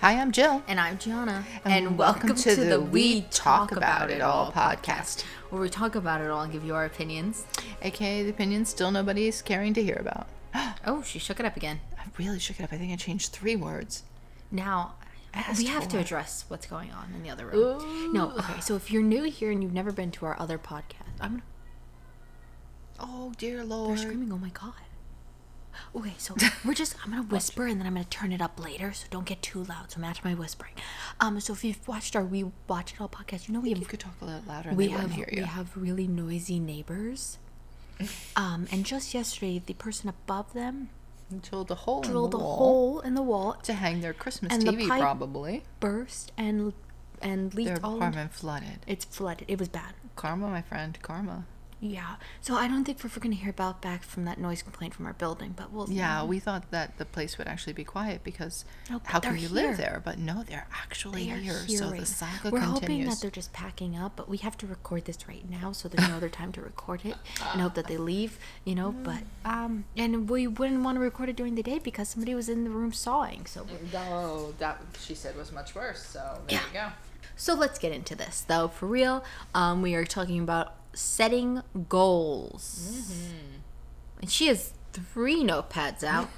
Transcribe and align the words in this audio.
Hi, 0.00 0.12
I'm 0.14 0.32
Jill. 0.32 0.62
And 0.66 0.80
I'm 0.80 0.96
Gianna. 0.96 1.44
And 1.64 1.98
welcome 1.98 2.34
to 2.34 2.54
the 2.56 2.80
We 2.80 3.22
Talk 3.22 3.72
About 3.72 4.10
It 4.10 4.22
All 4.22 4.50
podcast. 4.50 5.24
where 5.50 5.60
we 5.60 5.68
talk 5.68 5.94
about 5.94 6.22
it 6.22 6.30
all 6.30 6.40
and 6.40 6.50
give 6.50 6.64
you 6.64 6.74
our 6.74 6.86
opinions. 6.86 7.44
AKA 7.82 8.22
the 8.22 8.30
opinions 8.30 8.70
still 8.70 8.90
nobody's 8.90 9.42
caring 9.42 9.74
to 9.74 9.82
hear 9.82 9.96
about. 10.00 10.26
Oh, 10.86 11.02
she 11.02 11.18
shook 11.18 11.38
it 11.38 11.44
up 11.44 11.58
again. 11.58 11.80
I 11.98 12.04
really 12.18 12.38
shook 12.38 12.58
it 12.58 12.62
up. 12.62 12.72
I 12.72 12.78
think 12.78 12.90
I 12.90 12.96
changed 12.96 13.32
three 13.32 13.54
words. 13.54 14.02
Now, 14.50 14.94
we 15.58 15.66
have 15.66 15.86
to 15.88 15.98
address 15.98 16.46
what's 16.48 16.66
going 16.66 16.90
on 16.90 17.12
in 17.14 17.22
the 17.22 17.28
other 17.28 17.46
room. 17.46 18.14
No, 18.14 18.30
okay. 18.32 18.60
So 18.60 18.76
if 18.76 18.90
you're 18.90 19.02
new 19.02 19.24
here 19.24 19.50
and 19.50 19.62
you've 19.62 19.74
never 19.74 19.92
been 19.92 20.10
to 20.12 20.24
our 20.24 20.40
other 20.40 20.56
podcast, 20.56 21.20
I'm 21.20 21.30
gonna. 21.32 21.42
Oh, 22.98 23.32
dear 23.36 23.62
lord! 23.62 23.90
They're 23.98 24.04
screaming. 24.06 24.32
Oh 24.32 24.38
my 24.38 24.48
god. 24.48 24.72
Okay, 25.94 26.14
so 26.18 26.34
we're 26.64 26.74
just. 26.74 26.96
I'm 27.04 27.10
gonna 27.10 27.22
whisper 27.22 27.66
and 27.66 27.80
then 27.80 27.86
I'm 27.86 27.94
gonna 27.94 28.04
turn 28.04 28.32
it 28.32 28.40
up 28.40 28.62
later, 28.62 28.92
so 28.92 29.06
don't 29.10 29.26
get 29.26 29.42
too 29.42 29.64
loud. 29.64 29.90
So 29.90 30.00
match 30.00 30.22
my 30.24 30.34
whispering. 30.34 30.72
Um. 31.20 31.40
So 31.40 31.52
if 31.52 31.64
you've 31.64 31.86
watched 31.88 32.14
our 32.16 32.24
We 32.24 32.44
Watch 32.68 32.92
It 32.94 33.00
All 33.00 33.08
podcast, 33.08 33.48
you 33.48 33.54
know 33.54 33.60
we 33.60 33.74
You 33.74 33.84
could 33.86 34.00
talk 34.00 34.14
a 34.20 34.24
little 34.24 34.42
louder 34.46 34.72
we 34.72 34.88
have 34.88 35.16
we 35.16 35.42
have 35.42 35.76
really 35.76 36.06
noisy 36.06 36.58
neighbors. 36.58 37.38
Um, 38.34 38.66
and 38.72 38.86
just 38.86 39.12
yesterday, 39.12 39.60
the 39.64 39.74
person 39.74 40.08
above 40.08 40.54
them 40.54 40.88
Drilled 41.42 41.70
a 41.70 41.74
hole 41.76 42.00
drilled 42.00 42.34
in 42.34 42.38
a 42.38 42.38
the 42.38 42.44
wall 42.44 42.56
hole 42.56 43.00
in 43.00 43.14
the 43.14 43.22
wall, 43.22 43.52
to 43.62 43.72
hang 43.72 44.00
their 44.00 44.12
Christmas 44.12 44.52
and 44.52 44.62
the 44.62 44.72
TV, 44.72 44.88
pipe- 44.88 45.00
probably. 45.00 45.62
burst, 45.78 46.32
and 46.36 46.72
and 47.22 47.52
Their 47.52 47.66
leaked 47.74 47.84
all. 47.84 47.96
apartment 47.96 48.32
flooded. 48.32 48.78
It's 48.86 49.04
flooded. 49.04 49.44
It 49.46 49.58
was 49.58 49.68
bad. 49.68 49.92
Karma, 50.16 50.48
my 50.48 50.62
friend, 50.62 50.98
karma. 51.02 51.44
Yeah. 51.82 52.16
So 52.42 52.56
I 52.56 52.68
don't 52.68 52.84
think 52.84 53.02
we're 53.02 53.08
going 53.20 53.34
to 53.34 53.40
hear 53.40 53.50
about 53.50 53.80
back 53.80 54.02
from 54.02 54.26
that 54.26 54.38
noise 54.38 54.60
complaint 54.62 54.92
from 54.92 55.06
our 55.06 55.14
building, 55.14 55.54
but 55.56 55.72
we'll. 55.72 55.88
Yeah, 55.90 56.24
we 56.24 56.38
thought 56.38 56.70
that 56.72 56.98
the 56.98 57.06
place 57.06 57.38
would 57.38 57.46
actually 57.48 57.72
be 57.72 57.84
quiet 57.84 58.22
because 58.22 58.66
No, 58.90 59.00
how 59.04 59.18
can 59.18 59.34
you 59.34 59.48
here. 59.48 59.48
live 59.48 59.76
there? 59.78 60.02
But 60.04 60.18
no, 60.18 60.42
they're 60.42 60.66
actually 60.74 61.24
They 61.26 61.32
are 61.32 61.36
here. 61.36 61.58
here 61.66 61.78
So 61.78 61.88
the 61.90 61.96
now. 61.98 62.04
saga 62.04 62.50
We're 62.50 62.60
continues. 62.60 62.80
hoping 62.80 63.04
that 63.06 63.20
they're 63.22 63.30
just 63.30 63.52
packing 63.54 63.96
up, 63.96 64.12
but 64.14 64.28
we 64.28 64.36
have 64.38 64.58
to 64.58 64.66
record 64.66 65.06
this 65.06 65.26
right 65.26 65.48
now, 65.48 65.72
so 65.72 65.88
there's 65.88 66.06
no 66.08 66.16
other 66.16 66.28
time 66.28 66.52
to 66.52 66.60
record 66.60 67.00
it, 67.06 67.16
and 67.52 67.62
hope 67.62 67.74
that 67.74 67.86
they 67.86 67.96
leave. 68.12 68.38
You 68.64 68.74
know, 68.74 68.92
but 68.92 69.22
um, 69.46 69.84
and 69.96 70.28
we 70.28 70.46
wouldn't 70.46 70.82
want 70.82 70.96
to 70.96 71.00
record 71.00 71.30
it 71.30 71.36
during 71.36 71.54
the 71.54 71.62
day 71.62 71.78
because 71.78 72.08
somebody 72.10 72.34
was 72.34 72.48
in 72.50 72.64
the 72.64 72.70
room 72.70 72.92
sawing. 72.92 73.46
So 73.46 73.66
No, 73.92 74.52
that 74.58 74.82
she 75.00 75.14
said 75.14 75.34
was 75.36 75.50
much 75.50 75.74
worse. 75.74 76.02
So 76.02 76.40
there 76.46 76.60
you 76.60 76.74
go. 76.74 76.88
So 77.36 77.54
let's 77.54 77.78
get 77.78 77.92
into 77.92 78.14
this, 78.14 78.42
though. 78.42 78.68
For 78.68 78.84
real, 78.86 79.24
um, 79.54 79.80
we 79.80 79.94
are 79.94 80.04
talking 80.04 80.40
about 80.40 80.74
setting 80.92 81.62
goals. 81.88 83.12
Mm-hmm. 83.12 83.56
And 84.22 84.30
she 84.30 84.48
has 84.48 84.72
three 84.92 85.42
notepads 85.42 86.02
out. 86.02 86.28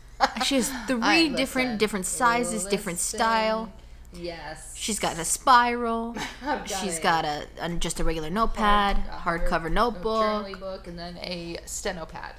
she 0.44 0.56
has 0.56 0.70
three 0.86 1.00
I- 1.02 1.28
different 1.28 1.68
listen. 1.68 1.78
different 1.78 2.06
sizes, 2.06 2.64
different 2.64 2.98
style. 2.98 3.72
Yes. 4.14 4.74
She's 4.76 4.98
got 4.98 5.18
a 5.18 5.24
spiral. 5.24 6.14
Got 6.44 6.68
She's 6.68 6.98
a 6.98 7.02
got 7.02 7.24
a, 7.24 7.46
a 7.60 7.70
just 7.70 7.98
a 7.98 8.04
regular 8.04 8.28
notepad, 8.28 8.96
hardcover 9.08 9.72
notebook, 9.72 10.22
journaling 10.22 10.60
book, 10.60 10.86
and 10.86 10.98
then 10.98 11.16
a 11.22 11.56
stenopad. 11.64 12.34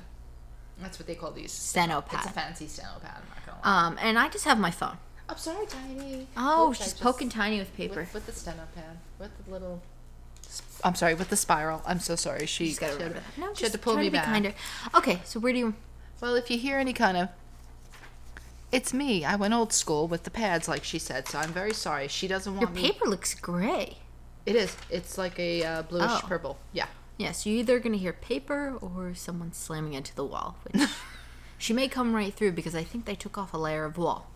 That's 0.79 0.99
what 0.99 1.07
they 1.07 1.15
call 1.15 1.31
these. 1.31 1.51
Steno 1.51 2.01
pad. 2.01 2.19
It's 2.19 2.29
a 2.29 2.33
fancy 2.33 2.65
stenopad. 2.65 3.15
I'm 3.15 3.23
not 3.27 3.45
gonna 3.45 3.59
lie. 3.63 3.87
Um, 3.87 3.97
and 4.01 4.19
I 4.19 4.29
just 4.29 4.45
have 4.45 4.59
my 4.59 4.69
phone. 4.69 4.97
I'm 5.27 5.37
sorry, 5.37 5.65
Tiny. 5.65 6.27
Oh, 6.37 6.69
Oops, 6.69 6.83
she's 6.83 6.93
poking 6.93 7.29
Tiny 7.29 7.57
with 7.57 7.73
paper. 7.75 8.01
With, 8.01 8.13
with 8.13 8.25
the 8.27 8.31
stenopad. 8.33 8.97
With 9.17 9.31
the 9.43 9.51
little. 9.51 9.81
I'm 10.83 10.95
sorry, 10.95 11.13
with 11.15 11.29
the 11.29 11.35
spiral. 11.37 11.81
I'm 11.85 11.99
so 11.99 12.15
sorry. 12.15 12.45
She, 12.45 12.67
She's 12.67 12.79
got 12.79 12.97
she 12.97 13.03
had 13.03 13.15
to- 13.15 13.21
No, 13.39 13.53
she 13.53 13.63
had 13.63 13.71
to 13.71 13.77
pull 13.77 13.95
me 13.97 14.05
to 14.05 14.11
back. 14.11 14.25
kinder. 14.25 14.53
Okay, 14.93 15.19
so 15.23 15.39
where 15.39 15.53
do 15.53 15.59
you? 15.59 15.73
Well, 16.21 16.35
if 16.35 16.49
you 16.51 16.57
hear 16.57 16.77
any 16.77 16.93
kind 16.93 17.17
of. 17.17 17.29
It's 18.71 18.91
me. 18.93 19.23
I 19.23 19.35
went 19.35 19.53
old 19.53 19.71
school 19.71 20.07
with 20.07 20.23
the 20.23 20.31
pads, 20.31 20.67
like 20.67 20.83
she 20.83 20.97
said, 20.97 21.27
so 21.27 21.37
I'm 21.39 21.51
very 21.53 21.73
sorry. 21.73 22.07
She 22.07 22.27
doesn't 22.27 22.53
Your 22.53 22.63
want 22.63 22.75
me. 22.75 22.81
paper 22.91 23.05
looks 23.05 23.33
gray. 23.35 23.97
It 24.45 24.55
is. 24.55 24.75
It's 24.89 25.17
like 25.17 25.37
a 25.39 25.63
uh, 25.63 25.81
bluish 25.83 26.09
Oh. 26.09 26.21
purple. 26.27 26.57
Yeah. 26.73 26.87
Yes, 27.17 27.45
you're 27.45 27.57
either 27.59 27.79
going 27.79 27.93
to 27.93 27.99
hear 27.99 28.13
paper 28.13 28.73
or 28.81 29.13
someone 29.13 29.53
slamming 29.53 29.93
into 29.93 30.15
the 30.15 30.25
wall, 30.25 30.57
which 30.63 30.89
she 31.59 31.71
may 31.71 31.87
come 31.87 32.15
right 32.15 32.33
through 32.33 32.53
because 32.53 32.73
I 32.73 32.83
think 32.83 33.05
they 33.05 33.13
took 33.15 33.37
off 33.37 33.53
a 33.53 33.57
layer 33.57 33.85
of 33.85 33.97
wall. 33.97 34.27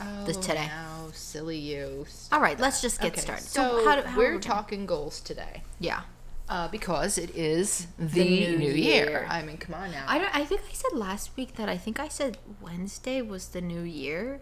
Oh, 0.00 0.24
This 0.24 0.36
today. 0.36 0.66
now, 0.66 1.08
silly 1.12 1.56
you. 1.58 2.06
All 2.32 2.40
right, 2.40 2.58
let's 2.60 2.80
just 2.80 3.00
get 3.00 3.12
Okay, 3.12 3.20
started. 3.20 3.44
So, 3.44 3.84
how 3.84 3.96
do, 3.96 4.02
how 4.02 4.16
we're 4.18 4.34
we 4.34 4.40
talking 4.40 4.86
goals 4.86 5.20
today. 5.20 5.62
Yeah. 5.80 6.02
Uh, 6.48 6.66
because 6.68 7.18
it 7.18 7.30
is 7.36 7.88
the, 7.98 8.24
new 8.24 8.56
new, 8.58 8.70
year. 8.72 9.10
year. 9.10 9.26
I 9.28 9.42
mean, 9.42 9.58
come 9.58 9.74
on 9.74 9.90
now. 9.90 10.04
I 10.08 10.18
don't 10.18 10.34
I 10.34 10.44
think 10.46 10.62
I 10.70 10.72
said 10.72 10.92
last 10.96 11.36
week 11.36 11.56
that 11.56 11.68
I 11.68 11.76
think 11.76 12.00
I 12.00 12.08
said 12.08 12.38
Wednesday 12.62 13.20
was 13.20 13.48
the 13.48 13.60
new 13.60 13.82
year 13.82 14.40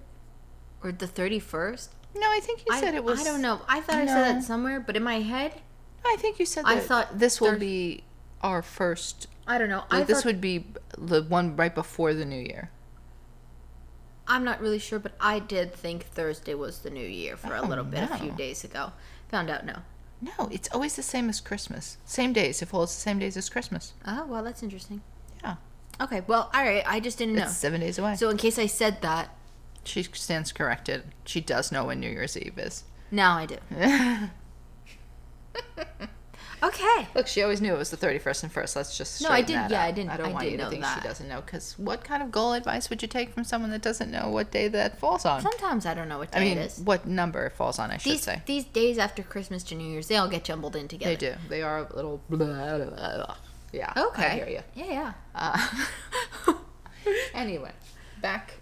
or 0.84 0.92
the 0.92 1.06
31st. 1.08 1.88
no, 2.14 2.20
I 2.30 2.38
think 2.40 2.60
you 2.60 2.66
I, 2.70 2.80
said 2.80 2.94
it 2.94 3.02
was. 3.02 3.20
I 3.20 3.24
don't 3.24 3.42
know. 3.42 3.60
I 3.66 3.80
thought 3.80 3.96
I 3.96 4.06
said 4.06 4.36
that 4.36 4.44
somewhere, 4.44 4.78
but 4.78 4.94
in 4.96 5.02
my 5.02 5.20
head, 5.20 5.54
I 6.04 6.16
think 6.20 6.38
you 6.38 6.46
said 6.46 6.64
I 6.64 6.78
thought 6.78 7.18
this 7.18 7.40
will 7.40 7.58
be 7.58 8.04
our 8.40 8.62
first. 8.62 9.26
I 9.48 9.58
don't 9.58 9.68
know. 9.68 9.82
I 9.90 9.98
Like, 9.98 10.06
this 10.06 10.24
would 10.24 10.40
be 10.40 10.64
the 10.96 11.22
one 11.22 11.56
right 11.56 11.74
before 11.74 12.14
the 12.14 12.24
new 12.24 12.38
year. 12.40 12.70
I'm 14.28 14.44
not 14.44 14.60
really 14.60 14.78
sure, 14.78 14.98
but 14.98 15.12
I 15.20 15.38
did 15.38 15.72
think 15.72 16.04
Thursday 16.06 16.54
was 16.54 16.81
the 16.81 16.91
new 16.91 17.06
year 17.06 17.37
for 17.37 17.54
a 17.54 17.60
Oh, 17.62 17.66
little 17.66 17.84
bit 17.84 18.10
a 18.10 18.16
few 18.16 18.31
days 18.32 18.64
ago. 18.64 18.92
Found 19.28 19.50
out 19.50 19.64
no. 19.64 19.76
No, 20.20 20.48
it's 20.50 20.69
always 20.72 20.97
the 20.97 21.03
same 21.03 21.28
as 21.28 21.41
Christmas. 21.41 21.98
Same 22.04 22.32
days. 22.32 22.62
It 22.62 22.66
falls 22.66 22.94
the 22.94 23.00
same 23.00 23.19
days 23.19 23.36
as 23.36 23.48
Christmas. 23.50 23.92
Oh, 24.06 24.25
well, 24.26 24.42
that's 24.42 24.62
interesting. 24.62 25.03
Yeah. 25.42 25.56
Okay, 26.00 26.22
well, 26.26 26.50
all 26.54 26.62
right. 26.65 26.82
I 26.86 27.00
just 27.00 27.19
didn't 27.19 27.34
know. 27.34 27.42
It's 27.44 27.56
seven 27.56 27.81
days 27.82 27.98
away. 27.98 28.16
So 28.16 28.31
in 28.31 28.36
case 28.36 28.59
I 28.59 28.66
said 28.66 29.03
that, 29.03 29.36
she 29.84 30.03
stands 30.03 30.53
corrected. 30.53 31.04
She 31.25 31.41
does 31.41 31.70
know 31.70 31.84
when 31.84 32.00
New 32.00 32.09
Year's 32.10 32.36
Eve 32.36 32.59
is. 32.59 32.84
now 33.10 33.36
I 33.36 33.47
do. 33.47 33.56
Okay. 36.62 37.06
Look, 37.14 37.26
she 37.26 37.42
always 37.42 37.60
knew 37.60 37.74
it 37.74 37.78
was 37.78 37.90
the 37.90 37.96
31st 37.98 38.44
and 38.44 38.52
1st. 38.54 38.76
Let's 38.76 38.96
just 38.96 39.22
No, 39.22 39.28
I 39.28 39.42
did- 39.42 39.56
that 39.56 39.70
yeah, 39.70 39.82
I 39.82 39.90
didn't- 39.90 40.10
I 40.10 40.16
don't 40.16 40.26
I 40.28 40.32
want 40.32 40.44
did 40.44 40.52
you 40.52 40.56
to 40.58 40.64
know 40.64 40.70
think 40.70 40.82
that. 40.82 41.02
she 41.02 41.06
doesn't 41.08 41.28
know 41.28 41.40
because 41.42 41.78
what 41.78 42.02
kind 42.02 42.22
of 42.22 42.30
goal 42.32 42.54
advice 42.54 42.88
would 42.88 43.02
you 43.02 43.08
take 43.08 43.32
from 43.34 43.44
someone 43.44 43.70
that 43.72 43.82
doesn't 43.82 44.10
know 44.10 44.28
what 44.30 44.50
day 44.50 44.66
that 44.68 44.98
falls 44.98 45.24
on? 45.26 45.42
Sometimes 45.42 45.84
I 45.84 45.92
don't 45.94 46.08
know 46.08 46.18
what 46.18 46.30
day 46.32 46.38
I 46.38 46.40
mean, 46.44 46.58
it 46.58 46.66
is. 46.72 46.78
what 46.80 47.06
number 47.06 47.44
it 47.46 47.52
falls 47.52 47.78
on, 47.78 47.90
I 47.90 47.98
should 47.98 48.12
These 48.12 48.22
say. 48.22 48.42
these 48.46 48.64
days 48.64 48.96
after 48.98 49.22
Christmas 49.22 49.62
to 49.64 49.74
New 49.74 49.86
Year's, 49.86 50.08
they 50.08 50.16
all 50.16 50.28
get 50.28 50.44
jumbled 50.44 50.76
in 50.76 50.88
together. 50.88 51.10
They 51.10 51.16
do. 51.16 51.34
They 51.48 51.62
are 51.62 51.78
a 51.80 51.94
little. 51.94 52.22
Blah, 52.30 52.78
blah, 52.78 52.86
blah. 52.86 53.36
Yeah. 53.72 53.92
Okay. 53.96 54.24
I 54.26 54.28
hear 54.30 54.48
you. 54.48 54.60
Yeah, 54.74 54.92
yeah. 54.92 55.12
Uh, 55.34 56.54
anyway, 57.34 57.72
back 58.20 58.54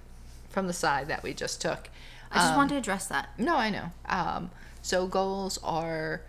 from 0.49 0.67
the 0.67 0.73
side 0.73 1.09
that 1.09 1.23
we 1.23 1.33
just 1.35 1.61
took. 1.61 1.89
I 2.31 2.39
just 2.39 2.51
Um, 2.51 2.57
wanted 2.57 2.71
to 2.75 2.79
address 2.79 3.07
that. 3.07 3.29
No, 3.39 3.57
I 3.57 3.71
know. 3.71 3.93
Um, 4.07 4.51
so 4.83 5.07
goals 5.07 5.59
are 5.63 6.23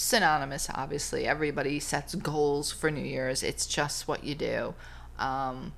synonymous. 0.00 0.68
Obviously, 0.74 1.26
everybody 1.26 1.78
sets 1.78 2.14
goals 2.14 2.72
for 2.72 2.90
New 2.90 3.04
Year's. 3.04 3.42
It's 3.42 3.66
just 3.66 4.08
what 4.08 4.24
you 4.24 4.34
do. 4.34 4.74
Um, 5.18 5.74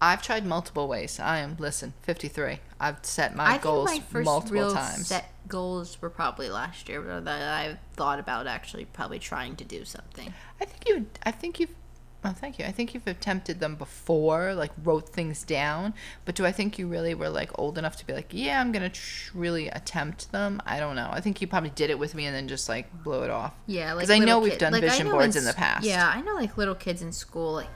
I've 0.00 0.22
tried 0.22 0.44
multiple 0.44 0.88
ways. 0.88 1.18
I 1.20 1.38
am 1.38 1.56
listen, 1.58 1.94
fifty 2.02 2.28
three. 2.28 2.58
I've 2.80 2.98
set 3.02 3.34
my 3.34 3.46
I 3.46 3.50
think 3.52 3.62
goals 3.62 3.90
my 3.90 4.00
first 4.00 4.24
multiple 4.24 4.56
real 4.56 4.74
times. 4.74 5.06
set 5.06 5.32
goals 5.48 6.00
were 6.02 6.10
probably 6.10 6.50
last 6.50 6.88
year, 6.88 7.20
that 7.20 7.42
I 7.42 7.78
thought 7.94 8.18
about 8.18 8.46
actually 8.46 8.84
probably 8.86 9.18
trying 9.18 9.56
to 9.56 9.64
do 9.64 9.84
something. 9.84 10.34
I 10.60 10.64
think 10.64 10.88
you. 10.88 11.06
I 11.22 11.30
think 11.30 11.60
you've. 11.60 11.74
Oh, 12.24 12.32
thank 12.32 12.58
you. 12.58 12.64
I 12.64 12.72
think 12.72 12.94
you've 12.94 13.06
attempted 13.06 13.60
them 13.60 13.76
before, 13.76 14.54
like 14.54 14.72
wrote 14.82 15.10
things 15.10 15.44
down. 15.44 15.92
But 16.24 16.34
do 16.34 16.46
I 16.46 16.52
think 16.52 16.78
you 16.78 16.88
really 16.88 17.14
were 17.14 17.28
like 17.28 17.50
old 17.58 17.76
enough 17.76 17.96
to 17.96 18.06
be 18.06 18.14
like, 18.14 18.28
yeah, 18.30 18.60
I'm 18.60 18.72
gonna 18.72 18.88
tr- 18.88 19.36
really 19.36 19.68
attempt 19.68 20.32
them? 20.32 20.62
I 20.64 20.80
don't 20.80 20.96
know. 20.96 21.10
I 21.12 21.20
think 21.20 21.40
you 21.40 21.46
probably 21.46 21.70
did 21.70 21.90
it 21.90 21.98
with 21.98 22.14
me 22.14 22.24
and 22.24 22.34
then 22.34 22.48
just 22.48 22.68
like 22.68 22.90
blew 23.04 23.22
it 23.24 23.30
off. 23.30 23.52
Yeah, 23.66 23.92
like 23.92 24.06
because 24.06 24.10
I 24.10 24.18
know 24.20 24.38
little 24.38 24.40
we've 24.40 24.58
done 24.58 24.72
like, 24.72 24.82
vision 24.82 25.10
boards 25.10 25.36
in 25.36 25.44
the 25.44 25.52
past. 25.52 25.84
Yeah, 25.84 26.10
I 26.12 26.22
know 26.22 26.34
like 26.34 26.56
little 26.56 26.74
kids 26.74 27.02
in 27.02 27.12
school, 27.12 27.52
like 27.52 27.68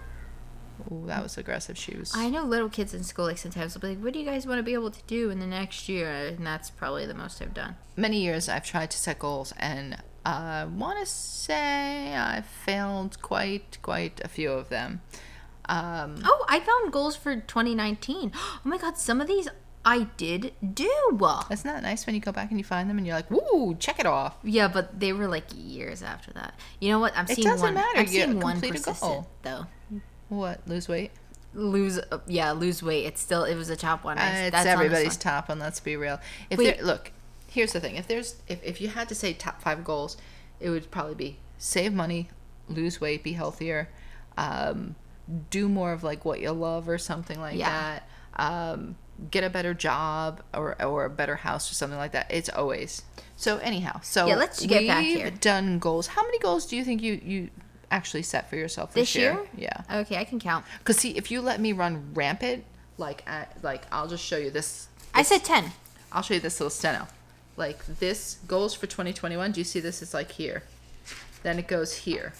Ooh, 0.90 1.04
that 1.06 1.22
was 1.22 1.36
aggressive 1.36 1.76
shoes. 1.76 2.12
I 2.14 2.30
know 2.30 2.44
little 2.44 2.68
kids 2.68 2.94
in 2.94 3.04
school, 3.04 3.26
like 3.26 3.38
sometimes 3.38 3.74
will 3.74 3.80
be 3.82 3.88
like, 3.88 3.98
"What 4.02 4.12
do 4.12 4.18
you 4.18 4.24
guys 4.24 4.46
want 4.46 4.58
to 4.58 4.62
be 4.62 4.74
able 4.74 4.90
to 4.90 5.02
do 5.06 5.30
in 5.30 5.40
the 5.40 5.46
next 5.46 5.88
year?" 5.88 6.10
And 6.10 6.46
that's 6.46 6.70
probably 6.70 7.04
the 7.04 7.14
most 7.14 7.42
I've 7.42 7.54
done. 7.54 7.76
Many 7.96 8.20
years 8.20 8.48
I've 8.48 8.64
tried 8.64 8.90
to 8.92 8.96
set 8.96 9.18
goals, 9.18 9.52
and 9.58 9.98
I 10.30 10.64
want 10.66 10.98
to 11.00 11.06
say 11.06 12.14
I've 12.14 12.46
failed 12.46 13.20
quite 13.22 13.78
quite 13.82 14.20
a 14.24 14.28
few 14.28 14.50
of 14.52 14.68
them. 14.68 15.00
Um, 15.68 16.16
Oh, 16.24 16.44
I 16.48 16.60
found 16.60 16.92
goals 16.92 17.16
for 17.16 17.34
2019. 17.36 18.32
Oh 18.36 18.60
my 18.64 18.78
god, 18.78 18.98
some 18.98 19.20
of 19.20 19.26
these 19.26 19.48
I 19.84 20.08
did 20.18 20.52
do. 20.74 20.90
isn't 21.50 21.64
that 21.72 21.82
nice 21.82 22.04
when 22.04 22.14
you 22.14 22.20
go 22.20 22.32
back 22.32 22.50
and 22.50 22.58
you 22.58 22.64
find 22.64 22.90
them 22.90 22.98
and 22.98 23.06
you're 23.06 23.16
like, 23.16 23.30
"Woo, 23.30 23.74
check 23.78 23.98
it 24.00 24.06
off." 24.06 24.36
Yeah, 24.42 24.68
but 24.68 25.00
they 25.00 25.12
were 25.14 25.28
like 25.28 25.44
years 25.56 26.02
after 26.02 26.32
that. 26.32 26.52
You 26.80 26.90
know 26.90 26.98
what? 26.98 27.16
I'm 27.16 27.24
It 27.26 27.36
seeing 27.36 27.48
doesn't 27.48 27.64
one. 27.64 27.74
matter, 27.74 27.98
I'm 28.00 28.06
you 28.06 28.12
seeing 28.12 28.40
one 28.40 28.60
persistent 28.60 29.00
goal. 29.00 29.28
though. 29.42 29.66
What? 30.28 30.60
Lose 30.66 30.88
weight? 30.88 31.12
Lose, 31.54 31.98
uh, 31.98 32.18
yeah, 32.26 32.52
lose 32.52 32.82
weight. 32.82 33.06
It's 33.06 33.20
still 33.20 33.44
it 33.44 33.54
was 33.54 33.70
a 33.70 33.76
top 33.76 34.04
one. 34.04 34.18
Uh, 34.18 34.22
it's 34.22 34.50
that's 34.50 34.66
on 34.66 34.72
everybody's 34.72 35.14
one. 35.14 35.18
top 35.20 35.48
one. 35.48 35.58
Let's 35.58 35.80
be 35.80 35.96
real. 35.96 36.20
If 36.50 36.58
Wait. 36.58 36.82
look, 36.82 37.12
here's 37.48 37.72
the 37.72 37.80
thing. 37.80 37.96
If 37.96 38.06
there's 38.06 38.36
if, 38.48 38.62
if 38.62 38.80
you 38.80 38.88
had 38.88 39.08
to 39.08 39.14
say 39.14 39.32
top 39.32 39.60
five 39.62 39.84
goals, 39.84 40.16
it 40.60 40.70
would 40.70 40.90
probably 40.90 41.14
be 41.14 41.36
save 41.58 41.92
money, 41.92 42.28
lose 42.68 43.00
weight, 43.00 43.22
be 43.22 43.32
healthier, 43.32 43.88
um, 44.36 44.94
do 45.50 45.68
more 45.68 45.92
of 45.92 46.02
like 46.02 46.24
what 46.24 46.40
you 46.40 46.50
love 46.52 46.88
or 46.88 46.98
something 46.98 47.40
like 47.40 47.56
Yeah. 47.56 47.68
that. 47.68 48.08
Um, 48.40 48.96
get 49.32 49.42
a 49.42 49.50
better 49.50 49.74
job 49.74 50.42
or 50.54 50.80
or 50.82 51.04
a 51.04 51.10
better 51.10 51.36
house 51.36 51.70
or 51.70 51.74
something 51.74 51.98
like 51.98 52.12
that. 52.12 52.26
It's 52.30 52.48
always 52.48 53.02
so. 53.36 53.58
Anyhow, 53.58 54.00
so 54.02 54.26
Yeah, 54.26 54.36
let's 54.36 54.64
get 54.64 54.86
back 54.86 55.04
here. 55.04 55.30
Done 55.30 55.78
goals. 55.78 56.06
How 56.08 56.22
many 56.22 56.38
goals 56.38 56.66
do 56.66 56.76
you 56.76 56.84
think 56.84 57.02
you 57.02 57.20
you 57.24 57.50
actually 57.90 58.22
set 58.22 58.48
for 58.48 58.56
yourself 58.56 58.92
this, 58.92 59.12
This 59.12 59.16
year? 59.20 59.40
Yeah. 59.56 59.82
Okay, 59.92 60.18
I 60.18 60.24
can 60.24 60.38
count. 60.38 60.64
Because 60.78 60.98
see, 60.98 61.16
if 61.16 61.30
you 61.30 61.40
let 61.40 61.58
me 61.60 61.72
run 61.72 62.10
rampant, 62.14 62.64
like 62.96 63.24
at, 63.26 63.56
like 63.62 63.82
I'll 63.90 64.06
just 64.06 64.24
show 64.24 64.36
you 64.36 64.50
this. 64.50 64.88
I 65.14 65.22
said 65.22 65.42
10. 65.42 65.72
I'll 66.12 66.22
show 66.22 66.34
you 66.34 66.40
this 66.40 66.60
little 66.60 66.70
steno. 66.70 67.08
Like 67.58 67.84
this 67.86 68.38
goals 68.46 68.72
for 68.72 68.86
2021. 68.86 69.52
Do 69.52 69.60
you 69.60 69.64
see 69.64 69.80
this? 69.80 70.00
It's 70.00 70.14
like 70.14 70.30
here. 70.32 70.62
Then 71.42 71.58
it 71.58 71.66
goes 71.66 71.94
here. 71.94 72.32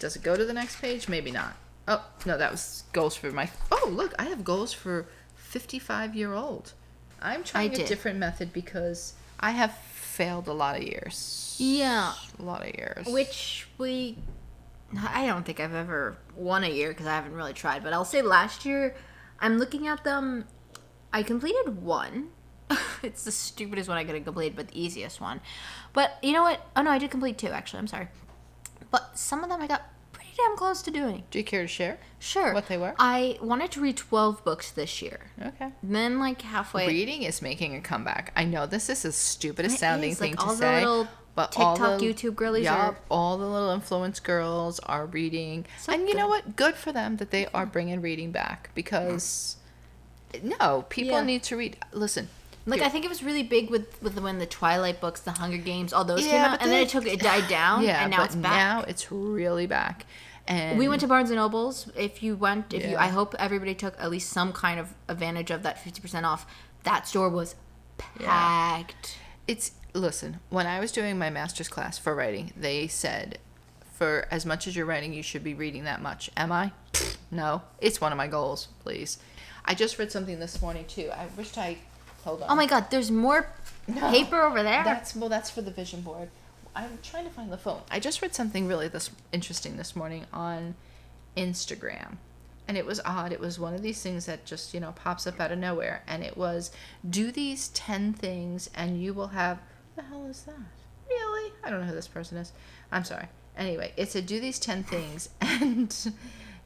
Does 0.00 0.16
it 0.16 0.22
go 0.22 0.36
to 0.36 0.44
the 0.44 0.52
next 0.52 0.80
page? 0.80 1.08
Maybe 1.08 1.30
not. 1.30 1.54
Oh 1.86 2.04
no, 2.26 2.36
that 2.36 2.50
was 2.50 2.82
goals 2.92 3.14
for 3.14 3.30
my. 3.30 3.48
Oh 3.70 3.88
look, 3.90 4.12
I 4.18 4.24
have 4.24 4.42
goals 4.44 4.72
for 4.72 5.06
55 5.36 6.16
year 6.16 6.34
old. 6.34 6.72
I'm 7.22 7.44
trying 7.44 7.74
a 7.74 7.86
different 7.86 8.18
method 8.18 8.52
because 8.52 9.14
I 9.38 9.52
have 9.52 9.76
failed 9.76 10.48
a 10.48 10.52
lot 10.52 10.76
of 10.76 10.82
years. 10.82 11.54
Yeah. 11.58 12.14
A 12.38 12.42
lot 12.42 12.66
of 12.66 12.74
years. 12.74 13.06
Which 13.06 13.68
we. 13.78 14.18
I 14.98 15.26
don't 15.26 15.46
think 15.46 15.60
I've 15.60 15.74
ever 15.74 16.16
won 16.34 16.64
a 16.64 16.68
year 16.68 16.88
because 16.88 17.06
I 17.06 17.14
haven't 17.14 17.34
really 17.34 17.52
tried, 17.52 17.84
but 17.84 17.92
I'll 17.92 18.04
say 18.04 18.20
last 18.20 18.64
year, 18.64 18.96
I'm 19.38 19.58
looking 19.58 19.86
at 19.86 20.02
them. 20.02 20.46
I 21.12 21.22
completed 21.22 21.82
one. 21.82 22.30
it's 23.02 23.24
the 23.24 23.32
stupidest 23.32 23.88
one 23.88 23.98
I 23.98 24.04
could 24.04 24.14
have 24.14 24.24
completed, 24.24 24.56
but 24.56 24.68
the 24.68 24.80
easiest 24.80 25.20
one. 25.20 25.40
But 25.92 26.18
you 26.22 26.32
know 26.32 26.42
what? 26.42 26.60
Oh 26.76 26.82
no, 26.82 26.90
I 26.90 26.98
did 26.98 27.10
complete 27.10 27.38
two 27.38 27.48
actually. 27.48 27.80
I'm 27.80 27.86
sorry. 27.86 28.08
But 28.90 29.18
some 29.18 29.42
of 29.42 29.50
them 29.50 29.60
I 29.60 29.66
got 29.66 29.82
pretty 30.12 30.30
damn 30.36 30.56
close 30.56 30.82
to 30.82 30.90
doing. 30.90 31.24
Do 31.30 31.38
you 31.38 31.44
care 31.44 31.62
to 31.62 31.68
share? 31.68 31.98
Sure. 32.18 32.52
What 32.54 32.68
they 32.68 32.76
were? 32.78 32.94
I 32.98 33.38
wanted 33.40 33.70
to 33.72 33.80
read 33.80 33.96
12 33.96 34.44
books 34.44 34.70
this 34.70 35.00
year. 35.00 35.20
Okay. 35.40 35.70
Then, 35.82 36.18
like 36.18 36.42
halfway. 36.42 36.86
Reading 36.86 37.22
is 37.22 37.40
making 37.40 37.74
a 37.76 37.80
comeback. 37.80 38.32
I 38.36 38.44
know 38.44 38.66
this 38.66 38.90
is 38.90 39.02
the 39.02 39.12
stupidest 39.12 39.78
sounding 39.78 40.10
is, 40.10 40.18
thing 40.18 40.32
like, 40.32 40.40
to 40.40 40.44
all 40.46 40.52
the 40.54 40.58
say, 40.58 40.80
little 40.80 41.08
but 41.34 41.56
all 41.56 41.76
TikTok, 41.76 42.00
the, 42.00 42.12
YouTube 42.12 42.34
girlies 42.34 42.64
yup, 42.64 42.76
are- 42.76 42.96
all 43.10 43.38
the 43.38 43.46
little 43.46 43.70
influence 43.70 44.18
girls 44.20 44.80
are 44.80 45.06
reading, 45.06 45.64
So 45.78 45.92
and 45.92 46.08
you 46.08 46.14
know 46.14 46.28
what? 46.28 46.56
Good 46.56 46.74
for 46.74 46.92
them 46.92 47.16
that 47.18 47.30
they 47.30 47.46
are 47.54 47.64
bringing 47.66 48.00
reading 48.02 48.32
back 48.32 48.70
because 48.74 49.56
no, 50.42 50.84
people 50.88 51.12
Yeah. 51.12 51.22
need 51.24 51.42
to 51.44 51.56
read. 51.56 51.76
Listen, 51.92 52.28
Like. 52.70 52.82
I 52.82 52.88
think 52.88 53.04
it 53.04 53.08
was 53.08 53.22
really 53.22 53.42
big 53.42 53.70
with 53.70 54.00
with 54.02 54.18
when 54.18 54.38
the 54.38 54.46
Twilight 54.46 55.00
books, 55.00 55.20
the 55.20 55.32
Hunger 55.32 55.58
Games, 55.58 55.92
all 55.92 56.04
those 56.04 56.24
came 56.24 56.40
out, 56.40 56.62
and 56.62 56.70
then 56.70 56.82
it 56.82 56.88
took 56.88 57.06
it 57.06 57.20
died 57.20 57.48
down, 57.48 57.82
yeah, 57.84 58.02
and 58.02 58.10
now 58.10 58.18
but 58.18 58.26
it's 58.26 58.36
back. 58.36 58.52
now 58.52 58.84
it's 58.88 59.10
really 59.12 59.66
back. 59.66 60.06
And 60.46 60.78
we 60.78 60.88
went 60.88 61.00
to 61.02 61.06
Barnes 61.06 61.30
and 61.30 61.36
Nobles. 61.36 61.90
If 61.96 62.22
you 62.22 62.34
went, 62.34 62.72
if 62.74 62.84
you, 62.84 62.96
I 62.96 63.08
hope 63.08 63.34
everybody 63.38 63.74
took 63.74 63.94
at 64.00 64.10
least 64.10 64.30
some 64.30 64.52
kind 64.52 64.80
of 64.80 64.94
advantage 65.08 65.50
of 65.50 65.62
that 65.62 65.78
fifty 65.82 66.00
percent 66.00 66.26
off. 66.26 66.46
That 66.84 67.06
store 67.06 67.28
was 67.28 67.54
packed. 67.98 69.18
it's 69.46 69.72
listen 69.92 70.38
when 70.50 70.66
i 70.66 70.78
was 70.80 70.92
doing 70.92 71.18
my 71.18 71.28
master's 71.30 71.68
class 71.68 71.98
for 71.98 72.14
writing 72.14 72.52
they 72.56 72.86
said 72.86 73.38
for 73.92 74.26
as 74.30 74.46
much 74.46 74.66
as 74.66 74.76
you're 74.76 74.86
writing 74.86 75.12
you 75.12 75.22
should 75.22 75.42
be 75.44 75.52
reading 75.52 75.84
that 75.84 76.00
much 76.00 76.30
am 76.36 76.52
i 76.52 76.72
no 77.30 77.60
it's 77.80 78.00
one 78.00 78.12
of 78.12 78.16
my 78.16 78.26
goals 78.28 78.68
please 78.80 79.18
i 79.64 79.74
just 79.74 79.98
read 79.98 80.10
something 80.10 80.38
this 80.38 80.62
morning 80.62 80.84
too 80.86 81.10
i 81.12 81.26
wished 81.36 81.58
i 81.58 81.76
hold 82.24 82.40
oh 82.40 82.44
on. 82.44 82.50
Oh 82.50 82.54
my 82.54 82.66
God, 82.66 82.86
there's 82.90 83.10
more 83.10 83.48
No. 83.88 84.10
paper 84.10 84.40
over 84.40 84.62
there. 84.62 84.84
that's 84.84 85.14
well 85.16 85.28
that's 85.28 85.50
for 85.50 85.62
the 85.62 85.70
vision 85.70 86.00
board. 86.02 86.28
I'm 86.74 86.98
trying 87.02 87.24
to 87.24 87.30
find 87.30 87.50
the 87.50 87.58
phone. 87.58 87.82
I 87.90 87.98
just 87.98 88.22
read 88.22 88.34
something 88.34 88.66
really 88.68 88.88
this 88.88 89.10
interesting 89.32 89.76
this 89.76 89.96
morning 89.96 90.26
on 90.32 90.74
instagram 91.36 92.16
and 92.68 92.76
it 92.76 92.86
was 92.86 93.00
odd. 93.04 93.32
It 93.32 93.40
was 93.40 93.58
one 93.58 93.74
of 93.74 93.82
these 93.82 94.00
things 94.02 94.26
that 94.26 94.44
just 94.44 94.72
you 94.74 94.80
know 94.80 94.92
pops 94.92 95.26
up 95.26 95.40
out 95.40 95.50
of 95.52 95.58
nowhere 95.58 96.02
and 96.06 96.22
it 96.22 96.36
was 96.36 96.70
do 97.08 97.32
these 97.32 97.68
10 97.68 98.12
things 98.12 98.70
and 98.74 99.00
you 99.02 99.12
will 99.14 99.28
have 99.28 99.58
What 99.94 100.04
the 100.04 100.08
hell 100.10 100.26
is 100.26 100.42
that? 100.42 100.54
Really? 101.08 101.52
I 101.64 101.70
don't 101.70 101.80
know 101.80 101.86
who 101.86 101.94
this 101.94 102.06
person 102.08 102.38
is. 102.38 102.52
I'm 102.92 103.04
sorry. 103.04 103.26
Anyway 103.56 103.92
it 103.96 104.10
said 104.10 104.26
do 104.26 104.38
these 104.40 104.58
10 104.60 104.84
things 104.84 105.28
and 105.40 106.12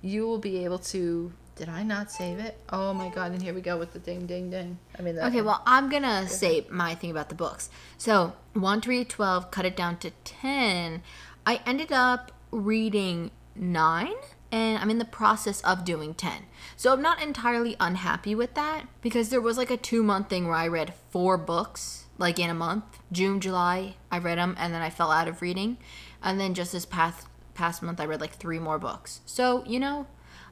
you 0.03 0.27
will 0.27 0.39
be 0.39 0.65
able 0.65 0.79
to 0.79 1.33
did 1.57 1.69
i 1.69 1.83
not 1.83 2.11
save 2.11 2.39
it 2.39 2.59
oh 2.71 2.93
my 2.93 3.09
god 3.11 3.33
and 3.33 3.43
here 3.43 3.55
we 3.55 3.61
go 3.61 3.77
with 3.77 3.93
the 3.93 3.99
ding 3.99 4.27
ding 4.27 4.51
ding 4.51 4.79
i 4.99 5.03
mean 5.03 5.19
Okay, 5.19 5.41
well, 5.43 5.63
I'm 5.67 5.89
gonna 5.89 6.29
say 6.29 6.67
my 6.71 6.95
thing 6.95 7.11
about 7.11 7.29
the 7.29 7.35
books. 7.35 7.71
So, 7.97 8.35
one 8.53 8.81
to 8.83 8.91
read 8.91 9.09
12, 9.09 9.51
cut 9.51 9.65
it 9.65 9.77
down 9.77 9.97
to 9.99 10.11
10. 10.25 11.03
I 11.47 11.61
ended 11.65 11.93
up 11.93 12.33
reading 12.51 13.31
nine, 13.55 14.15
and 14.51 14.79
I'm 14.79 14.91
in 14.91 14.99
the 14.99 15.05
process 15.05 15.61
of 15.63 15.85
doing 15.85 16.15
10. 16.15 16.47
So, 16.77 16.93
I'm 16.93 17.01
not 17.03 17.23
entirely 17.23 17.77
unhappy 17.81 18.35
with 18.35 18.55
that 18.55 18.87
because 19.01 19.31
there 19.31 19.41
was 19.41 19.57
like 19.57 19.71
a 19.71 19.77
two 19.77 20.03
month 20.03 20.29
thing 20.29 20.47
where 20.47 20.57
I 20.57 20.69
read 20.69 20.95
four 21.11 21.39
books, 21.39 22.07
like 22.19 22.39
in 22.39 22.51
a 22.51 22.55
month. 22.55 22.85
June, 23.13 23.41
July, 23.41 23.95
I 24.11 24.19
read 24.19 24.39
them, 24.39 24.57
and 24.59 24.75
then 24.75 24.83
I 24.83 24.91
fell 24.91 25.11
out 25.11 25.29
of 25.29 25.41
reading. 25.43 25.79
And 26.23 26.39
then 26.41 26.55
just 26.55 26.73
this 26.73 26.87
past, 26.87 27.27
past 27.55 27.83
month, 27.83 28.01
I 28.01 28.07
read 28.07 28.21
like 28.21 28.35
three 28.35 28.59
more 28.59 28.79
books. 28.79 29.21
So, 29.27 29.65
you 29.67 29.79
know, 29.81 30.07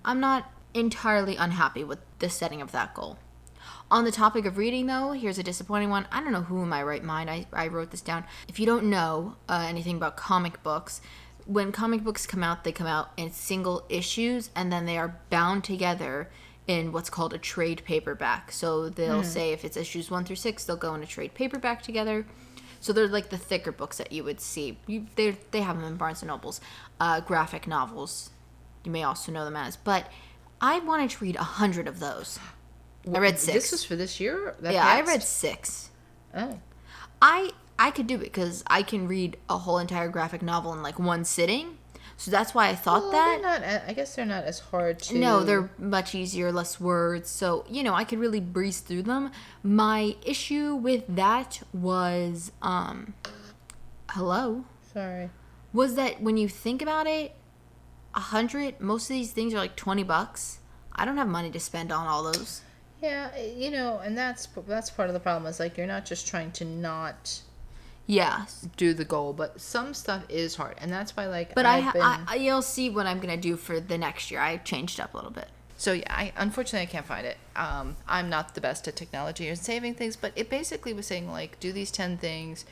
I'm 0.05 0.21
not 0.21 0.51
entirely 0.75 1.37
unhappy 1.37 1.85
with 1.85 1.99
the 2.19 2.29
setting 2.29 2.63
of 2.63 2.73
that 2.73 2.95
goal. 2.95 3.19
On 3.91 4.05
the 4.05 4.11
topic 4.11 4.47
of 4.47 4.57
reading, 4.57 4.87
though, 4.87 5.13
here's 5.13 5.39
a 5.39 5.43
disappointing 5.43 5.91
one. 5.91 6.07
I 6.11 6.23
don't 6.23 6.33
know 6.33 6.43
who 6.43 6.63
in 6.63 6.69
my 6.69 6.83
right 6.83 7.05
mind 7.05 7.29
I, 7.29 7.47
I 7.53 7.69
wrote 7.69 7.91
this 7.91 8.01
down. 8.01 8.25
If 8.49 8.59
you 8.59 8.65
don't 8.65 8.85
know 8.85 9.37
uh, 9.49 9.67
anything 9.69 9.97
about 9.97 10.17
comic 10.17 10.63
books, 10.63 11.03
when 11.45 11.73
comic 11.73 12.03
books 12.03 12.27
come 12.27 12.43
out, 12.43 12.65
they 12.65 12.73
come 12.73 12.87
out 12.87 13.11
in 13.17 13.33
single 13.33 13.85
issues 13.89 14.51
and 14.55 14.73
then 14.73 14.87
they 14.87 14.97
are 14.97 15.21
bound 15.29 15.65
together 15.65 16.31
in 16.67 16.93
what's 16.93 17.11
called 17.11 17.35
a 17.35 17.39
trade 17.39 17.83
paperback. 17.85 18.53
So 18.53 18.89
they'll 18.89 19.25
say 19.25 19.53
if 19.53 19.65
it's 19.65 19.77
issues 19.77 20.11
one 20.11 20.25
through 20.25 20.37
six, 20.37 20.65
they'll 20.65 20.77
go 20.77 20.95
in 20.95 21.03
a 21.03 21.07
trade 21.07 21.35
paperback 21.35 21.83
together. 21.83 22.25
So 22.81 22.93
they're 22.93 23.09
like 23.09 23.31
the 23.31 23.39
thicker 23.39 23.73
books 23.73 23.99
that 23.99 24.13
you 24.13 24.25
would 24.25 24.41
see. 24.41 24.79
You, 24.87 25.07
they 25.17 25.37
they 25.51 25.61
have 25.61 25.77
them 25.77 25.85
in 25.85 25.97
Barnes 25.97 26.23
and 26.23 26.29
Nobles, 26.29 26.61
uh, 26.99 27.21
graphic 27.21 27.67
novels. 27.67 28.31
You 28.85 28.91
may 28.91 29.03
also 29.03 29.31
know 29.33 29.45
them 29.45 29.57
as. 29.57 29.77
But 29.77 30.09
I 30.63 30.79
wanted 30.79 31.11
to 31.11 31.25
read 31.25 31.37
a 31.37 31.43
hundred 31.43 31.89
of 31.89 31.99
those. 32.01 32.39
I 33.13 33.19
read 33.19 33.39
six. 33.39 33.53
this 33.55 33.73
was 33.73 33.85
for 33.85 33.97
this 33.97 34.21
year 34.21 34.55
that 34.61 34.73
yeah, 34.73 34.87
I 34.87 35.01
read 35.03 35.23
six. 35.23 35.91
oh 36.35 36.61
I 37.21 37.51
I 37.79 37.91
could 37.91 38.07
do 38.07 38.15
it 38.15 38.21
because 38.21 38.63
I 38.69 38.83
can 38.85 39.09
read 39.09 39.37
a 39.51 39.59
whole 39.59 39.79
entire 39.79 40.09
graphic 40.09 40.41
novel 40.41 40.73
in 40.73 40.83
like 40.83 40.99
one 41.01 41.25
sitting. 41.25 41.79
So 42.17 42.31
that's 42.31 42.55
why 42.55 42.69
I 42.69 42.77
thought 42.77 43.03
Well, 43.03 43.11
that. 43.13 43.43
not. 43.43 43.89
I 43.89 43.93
guess 43.95 44.15
they're 44.15 44.25
not 44.25 44.45
as 44.45 44.61
hard 44.61 45.01
to. 45.01 45.19
No, 45.19 45.43
they're 45.43 45.71
much 45.79 46.15
easier, 46.15 46.53
less 46.53 46.79
words. 46.79 47.29
So, 47.29 47.65
you 47.69 47.83
know, 47.83 47.95
I 47.95 48.05
could 48.05 48.21
really 48.21 48.39
breeze 48.39 48.79
through 48.79 49.03
them. 49.03 49.33
My 49.65 50.15
issue 50.25 50.77
with 50.77 51.03
that 51.09 51.63
was 51.73 52.53
um 52.63 53.15
hello. 54.11 54.65
sorry. 54.93 55.31
Was 55.73 55.95
that 55.97 56.23
when 56.23 56.37
you 56.37 56.49
think 56.49 56.83
about 56.83 57.07
it, 57.09 57.35
a 58.15 58.21
hundred 58.21 58.81
most 58.81 59.05
of 59.05 59.15
these 59.15 59.33
things 59.33 59.55
are 59.55 59.59
like 59.59 59.77
twenty 59.77 60.03
bucks. 60.03 60.59
I 60.95 61.05
don't 61.05 61.17
have 61.17 61.29
money 61.29 61.51
to 61.51 61.61
spend 61.61 61.91
on 61.91 62.07
all 62.07 62.23
those. 62.25 62.61
Yeah, 63.01 63.37
you 63.37 63.71
know, 63.71 63.99
and 63.99 64.17
that's 64.17 64.47
that's 64.67 64.91
part 64.91 65.09
of 65.09 65.15
the 65.15 65.21
problem. 65.21 65.51
Is 65.51 65.59
like 65.59 65.77
you're 65.77 65.87
not 65.87 66.05
just 66.05 66.27
trying 66.29 66.53
to 66.53 66.65
not 66.65 67.41
Yeah. 68.07 68.47
do 68.77 68.95
the 68.95 69.05
goal, 69.05 69.33
but 69.33 69.61
some 69.61 69.95
stuff 69.95 70.23
is 70.29 70.55
hard, 70.57 70.77
and 70.81 70.93
that's 70.93 71.17
why 71.17 71.27
like. 71.27 71.55
But 71.55 71.67
I, 71.67 71.79
I've 71.79 71.85
ha- 71.85 71.93
been, 71.93 72.03
I, 72.03 72.25
I 72.29 72.35
you'll 72.37 72.63
see 72.63 72.91
what 72.91 73.07
I'm 73.07 73.19
gonna 73.19 73.37
do 73.37 73.57
for 73.57 73.81
the 73.81 73.99
next 73.99 74.31
year. 74.31 74.41
I 74.41 74.59
changed 74.59 75.01
up 75.01 75.15
a 75.15 75.17
little 75.17 75.33
bit. 75.33 75.49
So 75.79 75.95
yeah, 75.95 76.05
I 76.11 76.33
unfortunately 76.37 76.87
I 76.87 76.91
can't 76.93 77.07
find 77.07 77.27
it. 77.27 77.39
Um, 77.57 77.97
I'm 78.07 78.29
not 78.29 78.55
the 78.55 78.61
best 78.61 78.87
at 78.87 78.95
technology 78.95 79.49
or 79.51 79.57
saving 79.57 79.95
things, 79.95 80.15
but 80.15 80.33
it 80.37 80.49
basically 80.49 80.93
was 80.93 81.07
saying 81.07 81.29
like 81.31 81.59
do 81.59 81.73
these 81.73 81.91
ten 81.91 82.19
things 82.19 82.65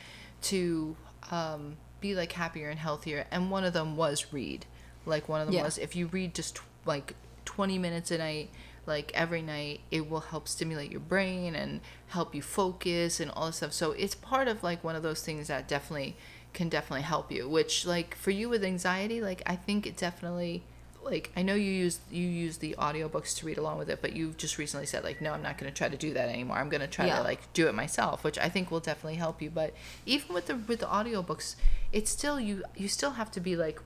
to 0.43 0.95
um, 1.29 1.75
be 1.99 2.15
like 2.15 2.31
happier 2.31 2.69
and 2.69 2.79
healthier, 2.79 3.25
and 3.31 3.51
one 3.51 3.65
of 3.65 3.73
them 3.73 3.97
was 3.97 4.31
read. 4.31 4.65
Like 5.05 5.27
one 5.29 5.41
of 5.41 5.47
them 5.47 5.55
Yeah. 5.55 5.63
was 5.63 5.77
if 5.77 5.95
you 5.95 6.07
read 6.07 6.33
just 6.35 6.59
like 6.85 7.15
20 7.45 7.77
minutes 7.77 8.11
a 8.11 8.17
night, 8.17 8.49
like 8.85 9.11
every 9.13 9.41
night, 9.41 9.81
it 9.91 10.09
will 10.09 10.19
help 10.21 10.47
stimulate 10.47 10.91
your 10.91 10.99
brain 11.01 11.55
and 11.55 11.81
help 12.07 12.33
you 12.33 12.41
focus 12.41 13.19
and 13.19 13.29
all 13.31 13.47
this 13.47 13.57
stuff. 13.57 13.73
So 13.73 13.91
it's 13.91 14.15
part 14.15 14.47
of 14.47 14.63
like 14.63 14.83
one 14.83 14.95
of 14.95 15.03
those 15.03 15.21
things 15.21 15.47
that 15.47 15.67
definitely 15.67 16.15
can 16.53 16.67
definitely 16.69 17.03
help 17.03 17.31
you. 17.31 17.47
Which 17.47 17.85
like 17.85 18.15
for 18.15 18.31
you 18.31 18.49
with 18.49 18.63
anxiety, 18.63 19.21
like 19.21 19.41
I 19.45 19.55
think 19.55 19.85
it 19.87 19.97
definitely 19.97 20.63
like 21.03 21.31
I 21.35 21.41
know 21.41 21.55
you 21.55 21.71
use 21.71 21.99
you 22.11 22.27
use 22.27 22.57
the 22.57 22.75
audiobooks 22.77 23.35
to 23.37 23.45
read 23.45 23.57
along 23.57 23.79
with 23.79 23.89
it, 23.89 24.01
but 24.01 24.13
you've 24.15 24.37
just 24.37 24.57
recently 24.57 24.85
said 24.85 25.03
like 25.03 25.19
no, 25.21 25.33
I'm 25.33 25.41
not 25.41 25.57
going 25.57 25.71
to 25.71 25.75
try 25.77 25.89
to 25.89 25.97
do 25.97 26.13
that 26.13 26.29
anymore. 26.29 26.57
I'm 26.57 26.69
going 26.69 26.81
to 26.81 26.87
try 26.87 27.07
Yeah. 27.07 27.17
to 27.17 27.23
like 27.23 27.51
do 27.53 27.67
it 27.67 27.73
myself, 27.73 28.23
which 28.23 28.37
I 28.37 28.49
think 28.49 28.69
will 28.71 28.79
definitely 28.79 29.15
help 29.17 29.41
you. 29.41 29.49
But 29.49 29.73
even 30.05 30.33
with 30.33 30.47
the 30.47 30.55
with 30.55 30.79
the 30.79 30.85
audiobooks, 30.87 31.55
it's 31.91 32.11
still 32.11 32.39
you 32.39 32.63
you 32.75 32.87
still 32.87 33.11
have 33.11 33.31
to 33.31 33.39
be 33.39 33.55
like 33.55 33.79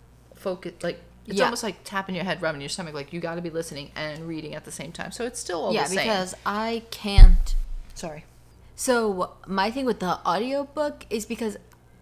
focused 0.45 0.83
like 0.83 0.99
it's 1.27 1.37
Yeah. 1.39 1.45
almost 1.45 1.63
like 1.63 1.77
tapping 1.83 2.15
your 2.15 2.23
head, 2.23 2.41
rubbing 2.41 2.61
your 2.61 2.69
stomach. 2.69 2.93
Like 2.93 3.11
you 3.11 3.19
got 3.19 3.35
to 3.35 3.41
be 3.41 3.49
listening 3.49 3.91
and 3.95 4.27
reading 4.27 4.53
at 4.53 4.63
the 4.63 4.71
same 4.71 4.91
time. 4.91 5.11
So 5.11 5.25
it's 5.25 5.39
still 5.39 5.59
all 5.65 5.73
yeah, 5.73 5.83
the 5.83 5.89
same. 5.89 5.97
Yeah, 5.97 6.03
because 6.03 6.35
I 6.45 6.83
can't. 6.91 7.55
sorry. 7.95 8.25
So 8.75 9.33
my 9.47 9.71
thing 9.71 9.85
with 9.85 9.99
the 9.99 10.19
audiobook 10.27 11.05
is 11.09 11.25
because 11.25 11.57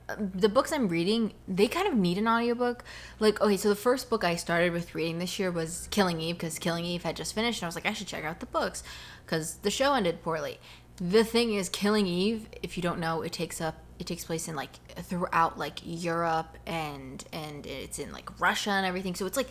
uh, 0.09 0.15
the 0.19 0.49
books 0.49 0.73
I'm 0.73 0.87
reading, 0.89 1.31
they 1.47 1.67
kind 1.67 1.87
of 1.87 1.93
need 1.95 2.17
an 2.17 2.27
audiobook. 2.27 2.83
Like, 3.19 3.39
okay, 3.41 3.55
so 3.57 3.69
the 3.69 3.75
first 3.75 4.09
book 4.09 4.23
I 4.25 4.35
started 4.35 4.73
with 4.73 4.93
reading 4.95 5.19
this 5.19 5.39
year 5.39 5.51
was 5.51 5.87
Killing 5.91 6.19
Eve 6.19 6.35
because 6.35 6.59
Killing 6.59 6.83
Eve 6.83 7.03
had 7.03 7.15
just 7.15 7.33
finished, 7.35 7.61
and 7.61 7.65
I 7.65 7.69
was 7.69 7.75
like, 7.75 7.85
I 7.85 7.93
should 7.93 8.07
check 8.07 8.25
out 8.25 8.39
the 8.41 8.47
books 8.47 8.83
because 9.25 9.55
the 9.57 9.71
show 9.71 9.93
ended 9.93 10.21
poorly. 10.23 10.59
The 10.97 11.23
thing 11.23 11.53
is, 11.53 11.69
Killing 11.69 12.07
Eve, 12.07 12.49
if 12.61 12.75
you 12.75 12.83
don't 12.83 12.99
know, 12.99 13.21
it 13.21 13.31
takes 13.31 13.61
up 13.61 13.75
it 14.03 14.07
takes 14.07 14.25
place 14.25 14.47
in 14.49 14.55
like 14.55 14.73
throughout 15.03 15.57
like 15.57 15.79
Europe 15.83 16.57
and 16.67 17.23
and 17.31 17.65
it's 17.65 17.99
in 17.99 18.11
like 18.11 18.39
Russia 18.39 18.71
and 18.71 18.85
everything. 18.85 19.15
So 19.15 19.25
it's 19.25 19.37
like 19.37 19.49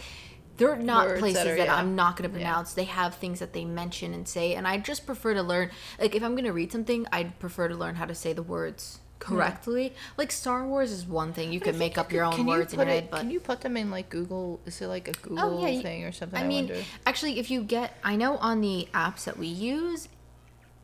they're 0.59 0.76
not 0.76 1.06
Words 1.06 1.21
places 1.21 1.44
that, 1.44 1.50
are- 1.50 1.56
yeah. 1.56 1.75
I'm 1.75 1.97
not 1.97 2.16
going 2.16 2.28
to 2.30 2.35
pronounce. 2.35 2.75
They 2.75 2.85
have 2.85 3.14
things 3.14 3.38
that 3.40 3.54
they 3.54 3.64
mention 3.64 4.12
and 4.12 4.28
say, 4.28 4.54
and 4.54 4.68
I 4.68 4.76
just 4.78 5.06
prefer 5.06 5.32
to 5.35 5.42
learn. 5.42 5.71
Like 5.99 6.14
if 6.14 6.23
I'm 6.23 6.32
going 6.32 6.44
to 6.44 6.52
read 6.52 6.71
something, 6.71 7.06
I'd 7.11 7.38
prefer 7.40 7.68
to 7.68 7.75
learn 7.75 7.94
how 7.94 8.04
to 8.04 8.14
say 8.14 8.35
the 8.35 8.42
words 8.42 9.00
correctly. 9.18 9.94
Like 10.18 10.30
Star 10.30 10.66
Wars 10.66 10.92
is 10.92 11.06
one 11.06 11.32
thing 11.32 11.52
you 11.52 11.61
can 11.61 11.78
make 11.78 11.97
up 11.97 12.12
your 12.12 12.25
own 12.25 12.37
you 12.38 12.44
words 12.44 12.75
in 12.75 12.80
your 12.80 12.88
it- 12.88 12.92
head, 12.92 13.09
but 13.11 13.21
can 13.21 13.30
you 13.30 13.40
put 13.40 13.62
them 13.62 13.76
in 13.78 13.90
like 13.90 14.11
Google? 14.11 14.61
Is 14.66 14.80
it 14.82 14.88
like 14.88 15.09
a 15.09 15.12
Google 15.12 15.59
Oh, 15.61 15.62
yeah, 15.62 15.68
you- 15.68 15.82
thing 15.82 16.04
or 16.04 16.12
something? 16.12 16.38
I, 16.38 16.44
I 16.44 16.47
mean, 16.47 16.66
wonder. 16.66 16.82
actually, 17.06 17.38
if 17.38 17.50
you 17.50 17.62
get, 17.62 17.97
I 18.04 18.16
know 18.16 18.37
on 18.37 18.61
the 18.61 18.88
apps 18.92 19.25
that 19.25 19.38
we 19.38 19.47
use, 19.47 20.09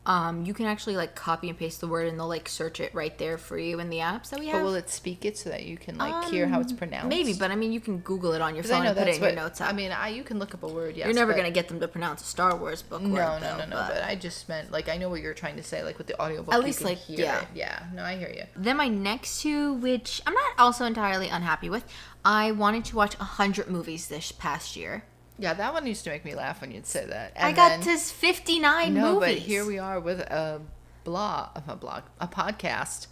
um, 0.09 0.43
you 0.43 0.55
can 0.55 0.65
actually 0.65 0.97
like 0.97 1.13
copy 1.13 1.49
and 1.49 1.57
paste 1.57 1.81
the 1.81 1.87
word, 1.87 2.07
and 2.07 2.19
they'll 2.19 2.27
like 2.27 2.49
search 2.49 2.79
it 2.79 2.91
right 2.95 3.15
there 3.19 3.37
for 3.37 3.59
you 3.59 3.79
in 3.79 3.91
the 3.91 3.97
apps 3.99 4.31
that 4.31 4.39
we 4.39 4.47
have. 4.47 4.55
But 4.61 4.63
will 4.65 4.73
it 4.73 4.89
speak 4.89 5.23
it 5.23 5.37
so 5.37 5.51
that 5.51 5.65
you 5.67 5.77
can 5.77 5.99
like 5.99 6.31
hear 6.31 6.47
how 6.47 6.59
it's 6.61 6.73
pronounced? 6.73 7.03
Um, 7.03 7.09
Maybe, 7.09 7.33
but 7.33 7.51
I 7.51 7.55
mean, 7.55 7.71
you 7.71 7.79
can 7.79 7.99
Google 7.99 8.31
it 8.33 8.41
on 8.41 8.55
your 8.55 8.63
phone 8.63 8.87
and 8.87 8.97
put 8.97 9.07
it 9.07 9.15
in 9.17 9.21
what. 9.21 9.33
your 9.33 9.35
notes 9.35 9.61
app. 9.61 9.69
I 9.69 9.73
mean, 9.73 9.91
I, 9.91 10.07
you 10.07 10.23
can 10.23 10.39
look 10.39 10.55
up 10.55 10.63
a 10.63 10.67
word. 10.67 10.95
Yes, 10.95 11.05
You're 11.05 11.13
never 11.13 11.35
gonna 11.35 11.51
get 11.51 11.67
them 11.67 11.79
to 11.79 11.87
pronounce 11.87 12.23
a 12.23 12.25
Star 12.25 12.55
Wars 12.57 12.81
book 12.81 13.03
No, 13.03 13.09
word. 13.13 13.19
no, 13.19 13.39
though, 13.39 13.57
no, 13.59 13.65
no. 13.65 13.75
but- 13.75 13.89
But 13.93 14.03
I 14.03 14.15
just 14.15 14.49
meant 14.49 14.71
like 14.71 14.89
I 14.89 14.97
know 14.97 15.09
what 15.09 15.21
you're 15.21 15.35
trying 15.35 15.57
to 15.57 15.63
say. 15.63 15.83
Like 15.83 15.99
with 15.99 16.07
the 16.07 16.19
audiobook, 16.19 16.55
At 16.55 16.63
least, 16.63 16.83
like, 16.83 16.97
yeah. 17.07 17.41
it. 17.41 17.47
Yeah. 17.53 17.83
No, 17.93 18.01
I 18.03 18.17
hear 18.17 18.29
you. 18.35 18.45
Then 18.55 18.77
my 18.77 18.87
next 18.87 19.41
two, 19.43 19.73
which 19.75 20.23
I'm 20.25 20.33
not 20.33 20.53
also 20.57 20.85
entirely 20.85 21.29
unhappy 21.29 21.69
with, 21.69 21.83
I 22.25 22.51
wanted 22.51 22.83
to 22.85 22.95
watch 22.95 23.13
hundred 23.13 23.69
movies 23.69 24.07
this 24.07 24.31
past 24.31 24.75
year. 24.75 25.03
Yeah, 25.39 25.53
that 25.53 25.73
one 25.73 25.87
used 25.87 26.03
to 26.03 26.09
make 26.09 26.25
me 26.25 26.35
laugh 26.35 26.59
when 26.61 26.71
you'd 26.71 26.85
say 26.85 27.05
that. 27.05 27.33
I 27.39 27.51
got 27.53 27.81
then- 27.81 27.97
to 27.97 27.97
59 27.97 28.93
No, 28.93 29.13
movies. 29.15 29.35
but 29.35 29.37
here 29.43 29.65
we 29.65 29.79
are 29.79 29.99
with 29.99 30.19
a 30.19 30.61
blog, 31.05 31.49
a 31.67 31.75
blog, 31.75 32.03
a 32.19 32.27
podcast 32.27 33.07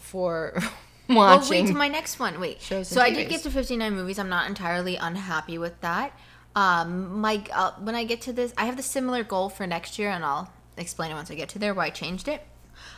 for 0.00 0.54
Well, 1.08 1.36
watching. 1.38 1.64
wait 1.64 1.72
to 1.72 1.76
my 1.76 1.88
next 1.88 2.18
one. 2.18 2.40
Wait. 2.40 2.60
shows 2.62 2.88
so 2.88 3.00
and 3.02 3.12
I 3.12 3.14
did 3.18 3.28
get 3.28 3.42
to 3.42 3.50
59 3.50 3.92
movies. 3.94 4.18
I'm 4.18 4.28
not 4.28 4.46
entirely 4.48 4.96
unhappy 4.96 5.58
with 5.58 5.78
that. 5.82 6.18
Um, 6.56 7.20
my 7.20 7.44
uh, 7.52 7.72
when 7.80 7.94
I 7.96 8.04
get 8.04 8.20
to 8.22 8.32
this, 8.32 8.54
I 8.56 8.66
have 8.66 8.76
the 8.76 8.82
similar 8.82 9.24
goal 9.24 9.48
for 9.48 9.66
next 9.66 9.98
year, 9.98 10.08
and 10.10 10.24
I'll 10.24 10.50
explain 10.76 11.10
it 11.10 11.14
once 11.14 11.30
I 11.30 11.34
get 11.34 11.48
to 11.50 11.58
there 11.58 11.74
why 11.74 11.86
I 11.86 11.90
changed 11.90 12.28
it. 12.28 12.46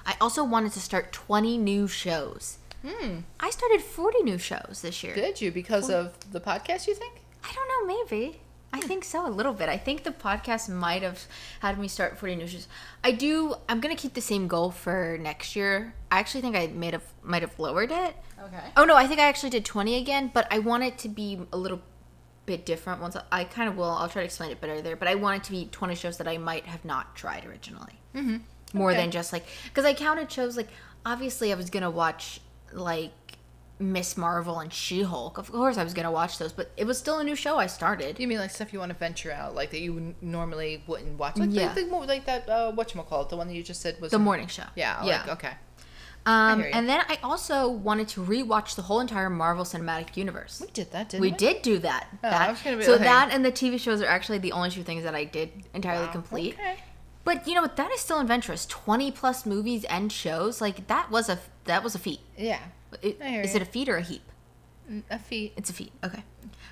I 0.05 0.15
also 0.21 0.45
wanted 0.45 0.73
to 0.73 0.81
start 0.81 1.11
20 1.13 1.57
new 1.59 1.89
shows. 1.89 2.59
Hmm. 2.87 3.21
I 3.41 3.51
started 3.51 3.81
40 3.81 4.23
new 4.23 4.39
shows 4.39 4.81
this 4.83 5.03
year. 5.03 5.15
Did 5.15 5.41
you 5.41 5.51
because 5.51 5.89
of 5.91 6.13
the 6.31 6.41
podcast? 6.41 6.87
You 6.87 6.95
think? 6.95 7.15
I 7.43 7.53
don't 7.55 7.89
know, 7.89 7.95
maybe. 8.11 8.41
I 8.77 8.81
think 8.81 9.05
so 9.05 9.27
a 9.27 9.31
little 9.31 9.53
bit. 9.53 9.69
I 9.69 9.77
think 9.79 10.05
the 10.05 10.11
podcast 10.11 10.69
might 10.69 11.03
have 11.03 11.25
had 11.61 11.79
me 11.79 11.89
start 11.89 12.19
40 12.19 12.37
new 12.37 12.47
shows. 12.47 12.69
I 13.03 13.13
do. 13.13 13.55
I'm 13.69 13.81
gonna 13.81 13.97
keep 13.97 14.15
the 14.15 14.21
same 14.21 14.49
goal 14.49 14.71
for 14.71 15.19
next 15.21 15.57
year. 15.57 15.95
I 16.11 16.19
actually 16.19 16.43
think 16.43 16.57
I 16.57 16.67
might 16.69 16.93
have 16.93 17.05
might 17.23 17.43
have 17.43 17.59
lowered 17.59 17.91
it. 17.91 18.17
Okay. 18.43 18.61
Oh 18.77 18.85
no, 18.85 18.95
I 18.95 19.07
think 19.07 19.21
I 19.21 19.25
actually 19.29 19.51
did 19.51 19.65
20 19.65 19.97
again, 19.97 20.31
but 20.33 20.47
I 20.51 20.59
want 20.59 20.85
it 20.85 20.99
to 20.99 21.09
be 21.09 21.41
a 21.53 21.57
little 21.57 21.81
bit 22.45 22.65
different. 22.67 23.01
Once 23.01 23.17
I, 23.17 23.23
I 23.33 23.45
kind 23.45 23.69
of 23.69 23.77
will, 23.77 23.91
I'll 23.91 24.09
try 24.09 24.23
to 24.23 24.27
explain 24.27 24.51
it 24.51 24.61
better 24.61 24.81
there. 24.83 24.95
But 24.97 25.09
I 25.09 25.15
want 25.17 25.39
it 25.43 25.45
to 25.45 25.51
be 25.53 25.67
20 25.67 25.95
shows 25.95 26.19
that 26.19 26.29
I 26.29 26.39
might 26.39 26.67
have 26.67 26.85
not 26.85 27.17
tried 27.17 27.45
originally. 27.47 27.95
Mm-hmm. 28.15 28.37
More 28.73 28.91
Okay. 28.91 29.01
than 29.01 29.11
just 29.11 29.33
like 29.33 29.47
because 29.65 29.85
I 29.85 29.95
counted 29.95 30.31
shows 30.31 30.57
like 30.57 30.69
obviously 31.05 31.53
I 31.53 31.57
was 31.57 31.71
gonna 31.71 31.91
watch 31.91 32.41
like 32.73 33.13
Miss 33.79 34.17
Marvel 34.17 34.59
and 34.61 34.73
She 34.73 35.03
Hulk. 35.03 35.37
Of 35.39 35.53
course 35.53 35.77
I 35.77 35.85
was 35.85 35.93
gonna 35.93 36.11
watch 36.11 36.39
those, 36.39 36.53
but 36.53 36.71
it 36.77 36.87
was 36.87 36.99
still 36.99 37.19
a 37.19 37.25
new 37.25 37.35
show 37.37 37.59
I 37.59 37.67
started. 37.67 38.19
You 38.19 38.27
mean 38.27 38.39
like 38.39 38.51
stuff 38.51 38.73
you 38.73 38.79
want 38.79 38.91
to 38.91 38.97
venture 38.99 39.31
out, 39.33 39.55
like 39.55 39.71
that 39.71 39.81
you 39.81 40.15
normally 40.23 40.83
wouldn't 40.87 41.19
watch, 41.19 41.37
like 41.37 41.51
Yeah. 41.53 41.67
like, 41.69 41.77
like, 41.77 41.89
more- 41.91 42.07
like 42.07 42.25
that 42.27 42.49
uh, 42.49 42.73
what 42.73 42.89
call 43.09 43.23
it, 43.23 43.29
the 43.29 43.37
one 43.37 43.49
that 43.49 43.55
you 43.55 43.63
just 43.63 43.81
said 43.83 44.01
was 44.01 44.11
The 44.13 44.19
morning 44.19 44.47
show. 44.47 44.65
Yeah, 44.77 45.05
yeah. 45.05 45.21
Like, 45.23 45.29
okay. 45.33 45.53
um, 46.25 46.65
and 46.73 46.89
then 46.89 47.03
I 47.09 47.19
also 47.23 47.69
wanted 47.69 48.09
to 48.09 48.23
rewatch 48.23 48.75
the 48.77 48.83
whole 48.83 49.01
entire 49.01 49.29
Marvel 49.31 49.65
Cinematic 49.65 50.17
Universe. 50.17 50.61
We 50.65 50.71
did 50.73 50.91
that, 50.93 51.11
didn't 51.11 51.21
We 51.21 51.31
we? 51.31 51.37
did 51.37 51.63
do 51.63 51.79
that. 51.81 52.07
Oh, 52.13 52.17
that 52.23 52.49
I 52.49 52.51
was 52.51 52.63
gonna 52.63 52.79
be- 52.79 52.85
so 52.85 52.95
okay. 52.95 53.05
that 53.05 53.29
and 53.31 53.45
the 53.45 53.53
TV 53.53 53.79
shows 53.79 54.01
are 54.01 54.07
actually 54.07 54.39
the 54.39 54.53
only 54.53 54.71
two 54.71 54.83
things 54.83 55.05
that 55.05 55.15
I 55.15 55.25
did 55.25 55.51
entirely 55.75 56.07
Wow, 56.07 56.13
complete. 56.13 56.55
Okay. 56.55 56.77
But 57.25 57.47
you 57.49 57.55
know 57.55 57.63
what? 57.63 57.77
That 57.77 57.91
is 57.91 58.01
still 58.01 58.21
adventurous. 58.21 58.65
Twenty 58.67 59.11
plus 59.11 59.45
movies 59.45 59.85
and 59.85 60.11
shows 60.13 60.61
like 60.61 60.87
that 60.87 61.11
was 61.11 61.29
a 61.29 61.41
that 61.65 61.83
was 61.85 61.95
a 61.97 61.99
feat. 61.99 62.21
Yeah. 62.39 62.61
It- 63.03 63.21
is 63.21 63.55
you. 63.55 63.61
it 63.61 63.63
a 63.63 63.67
feat 63.71 63.89
or 63.89 63.97
a 63.97 64.03
heap? 64.03 64.23
A 65.11 65.19
feat. 65.19 65.53
It's 65.57 65.69
a 65.71 65.73
feat. 65.73 65.93
Okay. 66.05 66.23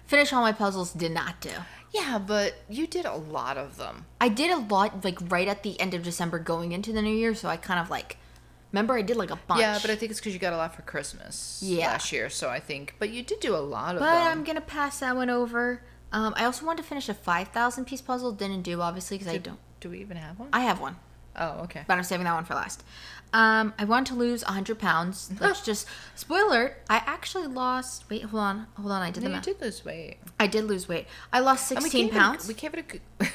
Finish 0.06 0.32
all 0.32 0.40
my 0.42 0.52
puzzles. 0.52 0.92
Did 0.92 1.12
not 1.12 1.40
do. 1.40 1.50
Yeah, 1.92 2.18
but 2.18 2.54
you 2.68 2.86
did 2.86 3.06
a 3.06 3.14
lot 3.16 3.56
of 3.56 3.76
them. 3.76 4.06
I 4.20 4.28
did 4.28 4.50
a 4.50 4.58
lot 4.58 5.04
like 5.04 5.18
right 5.30 5.48
at 5.48 5.62
the 5.62 5.78
end 5.80 5.94
of 5.94 6.02
December 6.02 6.38
going 6.38 6.72
into 6.72 6.92
the 6.92 7.02
new 7.02 7.14
year, 7.14 7.34
so 7.34 7.48
I 7.48 7.56
kind 7.56 7.80
of 7.80 7.90
like 7.90 8.16
remember 8.72 8.94
I 8.94 9.02
did 9.02 9.16
like 9.16 9.30
a 9.30 9.36
bunch. 9.48 9.60
Yeah, 9.60 9.78
but 9.80 9.90
I 9.90 9.96
think 9.96 10.10
it's 10.10 10.20
because 10.20 10.32
you 10.32 10.38
got 10.40 10.52
a 10.52 10.56
lot 10.56 10.74
for 10.74 10.82
Christmas 10.82 11.60
Yeah. 11.62 11.86
last 11.88 12.12
year. 12.12 12.28
So 12.30 12.50
I 12.50 12.60
think, 12.60 12.94
but 12.98 13.10
you 13.10 13.22
did 13.22 13.40
do 13.40 13.54
a 13.54 13.58
lot 13.58 13.94
of 13.96 14.00
But 14.00 14.12
them. 14.24 14.26
I'm 14.38 14.44
gonna 14.44 14.60
pass 14.60 15.00
that 15.00 15.16
one 15.16 15.30
over. 15.30 15.82
Um, 16.12 16.34
I 16.36 16.44
also 16.44 16.64
wanted 16.66 16.82
to 16.82 16.88
finish 16.88 17.08
a 17.08 17.14
five 17.14 17.48
thousand 17.48 17.86
piece 17.86 18.00
puzzle. 18.00 18.30
Didn't 18.32 18.62
do 18.62 18.80
obviously 18.80 19.18
because 19.18 19.32
I 19.32 19.38
don't. 19.38 19.58
Do 19.80 19.90
we 19.90 20.00
even 20.00 20.16
have 20.16 20.38
one? 20.38 20.48
I 20.52 20.60
have 20.60 20.80
one. 20.80 20.96
oh, 21.36 21.62
okay. 21.64 21.82
but 21.88 21.96
I'm 21.98 22.04
saving 22.04 22.24
that 22.24 22.34
one 22.34 22.44
for 22.44 22.54
last. 22.54 22.84
Um, 23.34 23.74
I 23.78 23.84
want 23.84 24.06
to 24.06 24.14
lose 24.14 24.44
100 24.44 24.78
pounds. 24.78 25.30
Let's 25.40 25.60
just 25.60 25.86
spoiler. 26.14 26.44
alert, 26.46 26.76
I 26.88 26.96
actually 27.04 27.48
lost. 27.48 28.08
Wait, 28.08 28.22
hold 28.22 28.42
on, 28.42 28.66
hold 28.76 28.92
on. 28.92 29.02
I 29.02 29.10
did 29.10 29.24
No, 29.24 29.28
the 29.30 29.34
you 29.36 29.40
did 29.42 29.60
lose 29.60 29.84
weight. 29.84 30.18
I 30.40 30.46
did 30.46 30.64
lose 30.64 30.88
weight. 30.88 31.06
I 31.32 31.40
lost 31.40 31.70
And 31.72 31.78
we 31.80 31.90
16 31.90 32.06
gave 32.06 32.14
it 32.14 32.18
pounds. 32.18 32.48
we 32.48 32.54
gave 32.54 32.74
it 32.74 32.78
a 32.78 32.82
good. 32.82 33.00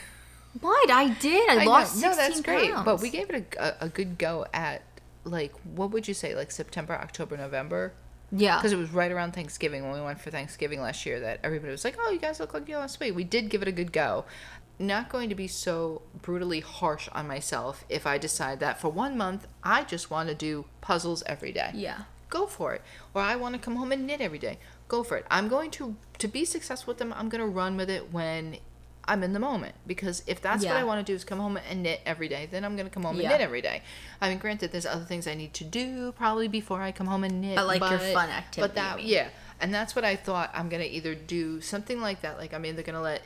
what? 0.61 0.89
I 0.89 1.09
did. 1.09 1.49
I, 1.49 1.57
I 1.61 1.65
know. 1.65 1.69
lost 1.71 1.93
16 1.93 2.09
No, 2.09 2.15
that's 2.17 2.41
great. 2.41 2.71
pounds. 2.71 2.85
But 2.85 3.01
we 3.01 3.09
gave 3.09 3.29
it 3.29 3.55
a, 3.57 3.83
a, 3.83 3.85
a 3.85 3.89
good 3.89 4.17
go 4.17 4.45
at 4.53 4.81
like 5.25 5.53
what 5.75 5.91
would 5.91 6.07
you 6.07 6.13
say 6.13 6.33
like 6.33 6.49
September, 6.51 6.93
October, 6.93 7.35
November? 7.37 7.93
yeah. 8.31 8.57
Because 8.57 8.71
it 8.71 8.77
was 8.77 8.91
right 8.91 9.11
around 9.11 9.33
Thanksgiving 9.33 9.83
when 9.83 9.91
we 9.93 10.01
went 10.01 10.21
for 10.21 10.29
Thanksgiving 10.31 10.81
last 10.81 11.05
year 11.05 11.19
that 11.19 11.39
everybody 11.43 11.71
was 11.71 11.83
like, 11.83 11.97
"Oh, 11.99 12.09
you 12.11 12.19
guys 12.19 12.39
look 12.39 12.53
like 12.53 12.69
you 12.69 12.77
lost 12.77 12.99
weight." 12.99 13.13
We 13.15 13.23
did 13.25 13.49
give 13.49 13.61
it 13.63 13.67
a 13.67 13.71
good 13.71 13.91
go. 13.91 14.23
Not 14.79 15.09
going 15.09 15.27
to 15.29 15.35
be 15.35 15.47
so 15.47 16.01
brutally 16.21 16.61
harsh 16.61 17.09
on 17.11 17.27
myself 17.27 17.83
if 17.89 18.07
I 18.07 18.17
decide 18.17 18.59
that 18.61 18.79
for 18.79 18.89
one 18.89 19.17
month 19.17 19.45
I 19.63 19.83
just 19.83 20.09
want 20.09 20.29
to 20.29 20.35
do 20.35 20.65
puzzles 20.81 21.21
every 21.25 21.51
day. 21.51 21.71
Yeah. 21.75 22.03
Go 22.29 22.47
for 22.47 22.73
it. 22.73 22.81
Or 23.13 23.21
I 23.21 23.35
want 23.35 23.55
to 23.55 23.59
come 23.59 23.75
home 23.75 23.91
and 23.91 24.07
knit 24.07 24.21
every 24.21 24.39
day. 24.39 24.57
Go 24.87 25.03
for 25.03 25.17
it. 25.17 25.25
I'm 25.29 25.47
going 25.49 25.69
to 25.71 25.95
to 26.19 26.27
be 26.27 26.45
successful 26.45 26.91
with 26.91 26.97
them. 26.97 27.13
I'm 27.13 27.27
going 27.29 27.41
to 27.41 27.47
run 27.47 27.75
with 27.77 27.89
it 27.89 28.13
when 28.13 28.57
I'm 29.05 29.23
in 29.23 29.33
the 29.33 29.39
moment 29.39 29.73
because 29.87 30.21
if 30.27 30.39
that's 30.39 30.63
what 30.63 30.75
I 30.75 30.83
want 30.83 31.05
to 31.05 31.11
do 31.11 31.15
is 31.15 31.23
come 31.23 31.39
home 31.39 31.57
and 31.69 31.81
knit 31.83 31.99
every 32.05 32.27
day, 32.27 32.47
then 32.49 32.63
I'm 32.63 32.75
going 32.75 32.87
to 32.87 32.93
come 32.93 33.03
home 33.03 33.15
Yeah. 33.17 33.23
and 33.23 33.31
knit 33.31 33.41
every 33.41 33.61
day. 33.61 33.81
I 34.21 34.29
mean, 34.29 34.37
granted, 34.37 34.71
there's 34.71 34.85
other 34.85 35.03
things 35.03 35.27
I 35.27 35.33
need 35.33 35.53
to 35.55 35.63
do 35.63 36.11
probably 36.11 36.47
before 36.47 36.81
I 36.81 36.91
come 36.91 37.07
home 37.07 37.23
and 37.23 37.41
knit. 37.41 37.55
But, 37.55 37.65
like, 37.65 37.81
your 37.81 37.97
fun 37.99 38.29
activity, 38.29 38.61
But 38.61 38.75
that, 38.75 39.03
yeah, 39.03 39.29
and 39.59 39.73
that's 39.73 39.95
what 39.95 40.05
I 40.05 40.15
thought. 40.15 40.51
I'm 40.53 40.69
going 40.69 40.83
to 40.83 40.89
either 40.89 41.15
do 41.15 41.59
something 41.59 41.99
like 41.99 42.21
that. 42.21 42.37
Like 42.37 42.53
I'm 42.53 42.65
either 42.65 42.83
going 42.83 42.95
to 42.95 43.01
let 43.01 43.23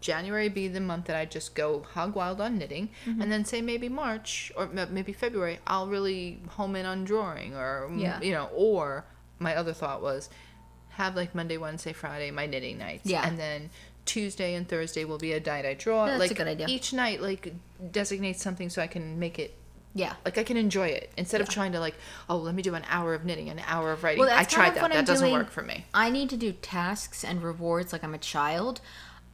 January 0.00 0.48
be 0.48 0.68
the 0.68 0.80
month 0.80 1.06
that 1.06 1.16
I 1.16 1.24
just 1.24 1.54
go 1.54 1.82
hog 1.94 2.14
wild 2.14 2.40
on 2.40 2.58
knitting, 2.58 2.88
Mm-hmm. 3.06 3.20
and 3.22 3.30
then 3.32 3.44
say 3.44 3.60
maybe 3.60 3.88
March 3.88 4.50
or 4.56 4.66
maybe 4.68 5.12
February 5.12 5.58
I'll 5.66 5.88
really 5.88 6.40
home 6.50 6.76
in 6.76 6.86
on 6.86 7.04
drawing, 7.04 7.54
or 7.54 7.90
Yeah. 7.94 8.20
you 8.20 8.32
know, 8.32 8.48
or 8.54 9.04
my 9.38 9.54
other 9.56 9.72
thought 9.72 10.00
was 10.02 10.28
have 10.90 11.16
like 11.16 11.34
Monday, 11.34 11.56
Wednesday, 11.56 11.92
Friday 11.92 12.30
my 12.30 12.46
knitting 12.46 12.78
nights, 12.78 13.06
Yeah. 13.06 13.26
and 13.26 13.38
then 13.38 13.70
Tuesday 14.06 14.54
and 14.54 14.66
Thursday 14.68 15.04
will 15.04 15.18
be 15.18 15.32
a 15.32 15.40
night 15.40 15.64
I 15.66 15.74
draw. 15.74 16.06
That's 16.06 16.30
a 16.30 16.34
good 16.34 16.48
idea. 16.48 16.66
each 16.68 16.92
night, 16.92 17.20
like 17.20 17.52
designate 17.92 18.38
something 18.40 18.70
so 18.70 18.80
I 18.82 18.86
can 18.86 19.18
make 19.18 19.38
it. 19.38 19.54
Yeah. 19.94 20.14
Like 20.24 20.38
I 20.38 20.44
can 20.44 20.56
enjoy 20.56 20.86
it 20.88 21.10
instead 21.16 21.40
of 21.40 21.48
trying 21.48 21.72
to 21.72 21.80
like, 21.80 21.94
oh, 22.28 22.36
let 22.36 22.54
me 22.54 22.62
do 22.62 22.74
an 22.74 22.84
hour 22.88 23.12
of 23.12 23.24
knitting, 23.24 23.48
an 23.50 23.60
hour 23.66 23.92
of 23.92 24.02
writing. 24.04 24.20
Well, 24.20 24.30
I 24.36 24.44
tried 24.44 24.74
that. 24.76 24.82
That 24.88 24.96
I'm 24.96 25.04
doesn't 25.04 25.26
doing. 25.28 25.38
work 25.38 25.50
for 25.50 25.62
me. 25.62 25.84
I 25.92 26.10
need 26.10 26.30
to 26.30 26.36
do 26.36 26.52
tasks 26.52 27.24
and 27.24 27.42
rewards 27.42 27.92
like 27.92 28.04
I'm 28.04 28.14
a 28.14 28.18
child. 28.18 28.80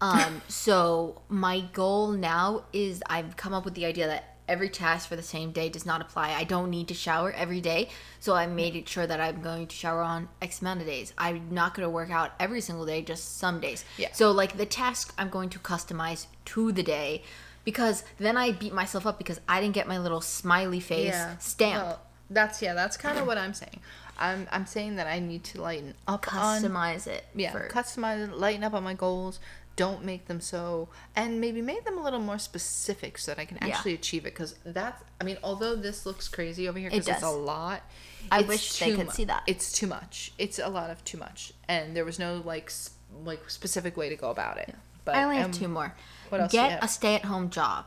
Um, 0.01 0.43
so 0.49 1.23
my 1.29 1.61
goal 1.73 2.13
now 2.13 2.65
is 2.73 3.03
I've 3.07 3.37
come 3.37 3.55
up 3.55 3.65
with 3.65 3.75
the 3.75 3.87
idea 3.87 4.07
that 4.07 4.37
every 4.49 4.69
task 4.69 5.09
for 5.09 5.17
the 5.17 5.23
same 5.23 5.51
day 5.53 5.69
does 5.69 5.87
not 5.87 6.01
apply. 6.01 6.33
I 6.33 6.45
don't 6.45 6.71
need 6.71 6.89
to 6.89 6.95
shower 6.95 7.33
every 7.33 7.61
day. 7.61 7.89
So 8.21 8.35
I 8.35 8.47
made 8.47 8.77
it 8.77 8.89
sure 8.89 9.07
that 9.07 9.21
I'm 9.21 9.43
going 9.43 9.67
to 9.67 9.75
shower 9.75 10.03
on 10.03 10.29
X 10.41 10.61
amount 10.61 10.81
of 10.81 10.87
days. 10.87 11.13
I'm 11.19 11.49
not 11.51 11.75
going 11.75 11.87
to 11.87 11.91
work 11.91 12.11
out 12.11 12.33
every 12.39 12.61
single 12.61 12.87
day, 12.87 13.03
just 13.03 13.39
some 13.39 13.61
days. 13.61 13.85
Yeah. 13.97 14.13
So 14.13 14.31
like 14.31 14.57
the 14.57 14.67
task 14.67 15.15
I'm 15.19 15.31
going 15.31 15.49
to 15.51 15.59
customize 15.59 16.27
to 16.47 16.73
the 16.73 16.83
day 16.83 17.23
because 17.65 18.05
then 18.19 18.37
I 18.37 18.53
beat 18.53 18.73
myself 18.73 19.07
up 19.07 19.19
because 19.19 19.41
I 19.49 19.61
didn't 19.61 19.75
get 19.75 19.89
my 19.89 19.99
little 19.99 20.21
smiley 20.21 20.81
face 20.81 21.17
stamp. 21.41 21.85
Well, 21.85 22.01
that's 22.31 22.63
yeah. 22.63 22.75
That's 22.75 22.97
kind 22.97 23.19
of 23.19 23.27
what 23.27 23.39
I'm 23.39 23.55
saying. 23.55 23.81
I'm 24.19 24.49
I'm 24.51 24.67
saying 24.67 24.97
that 24.97 25.07
I 25.07 25.19
need 25.19 25.45
to 25.45 25.61
lighten 25.61 25.95
up 26.09 26.33
on 26.33 26.63
customize 26.63 27.07
it. 27.07 27.27
yeah, 27.35 27.53
customize, 27.69 28.29
it, 28.29 28.37
lighten 28.37 28.65
up 28.65 28.75
on 28.75 28.83
my 28.83 28.95
goals. 28.95 29.41
Don't 29.77 30.03
make 30.05 30.27
them 30.27 30.41
so 30.41 30.89
and 31.15 31.41
maybe 31.41 31.61
make 31.63 31.85
them 31.85 31.99
a 31.99 32.03
little 32.03 32.19
more 32.21 32.39
specific 32.39 33.19
so 33.19 33.33
that 33.33 33.39
i 33.41 33.45
can 33.45 33.59
Yeah. 33.61 33.75
actually 33.75 33.93
achieve 33.95 34.23
it 34.23 34.33
because 34.35 34.55
that's 34.65 35.03
i 35.21 35.25
mean 35.25 35.37
although 35.43 35.77
this 35.77 36.07
looks 36.07 36.29
crazy 36.29 36.67
over 36.69 36.79
here 36.79 36.91
because 36.91 37.07
it's 37.09 37.23
a 37.23 37.31
lot 37.31 37.83
I 38.31 38.41
wish 38.41 38.79
they 38.81 38.97
could 38.97 39.07
mu- 39.07 39.13
see 39.13 39.25
that. 39.27 39.43
it's 39.47 39.71
too 39.73 39.87
much 39.87 40.33
it's 40.39 40.59
a 40.59 40.69
lot 40.69 40.91
of 40.91 41.05
too 41.05 41.19
much 41.19 41.53
and 41.69 41.95
there 41.95 42.05
was 42.05 42.19
no 42.19 42.43
like 42.45 42.67
s- 42.67 42.91
like 43.25 43.49
specific 43.51 43.97
way 43.97 44.09
to 44.09 44.17
go 44.17 44.31
about 44.31 44.57
it 44.59 44.75
but 45.05 45.15
I 45.15 45.23
only 45.23 45.37
have 45.37 45.47
um, 45.47 45.53
two 45.53 45.69
more. 45.69 45.95
what 46.31 46.41
else 46.41 46.51
Get 46.51 46.83
a 46.83 46.89
stay-at-home 46.89 47.51
job. 47.51 47.85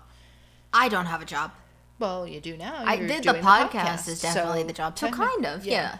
I 0.71 0.87
don't 0.87 1.07
have 1.07 1.21
a 1.21 1.25
job. 1.25 1.51
well 1.97 2.25
you 2.27 2.39
do 2.39 2.55
now 2.55 2.83
I 2.85 2.93
You're 2.93 3.07
did 3.07 3.23
the 3.23 3.31
doing 3.33 3.43
podcast 3.43 4.07
is 4.07 4.21
definitely 4.21 4.61
so 4.61 4.67
the 4.67 4.73
job. 4.73 4.97
So 4.97 5.09
kind 5.11 5.45
of, 5.45 5.65
yeah. 5.65 5.97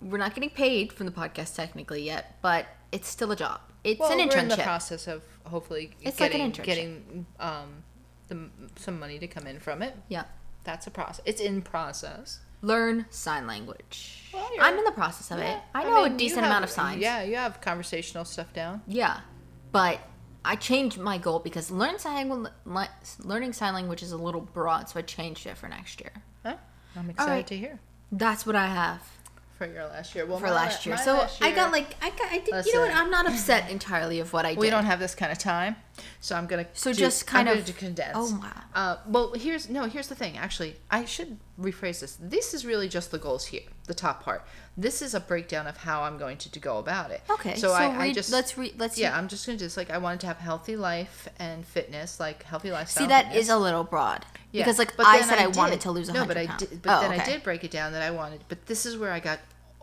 We're 0.00 0.18
not 0.18 0.34
getting 0.34 0.50
paid 0.50 0.92
from 0.92 1.06
the 1.06 1.12
podcast 1.12 1.54
technically 1.56 2.02
yet, 2.02 2.36
but 2.40 2.66
it's 2.92 3.08
still 3.08 3.32
a 3.32 3.36
job. 3.36 3.60
It's 3.84 4.00
well, 4.00 4.12
an 4.12 4.28
we're 4.28 4.38
in 4.38 4.48
the 4.48 4.56
process 4.56 5.06
of 5.06 5.22
hopefully 5.44 5.92
It's 6.02 6.20
like 6.20 6.34
an 6.34 6.50
getting 6.50 6.52
internship. 6.52 6.64
getting 6.64 7.26
um 7.38 7.84
the, 8.28 8.48
some 8.76 8.98
money 8.98 9.18
to 9.18 9.26
come 9.26 9.46
in 9.46 9.58
from 9.58 9.82
it 9.82 9.96
yeah. 10.08 10.24
that's 10.64 10.86
a 10.86 10.90
process 10.90 11.20
it's 11.24 11.40
in 11.40 11.62
process 11.62 12.40
Learn 12.62 13.06
sign 13.08 13.46
language. 13.46 14.28
Well, 14.34 14.46
I'm 14.60 14.76
in 14.76 14.84
the 14.84 14.92
process 14.92 15.30
of 15.30 15.38
it. 15.38 15.58
I 15.74 15.84
know 15.84 16.04
mean, 16.04 16.12
a 16.12 16.16
decent 16.18 16.42
have- 16.42 16.50
amount 16.50 16.64
of 16.64 16.70
signs. 16.70 17.00
Yeah, 17.00 17.22
you 17.22 17.36
have 17.36 17.60
conversational 17.60 18.26
stuff 18.26 18.52
down. 18.52 18.82
Yeah, 18.86 19.20
but 19.72 19.98
I 20.44 20.56
changed 20.56 20.98
my 20.98 21.16
goal 21.16 21.38
because 21.38 21.70
learn 21.70 21.98
sign 21.98 22.28
language, 22.28 22.52
learning 23.20 23.54
sign 23.54 23.72
language 23.72 24.02
is 24.02 24.12
a 24.12 24.18
little 24.18 24.42
broad, 24.42 24.90
so 24.90 24.98
I 24.98 25.02
changed 25.02 25.46
it 25.46 25.56
for 25.56 25.68
next 25.68 26.00
year. 26.00 26.12
Huh? 26.44 26.56
I'm 26.96 27.08
excited 27.08 27.30
right. 27.30 27.46
to 27.46 27.56
hear 27.56 27.80
That's 28.12 28.44
what 28.44 28.56
I 28.56 28.66
have 28.66 29.02
for 29.60 29.66
your 29.70 29.84
last 29.88 30.14
year. 30.14 30.24
Well, 30.24 30.38
for 30.38 30.50
last 30.50 30.86
la- 30.86 30.90
year. 30.94 31.04
So 31.04 31.12
last 31.18 31.42
I 31.42 31.50
got 31.54 31.70
like 31.70 31.94
I 32.00 32.08
got 32.08 32.32
I 32.32 32.38
did. 32.38 32.64
You 32.64 32.74
know 32.74 32.80
what? 32.80 32.94
I'm 32.94 33.10
not 33.10 33.26
upset 33.28 33.68
entirely 33.70 34.18
of 34.18 34.32
what 34.32 34.46
I 34.46 34.50
did. 34.54 34.58
we 34.58 34.70
don't 34.70 34.86
have 34.86 34.98
this 34.98 35.14
kind 35.14 35.30
of 35.30 35.36
time, 35.36 35.76
so 36.20 36.34
I'm 36.34 36.46
gonna 36.46 36.66
So 36.72 36.92
do- 36.92 36.98
just 36.98 37.26
kind 37.26 37.46
I'm 37.46 37.58
of- 37.58 37.66
gonna 37.66 37.76
condense. 37.78 38.12
oh, 38.16 38.40
wow. 38.40 38.62
Uh, 38.74 38.96
well, 39.06 39.34
here's 39.34 39.68
no. 39.68 39.84
Here's 39.84 40.08
the 40.08 40.14
thing. 40.14 40.38
Actually, 40.38 40.76
I 40.90 41.04
should 41.04 41.36
rephrase 41.60 42.00
this. 42.00 42.16
This 42.18 42.54
is 42.54 42.64
really 42.64 42.88
just 42.88 43.10
the 43.10 43.18
goals 43.18 43.44
here, 43.46 43.60
the 43.86 43.92
top 43.92 44.22
part. 44.24 44.46
This 44.78 45.02
is 45.02 45.12
a 45.14 45.20
breakdown 45.20 45.66
of 45.66 45.76
how 45.76 46.04
I'm 46.04 46.16
going 46.16 46.38
to, 46.38 46.50
to 46.50 46.58
go 46.58 46.78
about 46.78 47.10
it. 47.10 47.20
Okay, 47.28 47.54
So, 47.56 47.68
so 47.68 47.74
I, 47.74 48.04
I 48.04 48.12
just 48.14 48.32
let's 48.32 48.56
read- 48.56 48.76
let's 48.78 48.96
yeah. 48.96 49.12
see. 49.12 49.18
I'm 49.18 49.28
just 49.28 49.44
gonna 49.44 49.58
do 49.58 49.66
this. 49.66 49.76
Like 49.76 49.90
I 49.90 49.98
wanted 49.98 50.20
to 50.20 50.26
have 50.28 50.38
healthy 50.38 50.76
life 50.76 51.28
and 51.38 51.66
fitness, 51.66 52.18
like 52.18 52.44
healthy 52.44 52.70
lifestyle. 52.70 53.04
See, 53.04 53.08
that 53.08 53.26
fitness. 53.26 53.42
is 53.44 53.50
a 53.50 53.58
little 53.58 53.84
broad. 53.84 54.24
Yeah, 54.52 54.62
Because 54.64 54.78
like 54.78 54.96
but 54.96 55.06
I 55.06 55.20
said, 55.20 55.38
I, 55.38 55.46
wanted 55.48 55.82
to 55.82 55.90
lose 55.90 56.08
a 56.08 56.12
no, 56.14 56.24
but 56.24 56.36
I 56.38 56.46
did. 56.56 56.80
But 56.82 56.98
oh, 56.98 57.00
then 57.02 57.12
okay. 57.12 57.20
I 57.20 57.24
did 57.26 57.42
break 57.42 57.62
it 57.62 57.70
down 57.70 57.92
that 57.92 58.02
I 58.02 58.10
wanted. 58.10 58.40
But 58.48 58.66
this 58.66 58.86
is 58.86 58.96
where 58.96 59.12
I 59.12 59.20
got. 59.20 59.38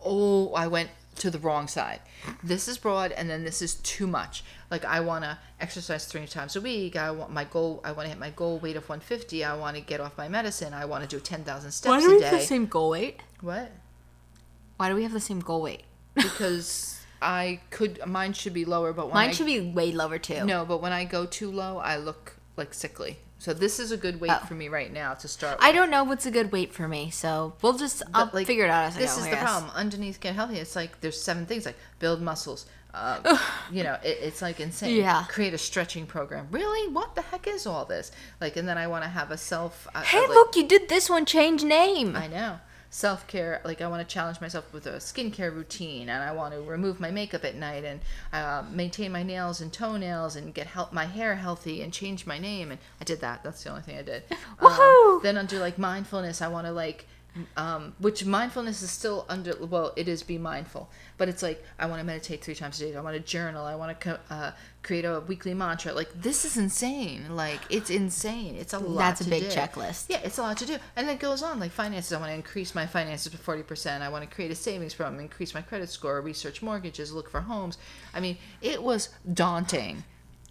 Oh, 0.08 0.52
I 0.54 0.66
went 0.66 0.90
to 1.16 1.30
the 1.30 1.38
wrong 1.38 1.68
side. 1.68 2.00
This 2.42 2.68
is 2.68 2.78
broad, 2.78 3.12
and 3.12 3.28
then 3.28 3.44
this 3.44 3.60
is 3.60 3.74
too 3.76 4.06
much. 4.06 4.44
Like 4.70 4.84
I 4.84 5.00
want 5.00 5.24
to 5.24 5.38
exercise 5.60 6.06
three 6.06 6.26
times 6.26 6.56
a 6.56 6.60
week. 6.60 6.96
I 6.96 7.10
want 7.10 7.32
my 7.32 7.44
goal. 7.44 7.80
I 7.84 7.92
want 7.92 8.06
to 8.06 8.10
hit 8.10 8.18
my 8.18 8.30
goal 8.30 8.58
weight 8.58 8.76
of 8.76 8.88
150. 8.88 9.44
I 9.44 9.54
want 9.56 9.76
to 9.76 9.82
get 9.82 10.00
off 10.00 10.16
my 10.16 10.28
medicine. 10.28 10.72
I 10.74 10.84
want 10.84 11.02
to 11.02 11.08
do 11.08 11.20
10,000 11.20 11.70
steps 11.70 11.88
Why 11.90 12.00
do 12.00 12.06
a 12.06 12.14
we 12.14 12.18
day. 12.20 12.24
have 12.26 12.40
the 12.40 12.46
same 12.46 12.66
goal 12.66 12.90
weight? 12.90 13.20
What? 13.40 13.70
Why 14.76 14.88
do 14.88 14.94
we 14.94 15.02
have 15.02 15.12
the 15.12 15.20
same 15.20 15.40
goal 15.40 15.62
weight? 15.62 15.82
Because 16.14 17.00
I 17.22 17.60
could. 17.70 18.00
Mine 18.06 18.32
should 18.32 18.54
be 18.54 18.64
lower, 18.64 18.92
but 18.92 19.06
when 19.06 19.14
Mine 19.14 19.30
I, 19.30 19.32
should 19.32 19.46
be 19.46 19.60
way 19.60 19.92
lower 19.92 20.18
too. 20.18 20.44
No, 20.44 20.64
but 20.64 20.80
when 20.80 20.92
I 20.92 21.04
go 21.04 21.26
too 21.26 21.50
low, 21.50 21.78
I 21.78 21.96
look 21.96 22.36
like 22.56 22.72
sickly. 22.74 23.18
So 23.40 23.54
this 23.54 23.78
is 23.78 23.92
a 23.92 23.96
good 23.96 24.20
weight 24.20 24.32
Oh. 24.32 24.44
for 24.46 24.54
me 24.54 24.68
right 24.68 24.92
now 24.92 25.14
to 25.14 25.28
start. 25.28 25.58
I 25.60 25.70
don't 25.72 25.90
know 25.90 26.02
what's 26.04 26.26
a 26.26 26.30
good 26.30 26.50
weight 26.50 26.72
for 26.74 26.88
me, 26.88 27.10
so 27.10 27.54
we'll 27.62 27.78
just 27.78 28.02
I'll 28.12 28.26
But, 28.26 28.34
like, 28.34 28.46
figure 28.48 28.64
it 28.64 28.70
out 28.70 28.86
as 28.86 28.96
I 28.96 28.98
go. 28.98 29.04
this 29.06 29.16
go. 29.16 29.22
is 29.24 29.30
the 29.30 29.36
problem 29.36 29.70
underneath 29.74 30.18
get 30.20 30.34
healthy 30.34 30.58
it's 30.58 30.74
like 30.74 31.00
there's 31.00 31.20
seven 31.20 31.46
things 31.46 31.64
like 31.64 31.76
build 32.00 32.20
muscles 32.20 32.66
um, 32.94 33.22
you 33.70 33.84
know 33.84 33.96
it, 34.02 34.18
it's 34.22 34.40
like 34.42 34.58
insane 34.60 34.96
Yeah. 34.96 35.24
create 35.28 35.54
a 35.54 35.58
stretching 35.58 36.06
program 36.06 36.48
really 36.50 36.92
what 36.92 37.14
the 37.14 37.22
heck 37.22 37.46
is 37.46 37.66
all 37.66 37.84
this 37.84 38.10
like 38.40 38.56
and 38.56 38.66
then 38.66 38.78
i 38.78 38.86
want 38.86 39.04
to 39.04 39.10
have 39.10 39.30
a 39.30 39.36
self 39.36 39.86
uh, 39.94 40.00
Hey, 40.02 40.20
like- 40.20 40.30
look, 40.30 40.56
you 40.56 40.66
did 40.66 40.88
this 40.88 41.08
one. 41.10 41.24
Change 41.26 41.62
name. 41.64 42.16
i 42.16 42.26
know 42.26 42.58
self-care 42.90 43.60
like 43.64 43.82
i 43.82 43.86
want 43.86 44.06
to 44.06 44.12
challenge 44.12 44.40
myself 44.40 44.72
with 44.72 44.86
a 44.86 44.92
skincare 44.94 45.54
routine 45.54 46.08
and 46.08 46.22
i 46.22 46.32
want 46.32 46.54
to 46.54 46.60
remove 46.62 46.98
my 46.98 47.10
makeup 47.10 47.44
at 47.44 47.54
night 47.54 47.84
and 47.84 48.00
uh, 48.32 48.64
maintain 48.70 49.12
my 49.12 49.22
nails 49.22 49.60
and 49.60 49.72
toenails 49.72 50.36
and 50.36 50.54
get 50.54 50.66
help 50.66 50.92
my 50.92 51.04
hair 51.04 51.34
healthy 51.34 51.82
and 51.82 51.92
change 51.92 52.26
my 52.26 52.38
name 52.38 52.70
and 52.70 52.80
i 53.00 53.04
did 53.04 53.20
that 53.20 53.42
that's 53.42 53.62
the 53.62 53.70
only 53.70 53.82
thing 53.82 53.98
i 53.98 54.02
did 54.02 54.22
Woohoo! 54.60 55.16
um, 55.16 55.20
then 55.22 55.36
under 55.36 55.58
like 55.58 55.78
mindfulness 55.78 56.40
i 56.40 56.48
want 56.48 56.66
to 56.66 56.72
like 56.72 57.06
um, 57.56 57.94
which 58.00 58.24
mindfulness 58.24 58.82
is 58.82 58.90
still 58.90 59.24
under 59.28 59.54
well 59.66 59.92
it 59.96 60.08
is 60.08 60.22
be 60.22 60.38
mindful 60.38 60.90
but 61.18 61.28
it's 61.28 61.42
like 61.42 61.62
i 61.78 61.86
want 61.86 62.00
to 62.00 62.04
meditate 62.04 62.42
three 62.42 62.54
times 62.54 62.80
a 62.80 62.86
day 62.86 62.96
i 62.96 63.00
want 63.00 63.14
to 63.14 63.20
journal 63.22 63.64
i 63.64 63.74
want 63.76 64.00
to 64.00 64.10
co- 64.10 64.34
uh, 64.34 64.50
create 64.88 65.04
a 65.04 65.20
weekly 65.32 65.52
mantra 65.52 65.92
like 65.92 66.10
this 66.22 66.44
is 66.48 66.56
insane 66.56 67.20
like 67.44 67.60
it's 67.68 67.90
insane 67.90 68.54
it's 68.62 68.72
a 68.72 68.78
lot 68.78 68.98
That's 68.98 69.20
a 69.20 69.28
big 69.28 69.42
do. 69.42 69.48
checklist. 69.56 70.06
yeah 70.08 70.20
it's 70.24 70.38
a 70.38 70.42
lot 70.42 70.56
to 70.62 70.66
do 70.66 70.78
and 70.96 71.10
it 71.10 71.18
goes 71.20 71.42
on 71.42 71.60
like 71.60 71.72
finances 71.72 72.10
i 72.14 72.18
want 72.18 72.30
to 72.30 72.34
increase 72.34 72.74
my 72.74 72.86
finances 72.86 73.30
to 73.30 73.36
40% 73.38 74.00
i 74.00 74.08
want 74.08 74.22
to 74.28 74.34
create 74.34 74.50
a 74.50 74.54
savings 74.54 74.94
program 74.94 75.20
increase 75.20 75.52
my 75.52 75.60
credit 75.60 75.90
score 75.90 76.18
research 76.22 76.62
mortgages 76.62 77.12
look 77.12 77.28
for 77.28 77.42
homes 77.42 77.76
i 78.14 78.18
mean 78.18 78.38
it 78.62 78.82
was 78.82 79.10
daunting 79.34 80.04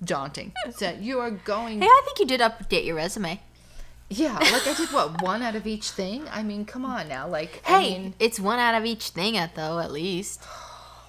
daunting 0.04 0.54
so 0.76 0.92
you 1.08 1.20
are 1.20 1.32
going 1.32 1.82
Hey, 1.82 1.88
I 1.88 2.02
think 2.06 2.20
you 2.20 2.28
did 2.28 2.40
update 2.42 2.86
your 2.86 2.96
resume. 2.98 3.42
yeah, 4.10 4.38
like 4.38 4.68
I 4.68 4.74
did 4.78 4.90
what 4.94 5.22
one 5.32 5.42
out 5.42 5.56
of 5.56 5.66
each 5.68 5.90
thing. 5.90 6.26
I 6.32 6.44
mean, 6.44 6.64
come 6.66 6.86
on 6.86 7.08
now, 7.10 7.28
like 7.28 7.62
I 7.68 7.82
Hey, 7.82 7.90
mean, 7.98 8.14
it's 8.20 8.40
one 8.40 8.60
out 8.60 8.76
of 8.76 8.86
each 8.86 9.10
thing, 9.10 9.36
at 9.36 9.56
though 9.56 9.80
at 9.80 9.92
least. 9.92 10.44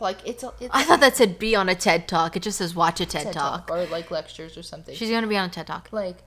Like 0.01 0.19
it's 0.27 0.43
a 0.43 0.53
it's 0.61 0.71
I 0.73 0.85
thought 0.85 1.01
that 1.01 1.17
said 1.17 1.39
be 1.39 1.55
on 1.57 1.69
a 1.69 1.75
TED 1.75 2.09
Talk. 2.09 2.37
It 2.37 2.43
just 2.43 2.59
says 2.59 2.75
watch 2.75 3.01
a 3.01 3.07
TED, 3.07 3.25
TED 3.25 3.33
Talk. 3.35 3.67
talk 3.67 3.77
or 3.77 3.87
like 3.87 4.11
lectures 4.11 4.57
or 4.57 4.63
something. 4.63 4.95
She's 4.95 5.11
gonna 5.11 5.27
be 5.27 5.37
on 5.37 5.47
a 5.49 5.53
TED 5.53 5.67
Talk. 5.67 5.89
like 5.93 6.19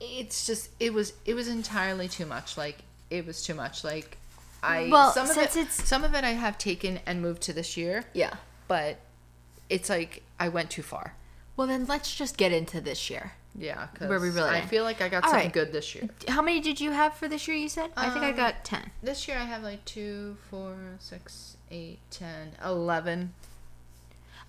it's 0.00 0.46
just 0.46 0.70
it 0.80 0.92
was 0.92 1.12
it 1.24 1.34
was 1.34 1.48
entirely 1.48 2.08
too 2.08 2.26
much. 2.26 2.56
Like 2.56 2.78
it 3.10 3.26
was 3.26 3.42
too 3.42 3.54
much. 3.54 3.84
Like 3.84 4.16
I 4.62 4.88
Well, 4.90 5.12
some 5.12 5.28
of 5.28 5.34
since 5.34 5.56
it 5.56 5.60
it's- 5.60 5.88
some 5.88 6.04
of 6.04 6.14
it 6.14 6.24
I 6.24 6.30
have 6.32 6.58
taken 6.58 7.00
and 7.06 7.20
moved 7.22 7.42
to 7.42 7.52
this 7.52 7.76
year, 7.76 8.04
Yeah. 8.14 8.34
but 8.68 8.98
it's 9.70 9.88
like 9.88 10.22
I 10.38 10.48
went 10.48 10.70
too 10.70 10.82
far. 10.82 11.14
Well, 11.56 11.66
then 11.66 11.86
let's 11.86 12.14
just 12.14 12.36
get 12.36 12.50
into 12.52 12.80
this 12.80 13.10
year. 13.10 13.32
Yeah, 13.54 13.88
Where 13.98 14.18
we 14.18 14.30
really 14.30 14.48
I 14.48 14.62
feel 14.62 14.82
like 14.82 15.02
I 15.02 15.10
got 15.10 15.24
All 15.24 15.30
something 15.30 15.48
right. 15.48 15.52
good 15.52 15.72
this 15.72 15.94
year. 15.94 16.08
How 16.26 16.40
many 16.40 16.58
did 16.60 16.80
you 16.80 16.90
have 16.92 17.12
for 17.14 17.28
this 17.28 17.46
year? 17.46 17.54
You 17.56 17.68
said 17.68 17.90
I 17.96 18.08
think 18.08 18.24
I 18.24 18.30
Um, 18.30 18.36
got 18.36 18.64
ten. 18.64 18.90
This 19.02 19.28
year 19.28 19.36
I 19.36 19.44
have 19.44 19.62
like 19.62 19.84
two, 19.84 20.38
four, 20.50 20.74
six, 21.00 21.58
eight, 21.72 21.98
ten, 22.10 22.52
eleven. 22.64 23.32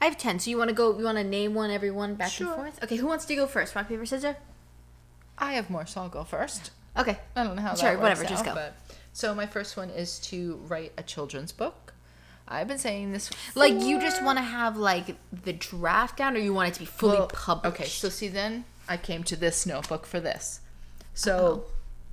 I 0.01 0.05
have 0.05 0.17
ten. 0.17 0.37
So 0.39 0.49
you 0.51 0.57
want 0.57 0.69
to 0.69 0.75
go? 0.75 0.97
You 0.97 1.05
want 1.05 1.17
to 1.17 1.23
name 1.23 1.55
one, 1.55 1.71
everyone 1.71 2.15
back 2.15 2.31
Sure. 2.31 2.47
and 2.47 2.55
forth? 2.55 2.83
Okay. 2.83 2.97
Who 2.97 3.07
wants 3.07 3.25
to 3.25 3.35
go 3.35 3.47
first? 3.47 3.73
Rock 3.73 3.87
paper 3.87 4.05
scissors. 4.05 4.35
I 5.37 5.53
have 5.53 5.69
more, 5.69 5.85
so 5.85 6.01
I'll 6.01 6.09
go 6.09 6.23
first. 6.23 6.71
Okay. 6.97 7.17
I 7.35 7.43
don't 7.43 7.55
know 7.55 7.61
how 7.63 7.73
Sure, 7.73 7.89
that 7.91 7.99
works 7.99 8.19
whatever, 8.19 8.25
just 8.25 8.45
go. 8.45 8.53
But, 8.53 8.75
so 9.13 9.33
my 9.33 9.47
first 9.47 9.75
one 9.77 9.89
is 9.89 10.19
to 10.19 10.59
write 10.67 10.91
a 10.97 11.03
children's 11.03 11.51
book. 11.51 11.93
I've 12.47 12.67
been 12.67 12.77
saying 12.77 13.13
this. 13.13 13.31
Like 13.55 13.73
you 13.81 13.99
just 13.99 14.21
want 14.21 14.37
to 14.37 14.43
have 14.43 14.77
like 14.77 15.15
the 15.31 15.53
draft 15.53 16.17
down, 16.17 16.35
or 16.35 16.39
you 16.39 16.53
want 16.53 16.69
it 16.69 16.73
to 16.75 16.79
be 16.81 16.85
fully 16.85 17.17
Well, 17.17 17.27
published? 17.27 17.75
Okay, 17.79 17.87
so 17.89 18.09
see, 18.09 18.27
then 18.27 18.65
I 18.87 18.97
came 18.97 19.23
to 19.23 19.35
this 19.35 19.65
notebook 19.65 20.05
for 20.05 20.19
this. 20.19 20.59
So, 21.15 21.63
uh, 21.65 21.71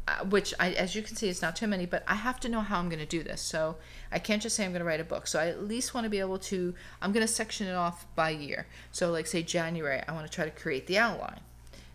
Uh, 0.09 0.25
which 0.25 0.55
I, 0.59 0.73
as 0.73 0.95
you 0.95 1.03
can 1.03 1.15
see, 1.15 1.29
it's 1.29 1.43
not 1.43 1.55
too 1.55 1.67
many, 1.67 1.87
but 1.87 2.03
I 2.09 2.15
have 2.15 2.41
to 2.41 2.49
know 2.49 2.61
how 2.61 2.79
I'm 2.79 2.89
going 2.89 3.01
to 3.01 3.07
do 3.07 3.23
this. 3.23 3.41
So 3.41 3.77
I 4.11 4.19
can't 4.19 4.43
just 4.43 4.57
say 4.57 4.65
I'm 4.65 4.73
going 4.73 4.81
to 4.81 4.87
write 4.87 4.99
a 4.99 5.05
book. 5.05 5.27
So 5.27 5.39
I 5.39 5.49
at 5.49 5.63
least 5.63 5.95
want 5.95 6.05
to 6.05 6.11
be 6.11 6.19
able 6.19 6.39
to. 6.39 6.75
I'm 7.01 7.13
going 7.13 7.25
to 7.25 7.33
section 7.33 7.67
it 7.67 7.75
off 7.75 8.07
by 8.17 8.31
year. 8.31 8.67
So 8.93 9.13
like 9.13 9.27
say 9.27 9.43
January, 9.43 10.03
I 10.09 10.13
want 10.13 10.27
to 10.27 10.33
try 10.33 10.45
to 10.45 10.51
create 10.51 10.87
the 10.87 10.99
outline. 10.99 11.41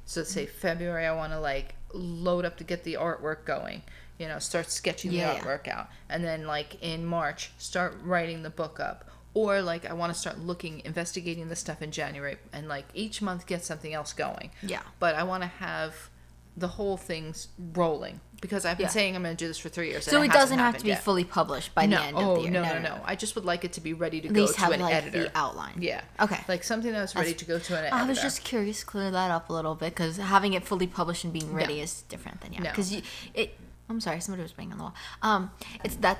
So 0.05 0.23
say 0.23 0.45
mm-hmm. 0.45 0.57
February, 0.57 1.05
I 1.05 1.15
want 1.15 1.33
to 1.33 1.39
like 1.39 1.75
load 1.93 2.45
up 2.45 2.57
to 2.57 2.63
get 2.63 2.83
the 2.83 2.93
artwork 2.93 3.45
going. 3.45 3.81
You 4.19 4.27
know, 4.27 4.39
start 4.39 4.71
sketching 4.71 5.11
Yeah, 5.11 5.33
the 5.33 5.39
yeah. 5.39 5.43
artwork 5.43 5.67
out, 5.67 5.89
and 6.07 6.23
then 6.23 6.47
like 6.47 6.81
in 6.81 7.05
March, 7.05 7.51
start 7.57 7.97
writing 8.01 8.43
the 8.43 8.49
book 8.49 8.79
up. 8.79 9.09
Or 9.33 9.61
like 9.61 9.85
I 9.85 9.91
want 9.91 10.13
to 10.13 10.17
start 10.17 10.39
looking, 10.39 10.81
investigating 10.85 11.49
the 11.49 11.55
stuff 11.57 11.81
in 11.81 11.91
January, 11.91 12.37
and 12.53 12.69
like 12.69 12.85
each 12.93 13.21
month 13.21 13.45
get 13.45 13.65
something 13.65 13.93
else 13.93 14.13
going. 14.13 14.51
Yeah. 14.63 14.83
But 14.99 15.15
I 15.15 15.23
want 15.23 15.43
to 15.43 15.47
have 15.47 16.09
the 16.57 16.67
whole 16.69 16.97
thing's 16.97 17.49
rolling 17.73 18.21
because 18.41 18.65
I've 18.65 18.77
been 18.77 18.85
Yeah. 18.85 18.89
saying 18.91 19.15
I'm 19.15 19.23
going 19.23 19.35
to 19.35 19.43
do 19.43 19.47
this 19.47 19.57
for 19.57 19.69
three 19.69 19.89
years. 19.89 20.05
So 20.05 20.17
it 20.21 20.27
hasn't 20.27 20.33
doesn't 20.33 20.59
have 20.59 20.77
to 20.77 20.83
be 20.83 20.89
yet. 20.89 21.03
fully 21.03 21.23
published 21.23 21.73
by 21.73 21.85
no, 21.85 21.97
the 21.97 22.03
end 22.03 22.17
oh, 22.17 22.31
of 22.31 22.35
the 22.37 22.41
year. 22.43 22.51
no, 22.51 22.61
no, 22.63 22.73
no, 22.75 22.95
no. 22.97 23.01
I 23.03 23.15
just 23.15 23.35
would 23.35 23.45
like 23.45 23.65
it 23.65 23.73
to 23.73 23.81
be 23.81 23.93
ready 23.93 24.21
to 24.21 24.27
At 24.27 24.33
go 24.33 24.41
least 24.41 24.55
to 24.55 24.59
have 24.61 24.71
an 24.71 24.81
like 24.81 24.93
editor. 24.93 25.23
the 25.23 25.37
outline. 25.37 25.73
Yeah. 25.81 26.01
Okay. 26.19 26.39
Like 26.47 26.63
something 26.63 26.91
that 26.91 27.01
was 27.01 27.15
ready 27.15 27.33
to 27.33 27.45
go 27.45 27.59
to 27.59 27.73
an 27.73 27.79
editor. 27.85 27.95
I 27.95 28.05
was 28.07 28.21
just 28.21 28.43
curious, 28.43 28.83
clear 28.83 29.11
that 29.11 29.31
up 29.31 29.49
a 29.49 29.53
little 29.53 29.75
bit, 29.75 29.95
because 29.95 30.17
having 30.17 30.53
it 30.53 30.63
fully 30.65 30.87
published 30.87 31.23
and 31.23 31.33
being 31.33 31.53
ready 31.53 31.81
is 31.81 32.03
different 32.03 32.41
than 32.41 32.53
yeah. 32.53 32.61
Because 32.61 32.93
you, 32.93 33.01
it. 33.33 33.57
I'm 33.89 33.99
sorry, 33.99 34.19
somebody 34.19 34.43
was 34.43 34.51
banging 34.51 34.73
on 34.73 34.77
the 34.77 34.83
wall. 34.85 34.95
Um, 35.21 35.51
it's 35.83 35.95
that. 35.97 36.19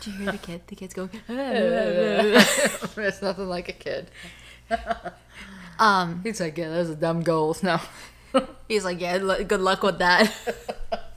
Do 0.00 0.10
you 0.10 0.18
hear 0.18 0.32
the 0.32 0.38
kid? 0.38 0.62
The 0.66 0.74
kid's 0.76 0.94
going. 0.94 1.10
it's 1.28 3.22
nothing 3.22 3.48
like 3.48 3.68
a 3.68 3.72
kid. 3.72 4.10
um, 5.78 6.20
He's 6.22 6.40
like, 6.40 6.56
yeah, 6.56 6.68
those 6.70 6.90
are 6.90 6.94
dumb 6.94 7.22
goals. 7.22 7.62
No. 7.62 7.80
he's 8.68 8.84
like, 8.84 9.00
yeah, 9.00 9.16
lu- 9.16 9.44
good 9.44 9.60
luck 9.60 9.82
with 9.82 9.98
that. 9.98 10.32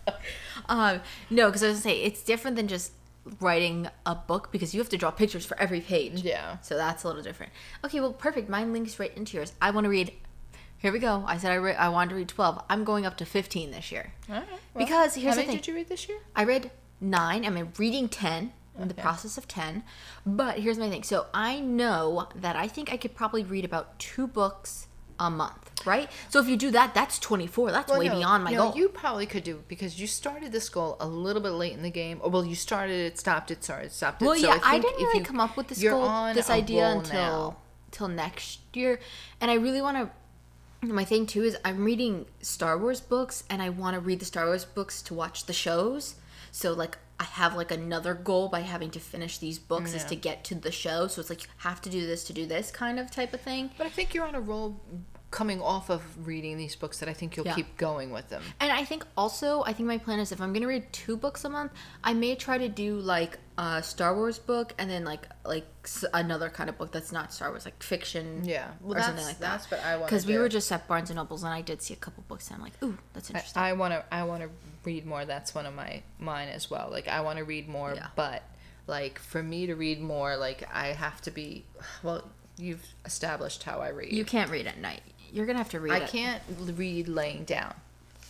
um, 0.70 1.02
no, 1.30 1.48
because 1.48 1.64
I 1.64 1.68
was 1.68 1.82
gonna 1.82 1.96
say 1.96 2.02
it's 2.04 2.24
different 2.24 2.56
than 2.58 2.68
just 2.68 2.92
writing 3.40 3.88
a 4.06 4.16
book 4.16 4.52
because 4.52 4.74
you 4.74 4.80
have 4.80 4.90
to 4.90 4.98
draw 4.98 5.12
pictures 5.12 5.46
for 5.46 5.60
every 5.60 5.82
page. 5.82 6.22
Yeah. 6.22 6.60
So 6.60 6.76
that's 6.76 7.04
a 7.04 7.08
little 7.08 7.24
different. 7.24 7.52
Okay, 7.84 8.00
well, 8.00 8.14
perfect. 8.14 8.50
Mine 8.50 8.72
links 8.74 9.00
right 9.00 9.16
into 9.16 9.38
yours. 9.38 9.54
I 9.62 9.72
want 9.72 9.86
to 9.86 9.90
read. 9.90 10.14
Here 10.78 10.92
we 10.92 11.00
go. 11.00 11.24
I 11.26 11.38
said 11.38 11.52
I, 11.52 11.56
re- 11.56 11.74
I 11.74 11.90
wanted 11.90 12.10
to 12.10 12.16
read 12.16 12.28
12. 12.28 12.62
I'm 12.70 12.84
going 12.84 13.06
up 13.06 13.18
to 13.18 13.26
15 13.26 13.72
this 13.72 13.92
year. 13.92 14.14
All 14.30 14.36
right. 14.36 14.48
Because 14.78 15.16
here's 15.16 15.36
how 15.36 15.42
the 15.42 15.48
thing. 15.48 15.56
did 15.56 15.68
you 15.68 15.74
read 15.74 15.90
this 15.90 16.08
year? 16.08 16.20
I 16.36 16.44
read 16.44 16.70
nine. 17.02 17.46
I'm 17.46 17.72
reading 17.78 18.08
10. 18.08 18.52
I'm 18.76 18.82
in 18.82 18.88
the 18.88 18.94
process 18.94 19.38
of 19.38 19.48
10. 19.48 19.84
But 20.26 20.60
here's 20.60 20.78
my 20.78 20.90
thing. 20.90 21.04
So 21.04 21.28
I 21.34 21.60
know 21.60 22.28
that 22.36 22.56
I 22.56 22.68
think 22.68 22.92
I 22.92 22.98
could 22.98 23.16
probably 23.16 23.44
read 23.44 23.66
about 23.66 23.98
two 23.98 24.28
books 24.28 24.88
a 25.20 25.30
month, 25.30 25.72
right? 25.86 26.10
So 26.30 26.40
if 26.40 26.48
you 26.48 26.58
do 26.58 26.72
that, 26.72 26.94
that's 26.94 27.20
24. 27.20 27.72
That's 27.72 27.92
way 27.92 28.08
no, 28.08 28.16
beyond 28.16 28.44
my 28.44 28.52
no, 28.52 28.58
goal. 28.58 28.74
You 28.76 28.90
probably 28.90 29.26
could 29.26 29.44
do 29.44 29.64
because 29.68 30.00
you 30.00 30.08
started 30.08 30.52
this 30.52 30.68
goal 30.70 30.98
a 31.00 31.08
little 31.08 31.42
bit 31.42 31.52
late 31.52 31.74
in 31.74 31.82
the 31.84 31.90
game. 31.92 32.20
Or 32.22 32.30
well, 32.30 32.46
you 32.46 32.56
started 32.56 33.00
it, 33.00 33.18
stopped 33.18 33.52
it, 33.52 33.64
started, 33.64 33.92
stopped 33.92 34.22
it. 34.22 34.26
Well, 34.26 34.36
So 34.36 34.48
yeah, 34.48 34.60
I, 34.64 34.80
think 34.80 34.84
didn't 34.84 35.06
really 35.08 35.20
you- 35.20 35.26
come 35.26 35.40
up 35.40 35.56
with 35.58 35.68
this 35.70 35.82
goal, 35.82 36.34
this 36.34 36.50
idea 36.50 36.84
roll 36.84 37.00
until 37.00 37.14
now. 37.14 37.58
till 37.92 38.08
next 38.08 38.60
year, 38.74 39.00
and 39.40 39.50
I 39.50 39.56
really 39.56 39.82
want 39.82 39.98
to. 39.98 40.10
My 40.86 41.06
thing 41.06 41.26
too 41.26 41.44
is 41.44 41.58
I'm 41.66 41.84
reading 41.84 42.26
Star 42.42 42.78
Wars 42.78 43.02
books, 43.02 43.44
and 43.50 43.62
I 43.62 43.70
want 43.70 43.96
to 43.96 44.00
read 44.00 44.20
the 44.20 44.26
Star 44.26 44.46
Wars 44.46 44.66
books 44.66 45.02
to 45.04 45.14
watch 45.16 45.46
the 45.46 45.54
shows. 45.54 46.16
So 46.52 46.74
like 46.74 46.98
I 47.20 47.24
have 47.24 47.56
like 47.56 47.72
another 47.72 48.14
goal 48.14 48.50
by 48.50 48.60
having 48.62 48.92
to 48.92 49.00
finish 49.00 49.38
these 49.38 49.58
books 49.58 49.94
is 49.94 50.04
to 50.06 50.16
get 50.16 50.44
to 50.46 50.56
the 50.56 50.72
show. 50.72 51.08
So 51.08 51.22
it's 51.22 51.30
like 51.30 51.44
you 51.44 51.50
have 51.60 51.82
to 51.84 51.90
do 51.90 52.06
this 52.06 52.26
to 52.26 52.34
do 52.34 52.46
this 52.46 52.72
kind 52.72 53.00
of 53.00 53.10
type 53.10 53.34
of 53.34 53.42
thing. 53.42 53.72
But 53.78 53.88
I 53.88 53.90
think 53.90 54.14
you're 54.14 54.26
on 54.26 54.36
a 54.36 54.42
roll 54.42 54.80
coming 55.32 55.62
off 55.62 55.90
of 55.90 56.02
reading 56.28 56.58
these 56.58 56.76
books 56.78 57.00
that 57.00 57.10
I 57.10 57.14
think 57.14 57.36
you'll 57.36 57.46
Yeah. 57.46 57.56
keep 57.56 57.78
going 57.78 58.12
with 58.12 58.30
them. 58.30 58.42
And 58.60 58.72
I 58.72 58.86
think 58.86 59.06
also, 59.18 59.64
I 59.64 59.74
think 59.74 59.88
my 59.88 59.98
plan 59.98 60.20
is 60.20 60.32
if 60.32 60.40
I'm 60.40 60.54
gonna 60.54 60.68
read 60.68 60.92
two 60.94 61.18
books 61.18 61.44
a 61.44 61.50
month, 61.50 61.74
I 62.04 62.14
may 62.14 62.36
try 62.36 62.58
to 62.58 62.70
do 62.70 62.98
like 63.00 63.38
a 63.58 63.82
Star 63.84 64.16
Wars 64.16 64.40
book 64.40 64.74
and 64.78 64.90
then 64.90 65.04
like 65.04 65.28
like 65.46 65.66
another 66.14 66.50
kind 66.50 66.70
of 66.70 66.78
book 66.78 66.92
that's 66.92 67.12
not 67.12 67.34
Star 67.34 67.50
Wars, 67.50 67.66
like 67.66 67.82
fiction. 67.84 68.44
Yeah. 68.46 68.72
Well, 68.82 68.92
or 68.92 68.96
that's, 68.96 69.08
something 69.08 69.26
like 69.26 69.40
that. 69.40 69.52
that's 69.60 69.72
what 69.72 69.84
I 69.84 69.98
want. 69.98 70.08
Because 70.10 70.26
we 70.26 70.38
were 70.38 70.50
just 70.50 70.72
at 70.72 70.88
Barnes 70.88 71.10
and 71.10 71.18
Nobles 71.18 71.44
and 71.44 71.54
I 71.54 71.62
did 71.62 71.82
see 71.82 71.94
a 71.94 71.98
couple 71.98 72.24
books 72.28 72.48
and 72.50 72.58
I'm 72.58 72.62
like, 72.64 72.82
ooh, 72.84 72.98
that's 73.14 73.30
interesting. 73.30 73.62
I 73.62 73.74
want 73.74 73.94
to. 73.94 74.06
I 74.14 74.24
want 74.24 74.42
to 74.44 74.50
read 74.86 75.06
more. 75.06 75.26
That's 75.26 75.54
one 75.56 75.66
of 75.66 75.74
my 75.74 76.02
mine 76.20 76.50
as 76.50 76.70
well. 76.70 76.90
Like 76.92 77.08
I 77.08 77.22
want 77.22 77.38
to 77.40 77.44
read 77.44 77.68
more, 77.68 77.94
Yeah. 77.96 78.08
but 78.16 78.44
like 78.88 79.20
for 79.20 79.42
me 79.42 79.66
to 79.68 79.76
read 79.76 80.02
more, 80.02 80.38
like 80.38 80.68
I 80.74 80.88
have 80.88 81.22
to 81.22 81.32
be. 81.32 81.66
Well, 82.04 82.24
you've 82.58 82.86
established 83.06 83.64
how 83.64 83.80
I 83.80 83.90
read. 83.90 84.14
you 84.14 84.24
can't 84.26 84.50
read 84.50 84.68
at 84.68 84.78
night. 84.78 85.02
You're 85.32 85.46
gonna 85.46 85.58
have 85.58 85.70
to 85.72 85.80
read. 85.80 85.92
I 85.94 86.02
can't 86.02 86.42
read 86.60 87.08
laying 87.08 87.44
down. 87.44 87.74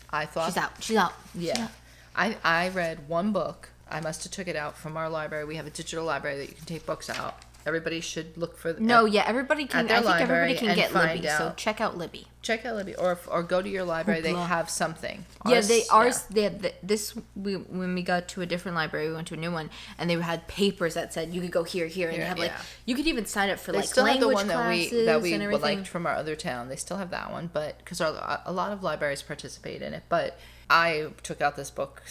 I 0.09 0.25
thought. 0.25 0.47
She's 0.47 0.57
out. 0.57 0.71
She's 0.79 0.97
out. 0.97 1.13
She's 1.33 1.43
Yeah. 1.43 1.63
out. 1.65 1.71
I 2.15 2.37
I 2.43 2.69
read 2.69 3.07
one 3.09 3.31
book. 3.31 3.69
I 3.89 3.99
must 4.01 4.23
have 4.23 4.31
took 4.31 4.47
it 4.47 4.55
out 4.55 4.77
from 4.77 4.97
our 4.97 5.09
library. 5.09 5.45
We 5.45 5.57
have 5.57 5.67
a 5.67 5.69
digital 5.69 6.05
library 6.05 6.37
that 6.37 6.49
you 6.49 6.55
can 6.55 6.65
take 6.65 6.85
books 6.87 7.09
out. 7.09 7.39
Everybody 7.65 7.99
should 7.99 8.37
look 8.37 8.57
for. 8.57 8.73
No, 8.73 9.05
yeah, 9.05 9.23
everybody 9.25 9.65
can. 9.65 9.89
I 9.89 10.01
think 10.01 10.21
everybody 10.21 10.55
can 10.55 10.75
get 10.75 10.93
Libby. 10.93 11.27
So 11.27 11.53
check 11.57 11.81
out 11.81 11.97
Libby. 11.97 12.27
check 12.43 12.63
out 12.63 12.75
Libby 12.75 12.95
or 12.95 13.19
or 13.27 13.41
go 13.41 13.61
to 13.61 13.67
your 13.67 13.83
library. 13.83 14.21
They 14.21 14.33
have 14.33 14.69
something. 14.69 15.25
Yeah, 15.47 15.61
they 15.61 15.81
Ours- 15.87 15.89
ours 15.89 16.23
they 16.29 16.73
this 16.83 17.15
we 17.35 17.55
when 17.55 17.95
we 17.95 18.03
got 18.03 18.27
to 18.29 18.41
a 18.41 18.45
different 18.45 18.75
library, 18.75 19.07
we 19.07 19.15
went 19.15 19.27
to 19.29 19.33
a 19.33 19.37
new 19.37 19.51
one, 19.51 19.71
and 19.97 20.09
they 20.09 20.15
had 20.21 20.47
papers 20.47 20.93
that 20.93 21.11
said 21.11 21.33
you 21.33 21.41
could 21.41 21.51
go 21.51 21.63
here, 21.63 21.87
here, 21.87 22.09
and 22.09 22.21
they 22.21 22.25
have 22.25 22.37
like 22.37 22.51
yeah. 22.51 22.61
you 22.85 22.93
could 22.93 23.07
even 23.07 23.25
sign 23.25 23.49
up 23.49 23.59
for 23.59 23.71
They 23.71 23.79
like 23.79 23.87
still 23.87 24.05
have 24.05 24.21
language 24.21 24.29
the 24.29 24.35
one 24.35 24.47
that 24.47 24.69
we 24.69 25.05
that 25.05 25.21
we 25.23 25.57
liked 25.57 25.87
from 25.87 26.05
our 26.05 26.13
other 26.13 26.35
town. 26.35 26.69
They 26.69 26.75
still 26.75 26.97
have 26.97 27.09
that 27.09 27.31
one, 27.31 27.49
but 27.51 27.79
because 27.79 27.99
a 27.99 28.51
lot 28.51 28.73
of 28.73 28.83
libraries 28.83 29.23
participate 29.23 29.81
in 29.81 29.93
it. 29.93 30.03
But 30.07 30.37
I 30.69 31.07
took 31.23 31.41
out 31.41 31.55
this 31.55 31.71
book 31.71 32.03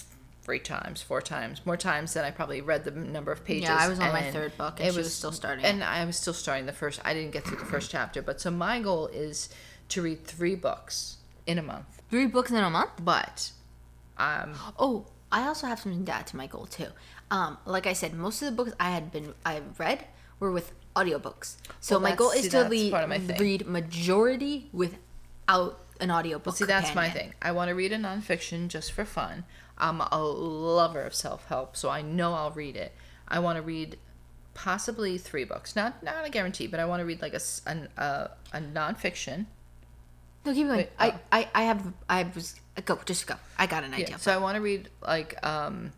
three 0.44 0.60
times, 0.60 1.00
four 1.02 1.22
times, 1.22 1.64
more 1.64 1.76
times 1.76 2.12
than 2.14 2.24
I 2.24 2.30
probably 2.30 2.60
read 2.60 2.84
the 2.84 2.90
number 2.90 3.32
of 3.32 3.44
pages. 3.44 3.64
Yeah, 3.68 3.76
I 3.80 3.88
was 3.88 3.98
on 3.98 4.12
my 4.12 4.30
third 4.30 4.56
book, 4.58 4.78
and 4.78 4.92
she 4.92 4.98
was 4.98 5.12
still 5.12 5.32
starting 5.32 5.64
And 5.64 5.82
I 5.82 6.04
was 6.04 6.16
still 6.16 6.34
starting 6.34 6.66
the 6.66 6.72
first. 6.72 7.00
I 7.04 7.14
didn't 7.14 7.32
get 7.32 7.44
through 7.44 7.56
the 7.58 7.64
first 7.64 7.90
chapter, 7.90 8.20
but 8.22 8.40
so 8.40 8.50
my 8.50 8.80
goal 8.80 9.06
is 9.08 9.48
to 9.88 10.02
read 10.02 10.24
three 10.24 10.54
books 10.54 11.16
in 11.46 11.58
a 11.58 11.62
month. 11.62 12.02
Three 12.10 12.26
books 12.26 12.50
in 12.50 12.56
a 12.58 12.70
month. 12.70 12.90
But 13.02 13.50
um, 14.18 14.52
Oh, 14.78 15.06
I 15.32 15.46
also 15.46 15.66
have 15.66 15.80
something 15.80 16.04
to 16.04 16.12
add 16.12 16.26
to 16.28 16.36
my 16.36 16.46
goal 16.46 16.66
too. 16.66 16.88
Um, 17.30 17.56
like 17.64 17.86
I 17.86 17.94
said, 17.94 18.14
most 18.14 18.42
of 18.42 18.46
the 18.46 18.52
books 18.54 18.72
I 18.78 18.90
had 18.90 19.10
been 19.10 19.34
I 19.44 19.62
read 19.78 20.06
were 20.40 20.52
with 20.52 20.72
audiobooks. 20.94 21.56
So 21.80 21.96
Well, 21.96 22.10
my 22.10 22.14
goal 22.14 22.30
is 22.30 22.42
see, 22.44 22.50
to 22.50 22.56
that's 22.58 22.70
lead, 22.70 22.92
part 22.92 23.02
of 23.04 23.08
my 23.08 23.18
thing. 23.18 23.40
read 23.40 23.66
majority 23.66 24.68
without 24.72 25.80
an 26.00 26.10
audiobook. 26.10 26.56
See, 26.56 26.64
that's 26.64 26.94
my 26.94 27.08
thing. 27.08 27.34
I 27.40 27.52
want 27.52 27.68
to 27.68 27.74
read 27.74 27.92
a 27.92 27.96
nonfiction 27.98 28.68
just 28.68 28.92
for 28.92 29.04
fun. 29.04 29.44
I'm 29.78 30.00
a 30.00 30.22
lover 30.22 31.02
of 31.02 31.14
self 31.14 31.46
help, 31.46 31.76
so 31.76 31.88
I 31.90 32.02
know 32.02 32.34
I'll 32.34 32.52
read 32.52 32.76
it. 32.76 32.92
I 33.26 33.38
want 33.40 33.56
to 33.56 33.62
read 33.62 33.98
possibly 34.54 35.18
three 35.18 35.44
books. 35.44 35.74
Not 35.74 36.02
not 36.02 36.24
a 36.26 36.30
guarantee, 36.30 36.66
but 36.66 36.80
I 36.80 36.84
want 36.84 37.00
to 37.00 37.04
read 37.04 37.20
like 37.22 37.34
a 37.34 37.40
an, 37.66 37.88
uh, 37.98 38.28
a 38.52 38.60
nonfiction. 38.60 39.46
No, 40.44 40.52
keep 40.52 40.66
going. 40.66 40.78
Wait, 40.78 40.90
I, 40.98 41.10
oh. 41.10 41.18
I 41.32 41.48
I 41.54 41.62
have 41.64 41.92
I 42.08 42.22
was 42.34 42.54
go 42.84 42.98
just 43.04 43.26
go. 43.26 43.34
I 43.58 43.66
got 43.66 43.82
an 43.84 43.94
idea. 43.94 44.08
Yeah. 44.10 44.16
So 44.18 44.32
I 44.32 44.36
want 44.36 44.56
to 44.56 44.60
read 44.60 44.90
like 45.02 45.44
um, 45.44 45.92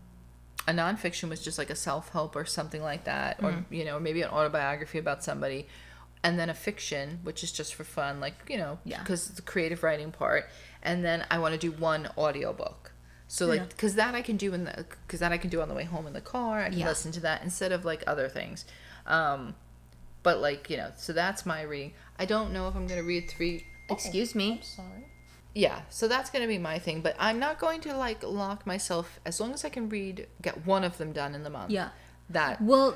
a 0.69 0.73
nonfiction 0.73 1.29
was 1.29 1.43
just 1.43 1.59
like 1.59 1.69
a 1.71 1.75
self 1.77 2.11
help 2.13 2.35
or 2.37 2.45
something 2.45 2.83
like 2.83 3.05
that, 3.05 3.43
or 3.43 3.51
Mm-hmm. 3.53 3.75
you 3.75 3.85
know 3.85 3.99
maybe 4.01 4.23
an 4.23 4.31
autobiography 4.31 4.99
about 4.99 5.23
somebody, 5.25 5.67
and 6.23 6.39
then 6.39 6.49
a 6.49 6.55
fiction 6.55 7.21
which 7.25 7.43
is 7.45 7.53
just 7.53 7.75
for 7.75 7.85
fun, 7.85 8.21
like 8.21 8.35
you 8.49 8.57
know 8.57 8.79
Yeah. 8.85 9.01
because 9.01 9.29
the 9.29 9.43
creative 9.43 9.83
writing 9.83 10.13
part, 10.13 10.49
and 10.83 11.05
then 11.05 11.27
I 11.31 11.39
want 11.41 11.53
to 11.55 11.59
do 11.61 11.73
one 11.73 12.09
audiobook. 12.17 12.93
So 13.29 13.47
like 13.47 13.61
Yeah. 13.61 13.67
because 13.67 13.95
that 13.97 14.15
I 14.15 14.23
can 14.23 14.37
do 14.37 14.55
in 14.55 14.65
the 14.65 14.87
because 15.07 15.21
that 15.21 15.33
I 15.33 15.39
can 15.39 15.51
do 15.51 15.61
on 15.61 15.69
the 15.69 15.75
way 15.75 15.85
home 15.85 16.07
in 16.07 16.13
the 16.13 16.21
car. 16.21 16.61
I 16.63 16.69
can 16.71 16.79
Yeah. 16.79 16.89
listen 16.89 17.13
to 17.13 17.21
that 17.21 17.43
instead 17.43 17.73
of 17.73 17.85
like 17.85 18.05
other 18.07 18.29
things. 18.29 18.65
Um, 19.07 19.55
but 20.23 20.41
like 20.41 20.71
you 20.71 20.77
know, 20.77 20.93
so 20.97 21.13
that's 21.13 21.45
my 21.47 21.63
reading. 21.63 21.93
I 22.19 22.25
don't 22.25 22.53
know 22.53 22.69
if 22.69 22.75
I'm 22.77 22.87
gonna 22.87 23.03
read 23.03 23.29
three. 23.29 23.67
Excuse 23.89 24.35
me. 24.35 24.61
Sorry. 24.63 25.11
Yeah, 25.55 25.83
so 25.89 26.07
that's 26.07 26.29
gonna 26.29 26.47
be 26.47 26.59
my 26.59 26.79
thing, 26.79 27.01
but 27.01 27.17
I'm 27.19 27.39
not 27.39 27.59
going 27.59 27.81
to 27.83 27.97
like 27.97 28.23
lock 28.23 28.67
myself 28.67 29.19
as 29.25 29.41
long 29.41 29.55
as 29.55 29.65
I 29.65 29.71
can 29.71 29.89
read, 29.89 30.27
get 30.43 30.67
one 30.67 30.85
of 30.85 30.99
them 30.99 31.13
done 31.13 31.35
in 31.35 31.45
the 31.45 31.51
month. 31.51 31.71
Yeah. 31.71 31.91
That, 32.29 32.61
Well, 32.61 32.95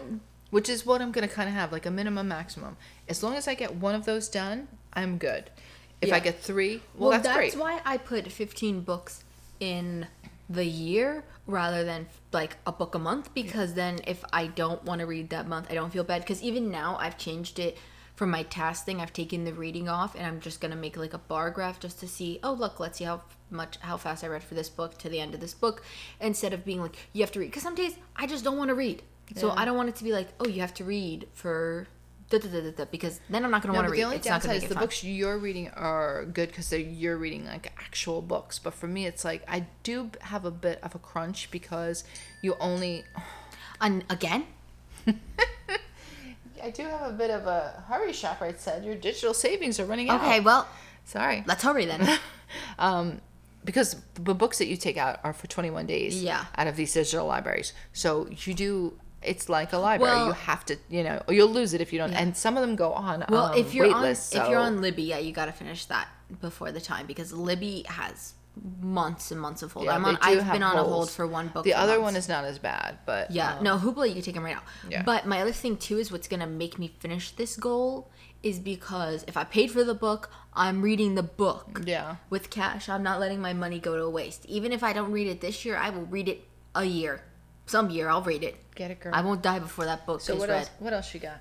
which 0.51 0.69
is 0.69 0.85
what 0.85 1.01
I'm 1.01 1.11
gonna 1.13 1.29
kind 1.29 1.49
of 1.49 1.55
have, 1.55 1.73
like 1.73 1.87
a 1.87 1.91
minimum, 1.91 2.29
maximum. 2.29 2.77
As 3.09 3.23
long 3.23 3.35
as 3.35 3.49
I 3.49 3.55
get 3.55 3.77
one 3.77 3.95
of 3.95 4.05
those 4.05 4.29
done, 4.29 4.69
I'm 4.93 5.17
good. 5.17 5.51
If 6.03 6.13
I 6.13 6.19
get 6.21 6.41
three, 6.41 6.83
well, 6.95 7.11
well, 7.11 7.21
that's, 7.21 7.27
that's, 7.27 7.57
why 7.57 7.81
I 7.85 7.97
put 7.99 8.31
15 8.31 8.81
books 8.83 9.23
in 9.61 10.07
the 10.51 10.65
year 10.65 11.25
rather 11.47 11.85
than 11.85 12.09
like 12.33 12.57
a 12.67 12.73
book 12.73 12.97
a 12.97 12.99
month 12.99 13.33
because 13.35 13.75
then 13.75 14.01
if 14.07 14.25
I 14.33 14.49
don't 14.49 14.85
want 14.85 15.01
to 15.01 15.07
read 15.07 15.31
that 15.31 15.47
month, 15.47 15.69
I 15.71 15.75
don't 15.75 15.93
feel 15.93 16.05
bad 16.05 16.23
because 16.23 16.43
even 16.43 16.71
now 16.71 16.97
I've 17.01 17.17
changed 17.17 17.61
it 17.61 17.79
from 18.17 18.31
my 18.31 18.43
task 18.43 18.85
thing. 18.85 19.01
I've 19.01 19.13
taken 19.13 19.45
the 19.45 19.55
reading 19.55 19.89
off 19.89 20.17
and 20.17 20.27
I'm 20.27 20.41
just 20.41 20.61
going 20.61 20.73
to 20.73 20.77
make 20.77 20.97
like 20.97 21.15
a 21.15 21.19
bar 21.19 21.51
graph 21.51 21.79
just 21.79 22.01
to 22.01 22.09
see, 22.09 22.41
oh, 22.43 22.53
look, 22.53 22.81
let's 22.81 22.99
see 22.99 23.05
how 23.05 23.23
much 23.49 23.79
how 23.81 23.97
fast 23.97 24.25
I 24.25 24.27
read 24.27 24.43
for 24.43 24.55
this 24.55 24.69
book 24.69 24.99
to 24.99 25.09
the 25.09 25.21
end 25.21 25.35
of 25.35 25.41
this 25.41 25.55
book 25.55 25.83
instead 26.21 26.53
of 26.53 26.65
being 26.65 26.81
like 26.81 26.97
you 27.13 27.23
have 27.23 27.33
to 27.33 27.41
read 27.41 27.47
because 27.47 27.63
some 27.63 27.75
days 27.75 27.97
I 28.17 28.27
just 28.27 28.45
don't 28.45 28.59
want 28.59 28.69
to 28.69 28.75
read. 28.75 29.03
So 29.37 29.51
I 29.51 29.65
don't 29.65 29.77
want 29.77 29.89
it 29.89 29.95
to 29.97 30.05
be 30.05 30.13
like, 30.13 30.27
oh, 30.41 30.49
you 30.49 30.61
have 30.61 30.75
to 30.75 30.85
read 30.85 31.29
for 31.35 31.87
da, 32.31 32.39
da, 32.39 32.49
da, 32.49 32.61
da, 32.61 32.71
da, 32.71 32.85
because 32.91 33.21
then 33.29 33.45
I'm 33.45 33.51
not 33.51 33.63
going 33.63 33.73
to 33.75 33.79
No, 33.79 33.83
want 33.83 33.87
to 33.89 33.93
read. 33.93 33.99
the 34.01 34.05
only 34.05 34.17
it's 34.17 34.27
not 34.27 34.43
going 34.43 34.55
downside 34.55 34.61
to 34.61 34.65
is 34.65 34.69
the 34.69 34.75
fun. 34.77 34.85
books 34.85 35.05
you're 35.05 35.37
reading 35.39 35.69
are 35.71 36.25
good 36.25 36.49
because 36.49 36.73
you're 36.73 37.17
reading 37.19 37.45
like 37.45 37.73
actual 37.79 38.23
books. 38.23 38.59
But 38.59 38.73
for 38.75 38.87
me, 38.87 39.05
it's 39.07 39.25
like 39.25 39.43
I 39.49 39.67
do 39.83 40.11
have 40.23 40.45
a 40.45 40.51
bit 40.51 40.79
of 40.83 40.95
a 40.95 40.99
crunch 40.99 41.51
because 41.51 42.05
you 42.43 42.55
only. 42.61 43.05
And 43.83 44.05
again, 44.11 44.45
I 46.63 46.69
do 46.71 46.83
have 46.83 47.09
a 47.09 47.13
bit 47.13 47.31
of 47.31 47.47
a 47.47 47.83
hurry. 47.89 48.13
Shoprite 48.13 48.59
said 48.59 48.85
your 48.85 48.95
digital 48.95 49.33
savings 49.33 49.81
are 49.81 49.87
running 49.87 50.11
out. 50.11 50.21
okay, 50.21 50.41
well, 50.41 50.69
sorry. 51.07 51.43
let's 51.47 51.63
hurry 51.63 51.87
then. 51.87 52.19
um, 52.79 53.21
because 53.65 53.97
the 54.15 54.35
books 54.35 54.59
that 54.59 54.67
you 54.67 54.77
take 54.77 54.99
out 54.99 55.21
are 55.25 55.33
for 55.33 55.47
21 55.47 55.87
days 55.87 56.23
Yeah. 56.23 56.45
out 56.57 56.67
of 56.67 56.77
these 56.77 56.93
digital 56.93 57.27
libraries. 57.27 57.73
So 57.95 58.29
you 58.45 58.53
do, 58.53 58.99
it's 59.23 59.49
like 59.49 59.73
a 59.73 59.79
library. 59.79 60.15
Well- 60.15 60.27
you 60.29 60.33
have 60.33 60.65
to, 60.67 60.77
you 60.89 61.03
know, 61.03 61.23
or 61.29 61.35
you'll 61.35 61.49
lose 61.49 61.75
it 61.75 61.81
if 61.81 61.93
you 61.93 61.99
don't. 61.99 62.13
And 62.13 62.37
some 62.37 62.57
of 62.57 62.63
them 62.63 62.77
go 62.77 62.93
on 62.93 63.25
Well, 63.29 63.47
um, 63.47 63.59
if 63.59 63.75
you're 63.75 63.87
wait 63.87 63.95
on 63.95 64.03
lists, 64.03 64.35
if 64.35 64.49
you're 64.49 64.59
on 64.59 64.81
Libby, 64.81 65.03
yeah, 65.03 65.19
you 65.19 65.33
got 65.33 65.47
to 65.47 65.53
finish 65.53 65.85
that 65.87 66.09
before 66.41 66.73
the 66.73 66.81
time 66.81 67.07
because 67.07 67.33
Libby 67.33 67.85
has 67.89 68.35
months 68.81 69.31
and 69.31 69.41
months 69.41 69.63
of 69.63 69.73
hold. 69.73 69.87
Yeah, 69.87 69.95
I'm 69.95 70.05
on. 70.05 70.19
I've 70.21 70.51
been 70.53 70.63
on 70.63 70.77
a 70.77 70.83
hold 70.83 71.11
for 71.11 71.27
one 71.27 71.49
book. 71.49 71.65
The 71.65 71.75
other 71.75 71.93
months. 71.93 72.03
one 72.03 72.17
is 72.17 72.29
not 72.29 72.45
as 72.45 72.59
bad, 72.59 72.99
but 73.07 73.31
Yeah, 73.31 73.57
um, 73.57 73.65
no, 73.65 73.79
Hoopla, 73.79 74.09
you 74.09 74.15
can 74.15 74.23
take 74.23 74.35
them 74.35 74.45
right 74.45 74.57
now. 74.57 74.63
Yeah. 74.89 75.03
But 75.03 75.27
my 75.27 75.41
other 75.41 75.53
thing 75.53 75.77
too 75.77 75.99
is 75.99 76.11
what's 76.11 76.29
gonna 76.29 76.47
make 76.47 76.79
me 76.79 76.95
finish 76.99 77.31
this 77.33 77.57
goal 77.57 78.11
is 78.43 78.59
because 78.59 79.25
if 79.29 79.37
I 79.37 79.45
paid 79.45 79.71
for 79.71 79.85
the 79.85 79.95
book, 79.95 80.31
I'm 80.55 80.83
reading 80.83 81.15
the 81.15 81.23
book. 81.23 81.83
Yeah. 81.85 82.17
With 82.29 82.51
cash, 82.51 82.89
I'm 82.89 83.03
not 83.03 83.21
letting 83.21 83.41
my 83.41 83.53
money 83.53 83.79
go 83.79 83.97
to 83.97 84.09
waste. 84.09 84.47
Even 84.47 84.73
if 84.73 84.83
I 84.83 84.93
don't 84.93 85.13
read 85.13 85.27
it 85.27 85.41
this 85.41 85.65
year, 85.65 85.77
I 85.77 85.91
will 85.91 86.07
read 86.07 86.29
it 86.29 86.45
a 86.75 86.85
year. 86.85 87.23
Some 87.71 87.91
year 87.91 88.09
I'll 88.09 88.23
read 88.23 88.43
it. 88.43 88.57
Get 88.75 88.91
it, 88.91 89.01
girl. 89.01 89.15
I 89.15 89.21
won't 89.23 89.43
die 89.43 89.59
before 89.61 89.85
that 89.85 90.07
book 90.07 90.21
so 90.21 90.35
is 90.35 90.41
what 90.41 90.49
read. 90.49 90.59
else? 90.61 90.71
What 90.81 90.93
else 90.93 91.15
you 91.15 91.21
got? 91.21 91.39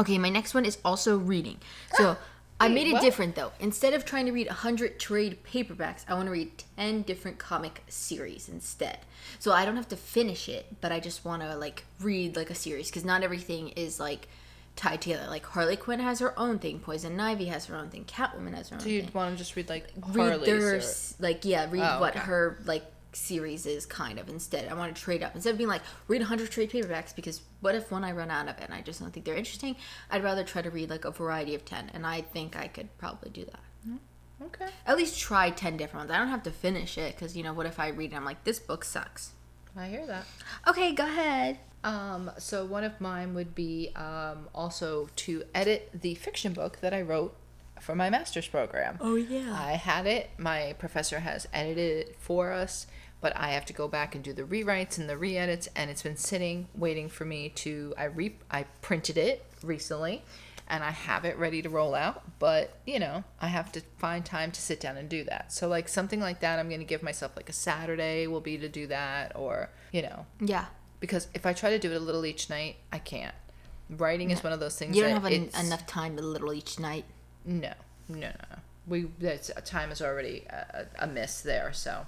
Okay, 0.00 0.18
my 0.18 0.28
next 0.28 0.54
one 0.54 0.64
is 0.64 0.78
also 0.84 1.18
reading. 1.18 1.58
So 1.94 2.16
I 2.60 2.68
Wait, 2.68 2.74
made 2.74 2.86
it 2.86 2.92
what? 2.94 3.02
different 3.02 3.34
though. 3.34 3.50
Instead 3.58 3.92
of 3.94 4.04
trying 4.04 4.26
to 4.26 4.32
read 4.32 4.46
100 4.46 5.00
trade 5.00 5.38
paperbacks, 5.44 6.04
I 6.08 6.14
want 6.14 6.26
to 6.26 6.30
read 6.30 6.52
10 6.76 7.02
different 7.02 7.38
comic 7.38 7.82
series 7.88 8.48
instead. 8.48 8.98
So 9.40 9.50
I 9.52 9.64
don't 9.64 9.76
have 9.76 9.88
to 9.88 9.96
finish 9.96 10.48
it, 10.48 10.66
but 10.80 10.92
I 10.92 11.00
just 11.00 11.24
want 11.24 11.42
to 11.42 11.56
like 11.56 11.84
read 12.00 12.36
like 12.36 12.50
a 12.50 12.54
series 12.54 12.88
because 12.90 13.04
not 13.04 13.22
everything 13.24 13.70
is 13.70 13.98
like 13.98 14.28
tied 14.76 15.02
together. 15.02 15.26
Like 15.28 15.44
Harley 15.46 15.76
Quinn 15.76 15.98
has 15.98 16.20
her 16.20 16.38
own 16.38 16.60
thing, 16.60 16.78
Poison 16.78 17.18
Ivy 17.18 17.46
has 17.46 17.66
her 17.66 17.76
own 17.76 17.88
thing, 17.90 18.04
Catwoman 18.04 18.54
has 18.54 18.68
her 18.68 18.74
own 18.76 18.80
So 18.80 18.84
thing. 18.84 18.94
you'd 18.94 19.14
want 19.14 19.32
to 19.32 19.36
just 19.36 19.56
read 19.56 19.68
like 19.68 19.86
read 20.12 20.28
Harley's 20.30 20.46
their 20.46 20.76
or- 20.76 20.82
like 21.18 21.44
yeah, 21.44 21.68
read 21.70 21.82
Oh, 21.82 22.00
what 22.00 22.14
okay. 22.16 22.24
her 22.24 22.58
like 22.66 22.84
series 23.16 23.66
is 23.66 23.86
kind 23.86 24.18
of 24.18 24.28
instead. 24.28 24.68
I 24.68 24.74
want 24.74 24.94
to 24.94 25.02
trade 25.02 25.22
up 25.22 25.34
instead 25.34 25.52
of 25.52 25.58
being 25.58 25.68
like 25.68 25.82
read 26.08 26.20
100 26.20 26.50
trade 26.50 26.70
paperbacks 26.70 27.14
because 27.14 27.42
what 27.60 27.74
if 27.74 27.90
one 27.90 28.04
I 28.04 28.12
run 28.12 28.30
out 28.30 28.48
of 28.48 28.58
it 28.58 28.64
and 28.64 28.74
I 28.74 28.82
just 28.82 29.00
don't 29.00 29.12
think 29.12 29.26
they're 29.26 29.34
interesting? 29.34 29.76
I'd 30.10 30.24
rather 30.24 30.44
try 30.44 30.62
to 30.62 30.70
read 30.70 30.90
like 30.90 31.04
a 31.04 31.10
variety 31.10 31.54
of 31.54 31.64
10 31.64 31.90
and 31.94 32.06
I 32.06 32.20
think 32.20 32.56
I 32.56 32.68
could 32.68 32.96
probably 32.98 33.30
do 33.30 33.44
that. 33.44 33.60
Okay. 34.42 34.66
At 34.86 34.96
least 34.96 35.18
try 35.18 35.50
10 35.50 35.76
different 35.76 36.02
ones. 36.02 36.10
I 36.10 36.18
don't 36.18 36.28
have 36.28 36.42
to 36.44 36.50
finish 36.50 36.98
it 36.98 37.14
because, 37.14 37.36
you 37.36 37.42
know, 37.42 37.52
what 37.52 37.66
if 37.66 37.78
I 37.78 37.88
read 37.88 38.06
it 38.06 38.08
and 38.08 38.16
I'm 38.16 38.24
like, 38.24 38.44
this 38.44 38.58
book 38.58 38.84
sucks? 38.84 39.32
I 39.76 39.88
hear 39.88 40.06
that. 40.06 40.26
Okay, 40.68 40.92
go 40.92 41.04
ahead. 41.04 41.58
Um, 41.82 42.30
so 42.38 42.64
one 42.64 42.84
of 42.84 43.00
mine 43.00 43.34
would 43.34 43.54
be 43.54 43.90
um, 43.96 44.48
also 44.54 45.08
to 45.16 45.44
edit 45.54 45.90
the 45.92 46.14
fiction 46.14 46.52
book 46.52 46.80
that 46.80 46.94
I 46.94 47.02
wrote 47.02 47.36
for 47.80 47.94
my 47.94 48.08
master's 48.08 48.46
program. 48.46 48.98
Oh, 49.00 49.16
yeah. 49.16 49.56
I 49.58 49.72
had 49.72 50.06
it. 50.06 50.30
My 50.38 50.74
professor 50.78 51.20
has 51.20 51.46
edited 51.52 52.08
it 52.08 52.16
for 52.18 52.52
us, 52.52 52.86
but 53.24 53.34
I 53.38 53.52
have 53.52 53.64
to 53.64 53.72
go 53.72 53.88
back 53.88 54.14
and 54.14 54.22
do 54.22 54.34
the 54.34 54.42
rewrites 54.42 54.98
and 54.98 55.08
the 55.08 55.16
re-edits, 55.16 55.66
and 55.74 55.90
it's 55.90 56.02
been 56.02 56.18
sitting 56.18 56.68
waiting 56.76 57.08
for 57.08 57.24
me 57.24 57.48
to. 57.64 57.94
I 57.96 58.04
re 58.04 58.36
I 58.50 58.64
printed 58.82 59.16
it 59.16 59.46
recently, 59.62 60.22
and 60.68 60.84
I 60.84 60.90
have 60.90 61.24
it 61.24 61.38
ready 61.38 61.62
to 61.62 61.70
roll 61.70 61.94
out. 61.94 62.38
But 62.38 62.76
you 62.84 62.98
know, 63.00 63.24
I 63.40 63.46
have 63.48 63.72
to 63.72 63.80
find 63.96 64.26
time 64.26 64.52
to 64.52 64.60
sit 64.60 64.78
down 64.78 64.98
and 64.98 65.08
do 65.08 65.24
that. 65.24 65.54
So 65.54 65.68
like 65.68 65.88
something 65.88 66.20
like 66.20 66.40
that, 66.40 66.58
I'm 66.58 66.68
gonna 66.68 66.84
give 66.84 67.02
myself 67.02 67.32
like 67.34 67.48
a 67.48 67.54
Saturday 67.54 68.26
will 68.26 68.42
be 68.42 68.58
to 68.58 68.68
do 68.68 68.86
that, 68.88 69.32
or 69.34 69.70
you 69.90 70.02
know, 70.02 70.26
Yeah. 70.38 70.66
because 71.00 71.28
if 71.32 71.46
I 71.46 71.54
try 71.54 71.70
to 71.70 71.78
do 71.78 71.92
it 71.92 71.96
a 71.96 72.00
little 72.00 72.26
each 72.26 72.50
night, 72.50 72.76
I 72.92 72.98
can't. 72.98 73.34
Writing 73.88 74.32
is 74.32 74.44
one 74.44 74.52
of 74.52 74.60
those 74.60 74.76
things. 74.78 74.94
You 74.94 75.02
don't 75.04 75.14
that 75.14 75.22
have 75.22 75.32
it's- 75.32 75.64
enough 75.64 75.86
time 75.86 76.18
a 76.18 76.22
little 76.22 76.52
each 76.52 76.78
night. 76.78 77.06
No, 77.46 77.72
no, 78.06 78.18
no, 78.18 78.32
no. 78.50 78.58
We 78.86 79.04
that's 79.18 79.50
time 79.64 79.90
is 79.92 80.02
already 80.02 80.44
a 80.50 80.84
a 80.98 81.06
miss 81.06 81.40
there. 81.40 81.72
So 81.72 82.04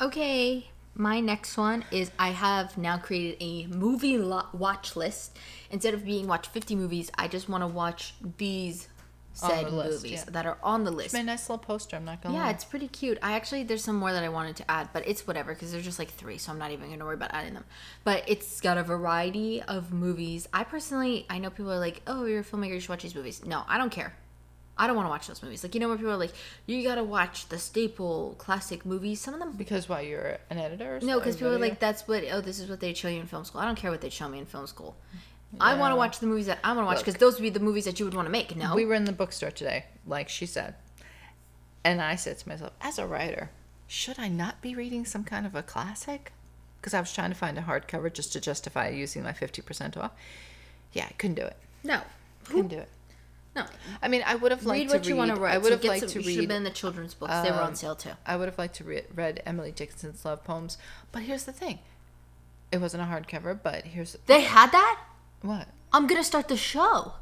Okay, 0.00 0.70
my 0.94 1.20
next 1.20 1.56
one 1.56 1.84
is 1.90 2.10
I 2.18 2.30
have 2.30 2.78
now 2.78 2.98
created 2.98 3.36
a 3.42 3.66
movie 3.66 4.18
lo- 4.18 4.46
watch 4.52 4.96
list. 4.96 5.36
Instead 5.70 5.94
of 5.94 6.04
being 6.04 6.26
watch 6.26 6.48
50 6.48 6.76
movies, 6.76 7.10
I 7.16 7.28
just 7.28 7.48
want 7.48 7.62
to 7.62 7.66
watch 7.66 8.14
these 8.38 8.88
said 9.32 9.66
the 9.66 9.70
list, 9.70 10.02
movies 10.02 10.24
yeah. 10.26 10.32
that 10.32 10.46
are 10.46 10.58
on 10.62 10.84
the 10.84 10.90
list. 10.90 11.06
it's 11.06 11.14
my 11.14 11.22
nice 11.22 11.48
little 11.48 11.58
poster. 11.58 11.96
I'm 11.96 12.04
not 12.04 12.22
gonna. 12.22 12.34
Yeah, 12.34 12.44
lie. 12.44 12.50
it's 12.50 12.64
pretty 12.64 12.88
cute. 12.88 13.18
I 13.22 13.32
actually 13.32 13.62
there's 13.62 13.84
some 13.84 13.96
more 13.96 14.12
that 14.12 14.24
I 14.24 14.28
wanted 14.28 14.56
to 14.56 14.70
add, 14.70 14.88
but 14.92 15.06
it's 15.06 15.26
whatever 15.26 15.54
because 15.54 15.70
there's 15.72 15.84
just 15.84 15.98
like 15.98 16.10
three, 16.10 16.38
so 16.38 16.52
I'm 16.52 16.58
not 16.58 16.70
even 16.72 16.90
gonna 16.90 17.04
worry 17.04 17.14
about 17.14 17.32
adding 17.32 17.54
them. 17.54 17.64
But 18.04 18.24
it's 18.26 18.60
got 18.60 18.78
a 18.78 18.82
variety 18.82 19.62
of 19.62 19.92
movies. 19.92 20.48
I 20.52 20.64
personally, 20.64 21.26
I 21.30 21.38
know 21.38 21.50
people 21.50 21.72
are 21.72 21.78
like, 21.78 22.02
"Oh, 22.06 22.24
you're 22.24 22.40
a 22.40 22.44
filmmaker, 22.44 22.74
you 22.74 22.80
should 22.80 22.90
watch 22.90 23.02
these 23.02 23.14
movies." 23.14 23.44
No, 23.44 23.62
I 23.68 23.78
don't 23.78 23.90
care. 23.90 24.14
I 24.78 24.86
don't 24.86 24.94
want 24.96 25.06
to 25.06 25.10
watch 25.10 25.26
those 25.26 25.42
movies. 25.42 25.62
Like 25.62 25.74
you 25.74 25.80
know, 25.80 25.88
where 25.88 25.96
people 25.96 26.12
are 26.12 26.16
like, 26.16 26.32
"You 26.66 26.82
gotta 26.82 27.02
watch 27.02 27.48
the 27.48 27.58
staple 27.58 28.36
classic 28.38 28.86
movies." 28.86 29.20
Some 29.20 29.34
of 29.34 29.40
them, 29.40 29.52
because 29.52 29.88
why 29.88 30.02
you're 30.02 30.38
an 30.50 30.58
editor? 30.58 30.96
Or 30.96 31.00
no, 31.00 31.18
because 31.18 31.36
people 31.36 31.54
are 31.54 31.58
like, 31.58 31.80
"That's 31.80 32.06
what 32.06 32.24
oh, 32.30 32.40
this 32.40 32.60
is 32.60 32.70
what 32.70 32.80
they 32.80 32.94
show 32.94 33.08
you 33.08 33.20
in 33.20 33.26
film 33.26 33.44
school." 33.44 33.60
I 33.60 33.64
don't 33.64 33.76
care 33.76 33.90
what 33.90 34.00
they 34.00 34.10
show 34.10 34.28
me 34.28 34.38
in 34.38 34.46
film 34.46 34.66
school. 34.66 34.96
Mm-hmm. 35.08 35.62
I 35.62 35.74
want 35.78 35.92
to 35.92 35.96
watch 35.96 36.20
the 36.20 36.26
movies 36.26 36.46
that 36.46 36.58
I 36.62 36.68
want 36.72 36.80
to 36.80 36.86
watch 36.86 36.98
because 36.98 37.14
those 37.16 37.34
would 37.34 37.42
be 37.42 37.50
the 37.50 37.60
movies 37.60 37.86
that 37.86 37.98
you 37.98 38.04
would 38.04 38.14
want 38.14 38.26
to 38.26 38.32
make. 38.32 38.54
No, 38.56 38.74
we 38.74 38.84
were 38.84 38.94
in 38.94 39.04
the 39.04 39.12
bookstore 39.12 39.50
today, 39.50 39.86
like 40.06 40.28
she 40.28 40.46
said, 40.46 40.74
and 41.84 42.00
I 42.00 42.16
said 42.16 42.38
to 42.38 42.48
myself, 42.48 42.72
as 42.80 42.98
a 42.98 43.06
writer, 43.06 43.50
should 43.86 44.18
I 44.18 44.28
not 44.28 44.60
be 44.60 44.74
reading 44.74 45.04
some 45.04 45.24
kind 45.24 45.46
of 45.46 45.54
a 45.54 45.62
classic? 45.62 46.32
Because 46.80 46.94
I 46.94 47.00
was 47.00 47.12
trying 47.12 47.30
to 47.30 47.36
find 47.36 47.58
a 47.58 47.62
hardcover 47.62 48.12
just 48.12 48.32
to 48.34 48.40
justify 48.40 48.88
using 48.90 49.22
my 49.22 49.32
fifty 49.32 49.62
percent 49.62 49.96
off. 49.96 50.12
Yeah, 50.92 51.06
I 51.08 51.12
couldn't 51.18 51.34
do 51.36 51.42
it. 51.42 51.56
no, 51.82 52.00
Couldn't 52.44 52.68
do 52.68 52.78
it. 52.78 52.88
No. 53.60 53.66
I 54.02 54.08
mean, 54.08 54.22
I 54.26 54.34
would 54.34 54.50
have 54.52 54.64
liked 54.64 54.78
to 54.82 54.86
read 54.86 54.94
what 54.94 55.02
to 55.04 55.08
you 55.08 55.14
read. 55.14 55.18
want 55.18 55.34
to 55.36 55.40
write. 55.40 55.54
I 55.54 55.58
would 55.58 55.72
have 55.72 55.84
liked 55.84 56.00
some, 56.00 56.08
to 56.10 56.18
you 56.18 56.22
should 56.24 56.30
have 56.32 56.38
read 56.40 56.48
been 56.48 56.64
the 56.64 56.70
children's 56.70 57.14
books. 57.14 57.32
they 57.42 57.50
were 57.50 57.56
on 57.58 57.68
um, 57.68 57.74
sale 57.74 57.94
too. 57.94 58.10
I 58.26 58.36
would 58.36 58.46
have 58.48 58.58
liked 58.58 58.76
to 58.76 58.84
read, 58.84 59.04
read 59.14 59.42
Emily 59.46 59.72
Dickinson's 59.72 60.24
love 60.24 60.44
poems, 60.44 60.78
but 61.12 61.22
here's 61.22 61.44
the 61.44 61.52
thing: 61.52 61.78
it 62.72 62.80
wasn't 62.80 63.02
a 63.02 63.06
hardcover. 63.06 63.58
But 63.62 63.84
here's 63.84 64.16
They 64.26 64.42
had 64.42 64.72
that. 64.72 65.00
what? 65.42 65.68
I'm 65.92 66.06
gonna 66.06 66.24
start 66.24 66.48
the 66.48 66.56
show. 66.56 67.14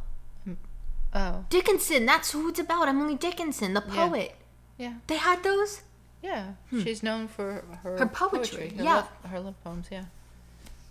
Oh, 1.15 1.45
Dickinson. 1.49 2.05
That's 2.05 2.33
who 2.33 2.49
it's 2.51 2.59
about. 2.59 2.89
Emily 2.89 3.15
Dickinson, 3.15 3.73
the 3.75 3.81
poet. 3.81 4.35
yeah, 4.77 4.95
They 5.07 5.17
had 5.17 5.43
those. 5.43 5.83
yeah. 6.23 6.55
She's 6.71 7.03
known 7.03 7.29
for 7.29 7.65
her 7.83 7.93
Hmm. 7.93 7.99
Her 7.99 8.07
poetry, 8.07 8.69
her 8.77 8.83
yeah. 8.85 8.95
love, 8.97 9.09
her 9.31 9.41
love 9.41 9.55
poems. 9.65 9.87
Yeah. 9.91 10.05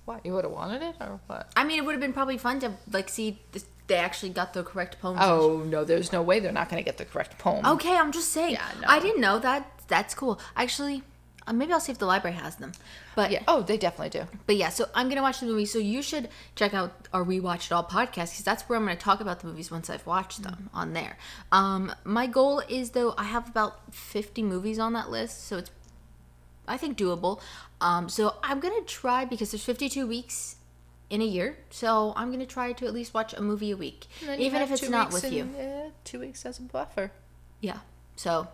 What 0.05 0.25
you 0.25 0.33
would 0.33 0.43
have 0.45 0.53
wanted 0.53 0.81
it 0.81 0.95
or 0.99 1.19
what? 1.27 1.51
I 1.55 1.63
mean, 1.63 1.77
it 1.79 1.85
would 1.85 1.91
have 1.93 2.01
been 2.01 2.13
probably 2.13 2.37
fun 2.37 2.59
to 2.61 2.71
like 2.91 3.09
see 3.09 3.39
they 3.87 3.95
actually 3.95 4.29
got 4.31 4.53
the 4.53 4.63
correct 4.63 4.99
poem. 4.99 5.17
Oh 5.19 5.59
no, 5.65 5.83
there's 5.83 6.11
no 6.11 6.21
way 6.21 6.39
they're 6.39 6.51
not 6.51 6.69
going 6.69 6.81
to 6.81 6.85
get 6.85 6.97
the 6.97 7.05
correct 7.05 7.37
poem. 7.37 7.65
Okay, 7.65 7.95
I'm 7.95 8.11
just 8.11 8.31
saying. 8.31 8.53
Yeah, 8.53 8.67
no. 8.81 8.87
I 8.87 8.99
didn't 8.99 9.21
know 9.21 9.39
that. 9.39 9.71
That's 9.87 10.15
cool. 10.15 10.39
Actually, 10.55 11.03
uh, 11.47 11.53
maybe 11.53 11.71
I'll 11.71 11.79
see 11.79 11.91
if 11.91 11.99
the 11.99 12.07
library 12.07 12.35
has 12.37 12.55
them. 12.55 12.71
But 13.15 13.31
Yeah. 13.31 13.43
Oh, 13.47 13.61
they 13.61 13.77
definitely 13.77 14.09
do. 14.19 14.25
But 14.47 14.55
yeah, 14.57 14.69
so 14.69 14.87
I'm 14.95 15.09
gonna 15.09 15.21
watch 15.21 15.39
the 15.39 15.45
movie. 15.45 15.65
So 15.65 15.77
you 15.79 16.01
should 16.01 16.29
check 16.55 16.73
out 16.73 17.07
our 17.13 17.23
We 17.23 17.39
Watch 17.39 17.67
It 17.67 17.71
All 17.71 17.83
podcast 17.83 18.31
because 18.31 18.43
that's 18.43 18.63
where 18.63 18.77
I'm 18.77 18.85
gonna 18.85 18.95
talk 18.97 19.21
about 19.21 19.41
the 19.41 19.47
movies 19.47 19.69
once 19.69 19.89
I've 19.89 20.05
watched 20.07 20.41
them 20.41 20.69
on 20.73 20.93
there. 20.93 21.17
Um, 21.51 21.93
my 22.03 22.25
goal 22.27 22.61
is 22.67 22.91
though 22.91 23.13
I 23.17 23.25
have 23.25 23.47
about 23.47 23.93
50 23.93 24.41
movies 24.43 24.79
on 24.79 24.93
that 24.93 25.09
list, 25.11 25.47
so 25.47 25.57
it's 25.57 25.69
I 26.67 26.77
think 26.77 26.97
doable. 26.97 27.39
Um, 27.79 28.09
so 28.09 28.35
I'm 28.43 28.59
gonna 28.59 28.81
try 28.81 29.25
because 29.25 29.51
there's 29.51 29.63
52 29.63 30.07
weeks 30.07 30.54
in 31.09 31.21
a 31.21 31.25
year, 31.25 31.57
so 31.69 32.13
I'm 32.15 32.31
gonna 32.31 32.45
try 32.45 32.73
to 32.73 32.85
at 32.87 32.93
least 32.93 33.13
watch 33.13 33.33
a 33.33 33.41
movie 33.41 33.71
a 33.71 33.77
week, 33.77 34.07
And 34.21 34.29
then 34.29 34.39
you 34.39 34.45
even 34.47 34.61
if 34.61 34.71
it's 34.71 34.89
not 34.89 35.11
with 35.13 35.31
you. 35.31 35.43
uh, 35.59 35.89
two 36.03 36.19
weeks 36.19 36.45
as 36.45 36.57
a 36.59 36.63
buffer. 36.63 37.11
Yeah. 37.61 37.79
So 38.15 38.47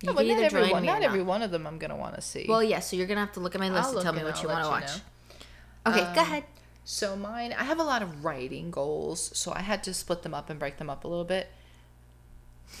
you 0.00 0.06
No, 0.08 0.14
but 0.14 0.26
not 0.26 0.32
either 0.38 0.44
every 0.46 0.70
one. 0.70 0.82
or 0.82 0.86
Not 0.86 1.02
every 1.02 1.22
one 1.22 1.42
of 1.42 1.50
them 1.50 1.66
I'm 1.66 1.78
to 1.78 1.94
want 1.94 2.14
to 2.14 2.22
see. 2.22 2.46
Well, 2.48 2.62
yeah. 2.62 2.80
So 2.80 2.96
you're 2.96 3.06
gonna 3.06 3.20
have 3.20 3.32
to 3.32 3.40
look 3.40 3.54
at 3.54 3.60
my 3.60 3.68
list 3.68 3.90
I'll 3.90 3.96
and 3.98 4.02
tell 4.02 4.12
me 4.12 4.24
what 4.24 4.36
I'll 4.36 4.42
you 4.42 4.48
want 4.48 4.64
to 4.64 4.70
watch. 4.70 4.96
know. 5.86 5.92
Okay, 5.92 6.14
go 6.14 6.20
Um, 6.22 6.26
ahead. 6.26 6.44
So 6.84 7.14
mine, 7.14 7.52
I 7.56 7.64
have 7.64 7.78
a 7.78 7.84
lot 7.84 8.02
of 8.02 8.24
writing 8.24 8.70
goals, 8.70 9.30
so 9.36 9.52
I 9.52 9.60
had 9.60 9.84
to 9.84 9.94
split 9.94 10.22
them 10.22 10.34
up 10.34 10.50
and 10.50 10.58
break 10.58 10.78
them 10.78 10.90
up 10.90 11.04
a 11.04 11.08
little 11.08 11.24
bit. 11.24 11.48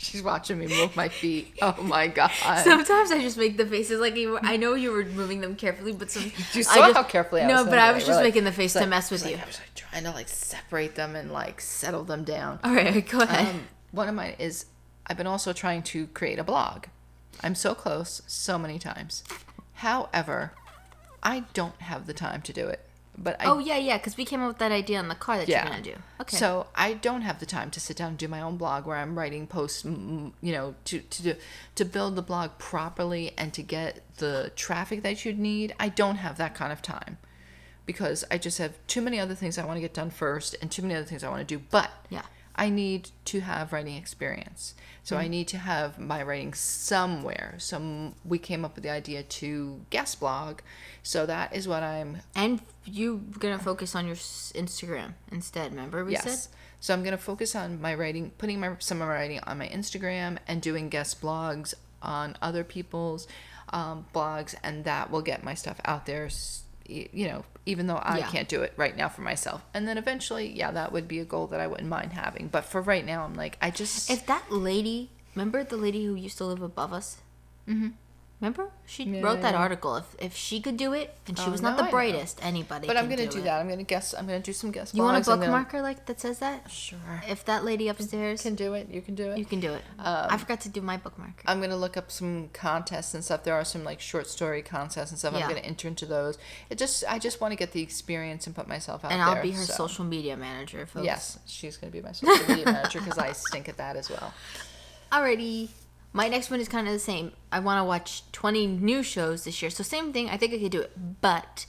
She's 0.00 0.22
watching 0.22 0.60
me 0.60 0.68
move 0.68 0.94
my 0.94 1.08
feet. 1.08 1.58
Oh 1.60 1.74
my 1.82 2.06
god! 2.06 2.30
Sometimes 2.62 3.10
I 3.10 3.18
just 3.20 3.36
make 3.36 3.56
the 3.56 3.66
faces 3.66 3.98
like 4.00 4.14
you 4.16 4.30
were, 4.30 4.40
I 4.44 4.56
know 4.56 4.74
you 4.74 4.92
were 4.92 5.04
moving 5.04 5.40
them 5.40 5.56
carefully, 5.56 5.92
but 5.92 6.08
some 6.08 6.22
You 6.54 6.60
I 6.60 6.62
saw 6.62 6.74
just- 6.74 6.96
how 6.96 7.02
carefully 7.02 7.42
I 7.42 7.46
was 7.46 7.52
no, 7.52 7.62
was 7.64 7.70
but 7.70 7.78
I 7.80 7.92
was 7.92 8.06
just 8.06 8.22
making 8.22 8.44
the 8.44 8.52
face 8.52 8.74
to 8.74 8.80
like- 8.80 8.88
mess 8.88 9.10
with 9.10 9.22
it's 9.22 9.30
you. 9.32 9.36
I 9.36 9.44
was 9.44 9.58
like 9.58 9.74
trying 9.74 10.04
to 10.04 10.12
like 10.12 10.28
separate 10.28 10.94
them 10.94 11.16
and 11.16 11.32
like 11.32 11.60
settle 11.60 12.04
them 12.04 12.22
down. 12.22 12.60
All 12.62 12.72
right, 12.72 13.06
go 13.10 13.20
ahead. 13.20 13.54
Um, 13.54 13.62
one 13.90 14.08
of 14.08 14.14
mine 14.14 14.36
is 14.38 14.66
I've 15.08 15.16
been 15.16 15.26
also 15.26 15.52
trying 15.52 15.82
to 15.84 16.06
create 16.08 16.38
a 16.38 16.44
blog. 16.44 16.84
I'm 17.42 17.56
so 17.56 17.74
close 17.74 18.22
so 18.28 18.56
many 18.56 18.78
times. 18.78 19.24
However, 19.74 20.52
I 21.24 21.44
don't 21.54 21.80
have 21.82 22.06
the 22.06 22.14
time 22.14 22.42
to 22.42 22.52
do 22.52 22.68
it. 22.68 22.87
But 23.20 23.40
I 23.40 23.46
oh 23.46 23.58
yeah, 23.58 23.76
yeah, 23.76 23.98
because 23.98 24.16
we 24.16 24.24
came 24.24 24.40
up 24.40 24.48
with 24.48 24.58
that 24.58 24.70
idea 24.70 25.00
in 25.00 25.08
the 25.08 25.14
car 25.14 25.38
that 25.38 25.48
yeah. 25.48 25.64
you're 25.64 25.70
gonna 25.70 25.82
do. 25.82 25.94
Okay. 26.20 26.36
So 26.36 26.68
I 26.74 26.92
don't 26.94 27.22
have 27.22 27.40
the 27.40 27.46
time 27.46 27.70
to 27.72 27.80
sit 27.80 27.96
down 27.96 28.10
and 28.10 28.18
do 28.18 28.28
my 28.28 28.40
own 28.40 28.56
blog 28.56 28.86
where 28.86 28.96
I'm 28.96 29.18
writing 29.18 29.46
posts, 29.46 29.84
you 29.84 30.32
know, 30.40 30.74
to 30.84 31.00
to 31.00 31.22
do, 31.22 31.34
to 31.74 31.84
build 31.84 32.16
the 32.16 32.22
blog 32.22 32.50
properly 32.58 33.32
and 33.36 33.52
to 33.54 33.62
get 33.62 34.02
the 34.18 34.52
traffic 34.54 35.02
that 35.02 35.24
you'd 35.24 35.38
need. 35.38 35.74
I 35.80 35.88
don't 35.88 36.16
have 36.16 36.38
that 36.38 36.54
kind 36.54 36.72
of 36.72 36.80
time 36.80 37.18
because 37.86 38.24
I 38.30 38.38
just 38.38 38.58
have 38.58 38.74
too 38.86 39.00
many 39.00 39.18
other 39.18 39.34
things 39.34 39.58
I 39.58 39.64
want 39.64 39.78
to 39.78 39.80
get 39.80 39.94
done 39.94 40.10
first 40.10 40.54
and 40.60 40.70
too 40.70 40.82
many 40.82 40.94
other 40.94 41.06
things 41.06 41.24
I 41.24 41.28
want 41.28 41.46
to 41.46 41.56
do. 41.56 41.64
But 41.70 41.90
Yeah. 42.10 42.22
I 42.58 42.70
need 42.70 43.10
to 43.26 43.40
have 43.40 43.72
writing 43.72 43.96
experience. 43.96 44.74
So 45.04 45.16
I 45.16 45.28
need 45.28 45.48
to 45.48 45.58
have 45.58 45.98
my 45.98 46.22
writing 46.22 46.52
somewhere. 46.52 47.54
So 47.56 48.12
we 48.26 48.38
came 48.38 48.62
up 48.62 48.74
with 48.74 48.84
the 48.84 48.90
idea 48.90 49.22
to 49.22 49.80
guest 49.88 50.20
blog. 50.20 50.58
So 51.02 51.24
that 51.24 51.54
is 51.54 51.66
what 51.66 51.82
I'm 51.82 52.18
and 52.34 52.60
you're 52.84 53.20
gonna 53.38 53.58
focus 53.58 53.94
on 53.94 54.06
your 54.06 54.16
Instagram 54.16 55.14
instead. 55.32 55.70
Remember 55.70 56.04
we 56.04 56.12
yes. 56.12 56.24
said? 56.24 56.54
So 56.80 56.92
I'm 56.92 57.02
gonna 57.02 57.16
focus 57.16 57.54
on 57.54 57.80
my 57.80 57.94
writing, 57.94 58.32
putting 58.36 58.60
my 58.60 58.74
some 58.80 59.00
of 59.00 59.08
my 59.08 59.14
writing 59.14 59.40
on 59.46 59.56
my 59.56 59.68
Instagram, 59.68 60.38
and 60.46 60.60
doing 60.60 60.88
guest 60.90 61.22
blogs 61.22 61.72
on 62.02 62.36
other 62.42 62.64
people's 62.64 63.26
um, 63.70 64.04
blogs, 64.14 64.54
and 64.62 64.84
that 64.84 65.10
will 65.10 65.22
get 65.22 65.42
my 65.42 65.54
stuff 65.54 65.80
out 65.84 66.06
there. 66.06 66.28
You 66.88 67.28
know, 67.28 67.44
even 67.66 67.86
though 67.86 67.96
I 67.98 68.18
Yeah. 68.18 68.30
can't 68.30 68.48
do 68.48 68.62
it 68.62 68.72
right 68.78 68.96
now 68.96 69.08
for 69.10 69.20
myself, 69.20 69.62
and 69.74 69.86
then 69.86 69.98
eventually, 69.98 70.48
yeah, 70.56 70.70
that 70.72 70.90
would 70.90 71.06
be 71.06 71.18
a 71.20 71.24
goal 71.24 71.46
that 71.48 71.60
I 71.60 71.66
wouldn't 71.66 71.88
mind 71.88 72.14
having. 72.14 72.48
But 72.48 72.64
for 72.64 72.80
right 72.80 73.04
now, 73.04 73.24
I'm 73.24 73.34
like, 73.34 73.58
I 73.60 73.70
just 73.70 74.10
If 74.10 74.24
that 74.26 74.50
lady, 74.50 75.10
remember 75.34 75.62
the 75.64 75.76
lady 75.76 76.06
who 76.06 76.14
used 76.14 76.38
to 76.38 76.46
live 76.46 76.62
above 76.62 76.94
us? 76.94 77.18
Mm-hmm. 77.68 77.88
Remember, 78.40 78.70
she 78.86 79.02
Yeah, 79.02 79.20
wrote 79.22 79.42
that 79.42 79.54
yeah. 79.54 79.58
article. 79.60 79.96
If 79.96 80.14
if 80.20 80.36
she 80.36 80.60
could 80.60 80.76
do 80.76 80.92
it, 80.92 81.12
and 81.26 81.36
she 81.36 81.46
Oh, 81.46 81.50
was 81.50 81.60
not 81.60 81.76
the 81.76 81.82
brightest, 81.90 82.38
anybody. 82.40 82.86
But 82.86 82.96
I'm 82.96 83.08
gonna 83.08 83.26
do 83.26 83.38
it. 83.38 83.44
that. 83.44 83.58
I'm 83.60 83.68
gonna 83.68 83.82
guess. 83.82 84.14
I'm 84.14 84.26
gonna 84.26 84.38
do 84.38 84.52
some 84.52 84.70
guess. 84.70 84.94
You 84.94 85.02
want 85.02 85.16
a 85.16 85.20
blogs. 85.20 85.32
I'm 85.32 85.40
gonna- 85.40 85.64
bookmarker 85.64 85.82
like 85.82 86.06
that 86.06 86.20
says 86.20 86.38
that? 86.38 86.70
Sure. 86.70 86.98
If 87.26 87.44
that 87.46 87.64
lady 87.64 87.88
upstairs, 87.88 88.42
can 88.42 88.54
do 88.54 88.74
it. 88.74 88.88
You 88.90 89.02
can 89.02 89.16
do 89.16 89.30
it. 89.32 89.38
you 89.38 89.44
can 89.44 89.58
do 89.58 89.74
it. 89.74 89.82
I 89.98 90.26
um, 90.30 90.38
forgot 90.38 90.60
to 90.60 90.68
do 90.68 90.80
my 90.80 90.96
bookmarker. 90.96 91.42
I'm 91.46 91.60
gonna 91.60 91.76
look 91.76 91.96
up 91.96 92.12
some 92.12 92.50
contests 92.52 93.12
and 93.12 93.24
stuff. 93.24 93.42
There 93.42 93.54
are 93.54 93.64
some 93.64 93.82
like 93.82 94.00
short 94.00 94.28
story 94.28 94.62
contests 94.62 95.10
and 95.10 95.18
stuff. 95.18 95.32
Yeah. 95.34 95.40
I'm 95.40 95.48
gonna 95.48 95.60
enter 95.62 95.88
into 95.88 96.06
those. 96.06 96.38
It 96.70 96.78
just 96.78 97.02
I 97.08 97.18
just 97.18 97.40
want 97.40 97.50
to 97.50 97.56
get 97.56 97.72
the 97.72 97.82
experience 97.82 98.46
and 98.46 98.54
put 98.54 98.68
myself 98.68 99.04
out 99.04 99.08
there. 99.10 99.18
and. 99.18 99.28
I'll 99.28 99.42
be 99.42 99.50
her 99.50 99.64
so- 99.64 99.72
social 99.74 100.04
media 100.04 100.36
manager, 100.36 100.86
folks. 100.86 101.04
Yes, 101.04 101.38
she's 101.46 101.76
gonna 101.76 101.90
be 101.90 102.00
my 102.00 102.12
social 102.12 102.46
media 102.48 102.66
manager 102.66 103.00
because 103.00 103.18
I 103.18 103.32
stink 103.32 103.68
at 103.68 103.78
that 103.78 103.96
as 103.96 104.08
well. 104.08 104.32
Alrighty. 105.10 105.70
My 106.12 106.28
next 106.28 106.50
one 106.50 106.60
is 106.60 106.68
kind 106.68 106.86
of 106.86 106.92
the 106.92 106.98
same. 106.98 107.32
I 107.52 107.60
want 107.60 107.80
to 107.80 107.84
watch 107.84 108.30
20 108.32 108.66
new 108.66 109.02
shows 109.02 109.44
this 109.44 109.60
year. 109.60 109.70
So, 109.70 109.82
same 109.82 110.12
thing. 110.12 110.30
I 110.30 110.36
think 110.36 110.54
I 110.54 110.58
could 110.58 110.72
do 110.72 110.80
it. 110.80 111.20
But 111.20 111.66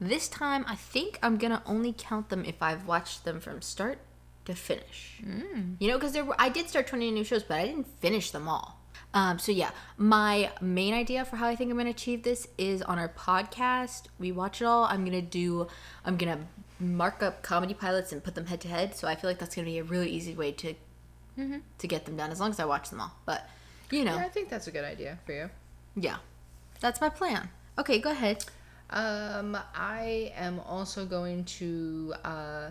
this 0.00 0.28
time, 0.28 0.64
I 0.66 0.76
think 0.76 1.18
I'm 1.22 1.36
going 1.36 1.52
to 1.52 1.62
only 1.66 1.94
count 1.96 2.28
them 2.30 2.44
if 2.44 2.62
I've 2.62 2.86
watched 2.86 3.24
them 3.24 3.38
from 3.40 3.60
start 3.60 3.98
to 4.46 4.54
finish. 4.54 5.20
You 5.78 5.88
know, 5.88 5.98
because 5.98 6.12
there 6.12 6.24
were, 6.24 6.34
I 6.38 6.48
did 6.48 6.68
start 6.68 6.86
20 6.86 7.10
new 7.10 7.24
shows, 7.24 7.42
but 7.42 7.58
I 7.58 7.66
didn't 7.66 7.86
finish 8.00 8.30
them 8.30 8.48
all. 8.48 8.80
Um, 9.14 9.38
so, 9.38 9.52
yeah, 9.52 9.70
my 9.98 10.50
main 10.62 10.94
idea 10.94 11.24
for 11.26 11.36
how 11.36 11.46
I 11.46 11.54
think 11.54 11.70
I'm 11.70 11.76
going 11.76 11.84
to 11.84 11.90
achieve 11.90 12.22
this 12.22 12.48
is 12.56 12.80
on 12.80 12.98
our 12.98 13.10
podcast. 13.10 14.04
We 14.18 14.32
watch 14.32 14.62
it 14.62 14.64
all. 14.64 14.84
I'm 14.84 15.04
going 15.04 15.20
to 15.20 15.20
do, 15.20 15.66
I'm 16.04 16.16
going 16.16 16.38
to 16.38 16.44
mark 16.82 17.22
up 17.22 17.42
comedy 17.42 17.74
pilots 17.74 18.10
and 18.10 18.24
put 18.24 18.34
them 18.34 18.46
head 18.46 18.62
to 18.62 18.68
head. 18.68 18.96
So, 18.96 19.06
I 19.06 19.16
feel 19.16 19.28
like 19.28 19.38
that's 19.38 19.54
going 19.54 19.66
to 19.66 19.70
be 19.70 19.78
a 19.78 19.84
really 19.84 20.08
easy 20.08 20.34
way 20.34 20.52
to. 20.52 20.74
To 21.78 21.88
get 21.88 22.04
them 22.04 22.18
done, 22.18 22.30
as 22.30 22.40
long 22.40 22.50
as 22.50 22.60
I 22.60 22.66
watch 22.66 22.90
them 22.90 23.00
all. 23.00 23.12
But 23.24 23.48
you 23.92 24.04
know, 24.04 24.16
Yeah, 24.16 24.24
I 24.24 24.28
think 24.28 24.48
that's 24.48 24.66
a 24.66 24.70
good 24.72 24.84
idea 24.84 25.18
for 25.24 25.32
you. 25.32 25.50
yeah. 25.94 26.16
That's 26.80 27.00
my 27.00 27.08
plan. 27.10 27.48
Okay, 27.78 28.00
go 28.00 28.10
ahead. 28.10 28.44
Um, 28.90 29.56
I 29.74 30.32
am 30.36 30.58
also 30.60 31.06
going 31.06 31.44
to 31.44 32.12
uh, 32.24 32.70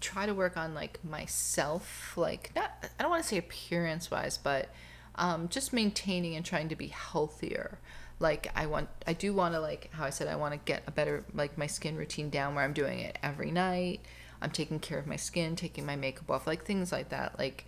try 0.00 0.24
to 0.26 0.32
work 0.34 0.56
on 0.56 0.72
like 0.72 1.04
myself, 1.04 2.12
like 2.16 2.52
not 2.54 2.70
I 2.98 3.02
don't 3.02 3.10
want 3.10 3.22
to 3.24 3.28
say 3.28 3.38
appearance 3.38 4.08
wise, 4.10 4.38
but 4.38 4.68
um, 5.16 5.48
just 5.48 5.72
maintaining 5.72 6.36
and 6.36 6.44
trying 6.44 6.68
to 6.68 6.76
be 6.76 6.86
healthier. 6.88 7.78
Like 8.20 8.50
I 8.54 8.66
want, 8.66 8.88
I 9.06 9.12
do 9.12 9.34
want 9.34 9.54
to 9.54 9.60
like 9.60 9.90
how 9.92 10.04
I 10.04 10.10
said 10.10 10.28
I 10.28 10.36
want 10.36 10.54
to 10.54 10.60
get 10.64 10.82
a 10.86 10.90
better 10.92 11.24
like 11.34 11.58
my 11.58 11.66
skin 11.66 11.96
routine 11.96 12.30
down 12.30 12.54
where 12.54 12.64
I'm 12.64 12.72
doing 12.72 13.00
it 13.00 13.18
every 13.22 13.50
night. 13.50 14.00
I'm 14.40 14.50
taking 14.50 14.78
care 14.78 14.98
of 14.98 15.06
my 15.08 15.16
skin, 15.16 15.56
taking 15.56 15.84
my 15.84 15.96
makeup 15.96 16.30
off, 16.30 16.46
like 16.46 16.64
things 16.64 16.92
like 16.92 17.08
that. 17.08 17.36
Like 17.38 17.64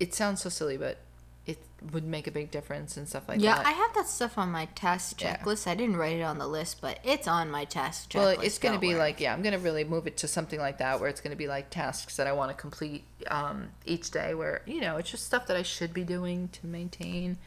it 0.00 0.12
sounds 0.12 0.42
so 0.42 0.48
silly, 0.48 0.76
but 0.76 0.98
it 1.48 1.58
would 1.92 2.04
make 2.04 2.26
a 2.26 2.30
big 2.30 2.50
difference 2.50 2.96
and 2.98 3.08
stuff 3.08 3.26
like 3.28 3.40
Yeah, 3.40 3.54
that. 3.56 3.62
Yeah, 3.64 3.68
I 3.68 3.72
have 3.72 3.94
that 3.94 4.06
stuff 4.06 4.36
on 4.36 4.50
my 4.50 4.66
task 4.74 5.20
Yeah. 5.22 5.36
checklist. 5.38 5.66
I 5.66 5.74
didn't 5.74 5.96
write 5.96 6.16
it 6.18 6.22
on 6.22 6.36
the 6.38 6.46
list, 6.46 6.80
but 6.82 6.98
it's 7.02 7.26
on 7.26 7.50
my 7.50 7.64
task 7.64 8.10
checklist. 8.10 8.14
Well, 8.36 8.40
it's 8.40 8.58
going 8.58 8.74
to 8.74 8.80
be 8.80 8.88
worry. 8.88 8.98
like, 8.98 9.20
yeah, 9.20 9.32
I'm 9.32 9.40
going 9.42 9.54
to 9.54 9.58
really 9.58 9.82
move 9.84 10.06
it 10.06 10.18
to 10.18 10.28
something 10.28 10.60
like 10.60 10.76
that 10.78 11.00
where 11.00 11.08
it's 11.08 11.22
going 11.22 11.30
to 11.30 11.36
be 11.38 11.48
like 11.48 11.70
tasks 11.70 12.16
that 12.16 12.26
I 12.26 12.32
want 12.32 12.50
to 12.50 12.54
complete 12.54 13.04
um, 13.28 13.68
each 13.86 14.10
day 14.10 14.34
where, 14.34 14.60
you 14.66 14.80
know, 14.82 14.98
it's 14.98 15.10
just 15.10 15.24
stuff 15.24 15.46
that 15.46 15.56
I 15.56 15.62
should 15.62 15.94
be 15.94 16.04
doing 16.04 16.48
to 16.52 16.66
maintain, 16.66 17.38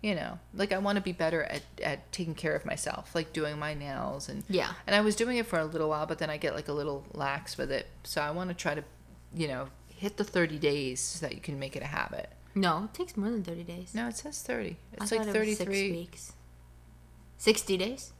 you 0.00 0.14
know, 0.14 0.38
like 0.54 0.72
I 0.72 0.78
want 0.78 0.96
to 0.96 1.02
be 1.02 1.12
better 1.12 1.42
at, 1.44 1.62
at 1.82 2.10
taking 2.10 2.34
care 2.34 2.56
of 2.56 2.64
myself, 2.64 3.14
like 3.14 3.34
doing 3.34 3.58
my 3.58 3.74
nails 3.74 4.30
and, 4.30 4.44
Yeah. 4.48 4.72
and 4.86 4.96
I 4.96 5.02
was 5.02 5.14
doing 5.14 5.36
it 5.36 5.44
for 5.46 5.58
a 5.58 5.66
little 5.66 5.90
while, 5.90 6.06
but 6.06 6.18
then 6.18 6.30
I 6.30 6.38
get 6.38 6.54
like 6.54 6.68
a 6.68 6.72
little 6.72 7.04
lax 7.12 7.58
with 7.58 7.70
it. 7.70 7.86
So 8.04 8.22
I 8.22 8.30
want 8.30 8.48
to 8.48 8.54
try 8.54 8.74
to, 8.74 8.84
you 9.34 9.46
know, 9.48 9.68
hit 9.88 10.16
the 10.16 10.24
30 10.24 10.58
days 10.58 11.00
so 11.00 11.26
that 11.26 11.34
you 11.34 11.40
can 11.42 11.58
make 11.58 11.76
it 11.76 11.82
a 11.82 11.86
habit. 11.86 12.30
No, 12.54 12.84
it 12.84 12.94
takes 12.94 13.16
more 13.16 13.30
than 13.30 13.42
thirty 13.42 13.64
days. 13.64 13.94
No, 13.94 14.08
it 14.08 14.16
says 14.16 14.42
30. 14.42 14.76
It's 14.92 15.10
thought 15.10 15.18
like 15.18 15.20
it 15.20 15.26
was 15.26 15.34
33. 15.34 15.56
Six 15.56 15.70
weeks. 15.70 16.32
Sixty 17.38 17.76
days. 17.76 18.12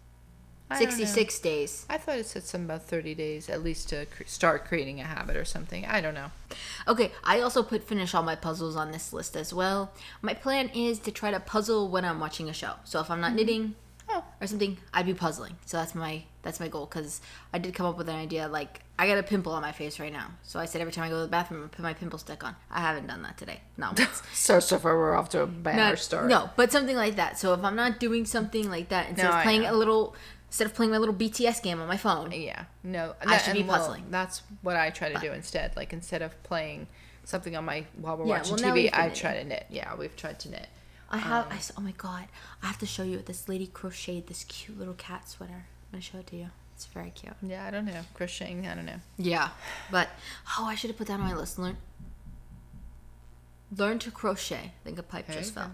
I 0.70 0.74
don't 0.76 0.84
know. 0.84 0.90
Sixty-six 0.90 1.38
days. 1.40 1.86
I 1.90 1.98
thought 1.98 2.18
it 2.18 2.26
said 2.26 2.44
something 2.44 2.64
about 2.64 2.82
30 2.84 3.14
days 3.14 3.50
at 3.50 3.62
least 3.62 3.90
to 3.90 4.06
cr- 4.06 4.22
start 4.24 4.64
creating 4.64 5.00
a 5.00 5.04
habit 5.04 5.36
or 5.36 5.44
something. 5.44 5.84
I 5.84 6.00
don't 6.00 6.14
know. 6.14 6.30
Okay, 6.88 7.12
I 7.22 7.40
also 7.40 7.62
put 7.62 7.84
finish 7.84 8.14
all 8.14 8.22
my 8.22 8.36
puzzles 8.36 8.74
on 8.74 8.90
this 8.90 9.12
list 9.12 9.36
as 9.36 9.52
well. 9.52 9.92
My 10.22 10.32
plan 10.32 10.70
is 10.70 10.98
to 11.00 11.10
try 11.10 11.30
to 11.30 11.40
puzzle 11.40 11.88
when 11.88 12.04
I'm 12.04 12.20
watching 12.20 12.48
a 12.48 12.54
show. 12.54 12.74
So 12.84 13.00
if 13.00 13.10
I'm 13.10 13.20
not 13.20 13.28
mm-hmm. 13.28 13.36
knitting 13.36 13.74
Oh, 14.08 14.24
or 14.40 14.46
something, 14.46 14.76
I'd 14.92 15.06
be 15.06 15.14
puzzling. 15.14 15.56
So 15.66 15.76
that's 15.78 15.94
my 15.94 16.24
that's 16.42 16.58
my 16.60 16.68
goal 16.68 16.86
because 16.86 17.20
I 17.52 17.58
did 17.58 17.72
come 17.74 17.86
up 17.86 17.96
with 17.96 18.08
an 18.08 18.16
idea. 18.16 18.48
Like 18.48 18.80
I 18.98 19.06
got 19.06 19.16
a 19.18 19.22
pimple 19.22 19.52
on 19.52 19.62
my 19.62 19.72
face 19.72 19.98
right 20.00 20.12
now, 20.12 20.28
so 20.42 20.58
I 20.60 20.64
said 20.66 20.80
every 20.80 20.92
time 20.92 21.04
I 21.04 21.08
go 21.08 21.16
to 21.16 21.22
the 21.22 21.28
bathroom, 21.28 21.64
I 21.64 21.68
put 21.68 21.82
my 21.82 21.94
pimple 21.94 22.18
stick 22.18 22.44
on. 22.44 22.54
I 22.70 22.80
haven't 22.80 23.06
done 23.06 23.22
that 23.22 23.38
today, 23.38 23.60
No. 23.76 23.92
So 24.34 24.60
so 24.60 24.78
far 24.78 24.98
we're 24.98 25.14
off 25.14 25.28
to 25.30 25.42
a 25.42 25.46
banner 25.46 25.90
no, 25.90 25.94
start. 25.94 26.26
no, 26.28 26.50
but 26.56 26.72
something 26.72 26.96
like 26.96 27.16
that. 27.16 27.38
So 27.38 27.54
if 27.54 27.62
I'm 27.64 27.76
not 27.76 28.00
doing 28.00 28.26
something 28.26 28.68
like 28.70 28.88
that, 28.90 29.08
instead 29.10 29.30
No, 29.30 29.36
of 29.36 29.42
playing 29.44 29.64
a 29.66 29.72
little, 29.72 30.14
instead 30.48 30.66
of 30.66 30.74
playing 30.74 30.90
my 30.92 30.98
little 30.98 31.14
BTS 31.14 31.62
game 31.62 31.80
on 31.80 31.88
my 31.88 31.96
phone, 31.96 32.32
Yeah. 32.32 32.64
No. 32.82 33.14
I 33.24 33.38
should 33.38 33.54
be 33.54 33.60
and, 33.60 33.68
well, 33.68 33.78
puzzling. 33.78 34.04
that's 34.10 34.42
what 34.62 34.76
I 34.76 34.90
try 34.90 35.10
to 35.12 35.18
do 35.20 35.32
instead. 35.32 35.74
Like 35.76 35.92
instead 35.92 36.20
of 36.22 36.40
playing 36.42 36.88
something 37.24 37.54
on 37.56 37.64
my 37.64 37.84
while 37.96 38.16
we're 38.16 38.26
Yeah, 38.26 38.38
watching 38.38 38.56
well, 38.56 38.74
TV, 38.74 38.90
I 38.92 39.02
knitting. 39.02 39.14
try 39.14 39.34
to 39.34 39.44
knit. 39.44 39.66
Yeah, 39.70 39.94
we've 39.94 40.16
tried 40.16 40.40
to 40.40 40.50
knit. 40.50 40.66
I 41.12 41.18
have. 41.18 41.46
Um, 41.46 41.52
I 41.52 41.60
oh 41.76 41.80
my 41.82 41.92
god! 41.92 42.24
I 42.62 42.66
have 42.66 42.78
to 42.78 42.86
show 42.86 43.02
you. 43.02 43.18
This 43.18 43.48
lady 43.48 43.66
crocheted 43.66 44.26
this 44.26 44.44
cute 44.44 44.78
little 44.78 44.94
cat 44.94 45.28
sweater. 45.28 45.52
I'm 45.52 45.92
gonna 45.92 46.02
show 46.02 46.18
it 46.18 46.26
to 46.28 46.36
you. 46.36 46.48
It's 46.74 46.86
very 46.86 47.10
cute. 47.10 47.34
Yeah, 47.42 47.66
I 47.66 47.70
don't 47.70 47.84
know 47.84 48.00
crocheting. 48.14 48.66
I 48.66 48.74
don't 48.74 48.86
know. 48.86 49.00
Yeah, 49.18 49.50
but 49.90 50.08
oh, 50.58 50.64
I 50.64 50.74
should 50.74 50.88
have 50.88 50.96
put 50.96 51.08
that 51.08 51.14
on 51.14 51.20
my 51.20 51.34
list. 51.34 51.58
Learn. 51.58 51.76
Learn 53.76 53.98
to 54.00 54.10
crochet. 54.10 54.56
I 54.56 54.84
think 54.84 54.98
a 54.98 55.02
pipe 55.02 55.26
There 55.26 55.36
just 55.36 55.54
fell. 55.54 55.72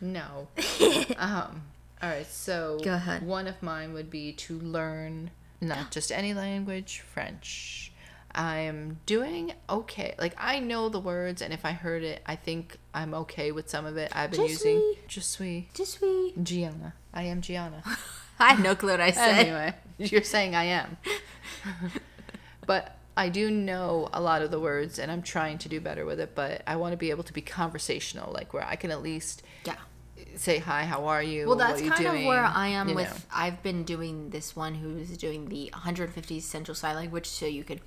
No. 0.00 0.48
um. 1.16 1.62
All 2.02 2.08
right. 2.10 2.26
So 2.26 2.80
Go 2.82 2.94
ahead. 2.94 3.24
One 3.24 3.46
of 3.46 3.62
mine 3.62 3.92
would 3.94 4.10
be 4.10 4.32
to 4.32 4.58
learn 4.58 5.30
not 5.60 5.92
just 5.92 6.10
any 6.10 6.34
language, 6.34 7.00
French. 7.00 7.91
I'm 8.34 8.98
doing 9.06 9.52
okay. 9.68 10.14
Like 10.18 10.34
I 10.38 10.58
know 10.60 10.88
the 10.88 11.00
words, 11.00 11.42
and 11.42 11.52
if 11.52 11.64
I 11.64 11.72
heard 11.72 12.02
it, 12.02 12.22
I 12.26 12.36
think 12.36 12.78
I'm 12.94 13.14
okay 13.14 13.52
with 13.52 13.68
some 13.68 13.84
of 13.86 13.96
it. 13.96 14.10
I've 14.14 14.30
been 14.30 14.46
Je 14.46 14.52
using 14.52 14.94
suis. 15.08 15.64
Je 15.74 15.84
suis. 15.84 16.32
Gianna. 16.42 16.94
I 17.12 17.24
am 17.24 17.40
Gianna. 17.42 17.82
I 18.38 18.54
had 18.54 18.62
no 18.62 18.74
clue 18.74 18.90
what 18.92 19.00
I 19.00 19.10
said. 19.12 19.38
anyway, 19.38 19.74
you're 19.98 20.22
saying 20.22 20.54
I 20.54 20.64
am. 20.64 20.96
but 22.66 22.96
I 23.16 23.28
do 23.28 23.50
know 23.50 24.08
a 24.12 24.20
lot 24.20 24.42
of 24.42 24.50
the 24.50 24.58
words 24.60 24.98
and 24.98 25.10
I'm 25.12 25.22
trying 25.22 25.58
to 25.58 25.68
do 25.68 25.80
better 25.80 26.04
with 26.06 26.18
it, 26.20 26.34
but 26.34 26.62
I 26.66 26.76
want 26.76 26.92
to 26.92 26.96
be 26.96 27.10
able 27.10 27.24
to 27.24 27.32
be 27.32 27.42
conversational, 27.42 28.32
like 28.32 28.52
where 28.54 28.64
I 28.64 28.76
can 28.76 28.90
at 28.90 29.02
least 29.02 29.42
Yeah. 29.66 29.76
say 30.36 30.58
hi, 30.58 30.84
how 30.84 31.06
are 31.06 31.22
you? 31.22 31.46
Well, 31.46 31.56
what 31.56 31.68
that's 31.68 31.82
you 31.82 31.90
kind 31.90 32.06
of 32.06 32.24
where 32.24 32.42
I 32.44 32.68
am 32.68 32.88
You 32.88 32.94
with. 32.94 33.10
know. 33.10 33.16
I've 33.34 33.62
been 33.62 33.84
doing 33.84 34.30
this 34.30 34.56
one 34.56 34.74
who's 34.76 35.16
doing 35.18 35.48
the 35.48 35.70
150 35.74 36.40
Central 36.40 36.74
Sign 36.74 36.96
Language, 36.96 37.26
so 37.26 37.46
you 37.46 37.64
could 37.64 37.80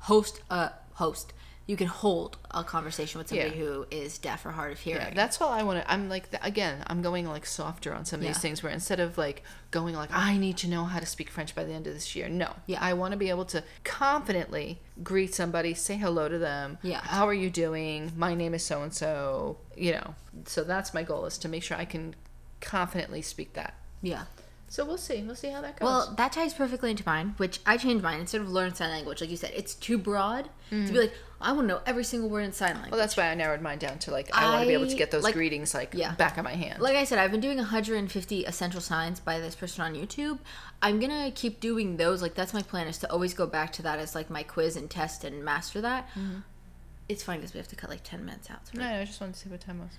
host 0.00 0.40
a 0.50 0.70
host. 0.94 1.32
You 1.66 1.76
can 1.76 1.86
hold 1.86 2.38
a 2.50 2.64
conversation 2.64 3.18
with 3.18 3.28
somebody 3.28 3.50
Yeah. 3.50 3.56
who 3.56 3.86
is 3.90 4.16
deaf 4.16 4.46
or 4.46 4.52
hard 4.52 4.72
of 4.72 4.78
hearing. 4.80 5.02
Yeah, 5.08 5.12
that's 5.14 5.38
all 5.38 5.50
I 5.50 5.62
want 5.64 5.84
to. 5.84 5.92
I'm 5.92 6.08
like, 6.08 6.30
again, 6.40 6.82
I'm 6.86 7.02
going 7.02 7.28
like 7.28 7.44
softer 7.44 7.92
on 7.92 8.06
some 8.06 8.20
of 8.20 8.24
Yeah. 8.24 8.30
these 8.32 8.38
things 8.40 8.62
where 8.62 8.72
instead 8.72 9.00
of 9.00 9.18
like 9.18 9.42
going 9.70 9.94
like, 9.94 10.08
I 10.10 10.38
need 10.38 10.56
to 10.58 10.66
know 10.68 10.84
how 10.86 10.98
to 10.98 11.04
speak 11.04 11.28
French 11.28 11.54
by 11.54 11.64
the 11.64 11.74
end 11.74 11.86
of 11.86 11.92
this 11.92 12.16
year. 12.16 12.26
No. 12.30 12.54
Yeah. 12.64 12.78
I 12.80 12.94
want 12.94 13.12
to 13.12 13.18
be 13.18 13.28
able 13.28 13.44
to 13.46 13.62
confidently 13.84 14.80
greet 15.02 15.34
somebody, 15.34 15.74
say 15.74 15.96
hello 15.98 16.26
to 16.30 16.38
them. 16.38 16.78
Yeah. 16.82 17.00
How 17.02 17.28
are 17.28 17.34
you 17.34 17.50
doing? 17.50 18.12
My 18.16 18.34
name 18.34 18.54
is 18.54 18.64
so 18.64 18.82
and 18.82 18.94
so. 18.94 19.58
You 19.76 19.92
know, 19.92 20.14
so 20.46 20.64
that's 20.64 20.94
my 20.94 21.02
goal 21.02 21.26
is 21.26 21.36
to 21.38 21.48
make 21.50 21.62
sure 21.62 21.76
I 21.76 21.84
can 21.84 22.14
confidently 22.62 23.20
speak 23.20 23.52
that. 23.52 23.74
yeah. 24.00 24.24
So 24.70 24.84
we'll 24.84 24.98
see. 24.98 25.22
We'll 25.22 25.34
see 25.34 25.48
how 25.48 25.62
that 25.62 25.78
goes. 25.78 25.86
Well, 25.86 26.14
that 26.18 26.32
ties 26.32 26.52
perfectly 26.52 26.90
into 26.90 27.02
mine, 27.06 27.34
which 27.38 27.60
I 27.64 27.78
changed 27.78 28.04
mine 28.04 28.20
instead 28.20 28.42
of 28.42 28.50
learn 28.50 28.74
sign 28.74 28.90
language. 28.90 29.20
Like 29.20 29.30
you 29.30 29.36
said, 29.36 29.52
it's 29.56 29.74
too 29.74 29.96
broad 29.96 30.50
to 30.70 30.92
be 30.92 30.98
like, 30.98 31.14
I 31.40 31.52
want 31.52 31.68
to 31.68 31.74
know 31.74 31.80
every 31.86 32.04
single 32.04 32.28
word 32.28 32.42
in 32.42 32.52
sign 32.52 32.74
language. 32.74 32.88
Mm. 32.88 32.90
Well, 32.90 33.00
that's 33.00 33.16
why 33.16 33.30
I 33.30 33.34
narrowed 33.34 33.62
mine 33.62 33.78
down 33.78 33.98
to 34.00 34.10
like 34.10 34.28
I, 34.34 34.44
want 34.50 34.62
to 34.62 34.66
be 34.68 34.74
able 34.74 34.88
to 34.88 34.96
get 34.96 35.10
those 35.10 35.22
like- 35.22 35.34
greetings 35.34 35.72
like 35.72 35.94
yeah. 35.94 36.14
back 36.14 36.36
of 36.36 36.44
my 36.44 36.54
hand. 36.54 36.82
like 36.82 36.96
I 36.96 37.04
said, 37.04 37.18
I've 37.18 37.30
been 37.30 37.40
doing 37.40 37.56
150 37.56 38.44
essential 38.44 38.80
signs 38.80 39.20
by 39.20 39.38
this 39.38 39.54
person 39.54 39.82
on 39.84 39.94
YouTube. 39.94 40.38
I'm 40.82 41.00
gonna 41.00 41.30
keep 41.34 41.60
doing 41.60 41.96
those. 41.96 42.22
Like 42.22 42.34
that's 42.34 42.52
my 42.52 42.62
plan 42.62 42.88
is 42.88 42.98
to 42.98 43.10
always 43.10 43.34
go 43.34 43.46
back 43.46 43.72
to 43.74 43.82
that 43.82 43.98
as 43.98 44.14
like 44.14 44.28
my 44.30 44.42
quiz 44.42 44.76
and 44.76 44.90
test 44.90 45.24
and 45.24 45.44
master 45.44 45.80
that. 45.80 46.08
It's 47.08 47.22
fine 47.22 47.38
because 47.38 47.54
we 47.54 47.58
have 47.58 47.68
to 47.68 47.76
cut 47.76 47.88
like 47.88 48.02
10 48.04 48.24
minutes 48.24 48.50
out. 48.50 48.60
no, 48.74 48.82
no, 48.82 49.00
I 49.00 49.04
just 49.04 49.18
wanted 49.20 49.34
to 49.34 49.40
see 49.40 49.48
what 49.48 49.60
time 49.60 49.78
was. 49.78 49.92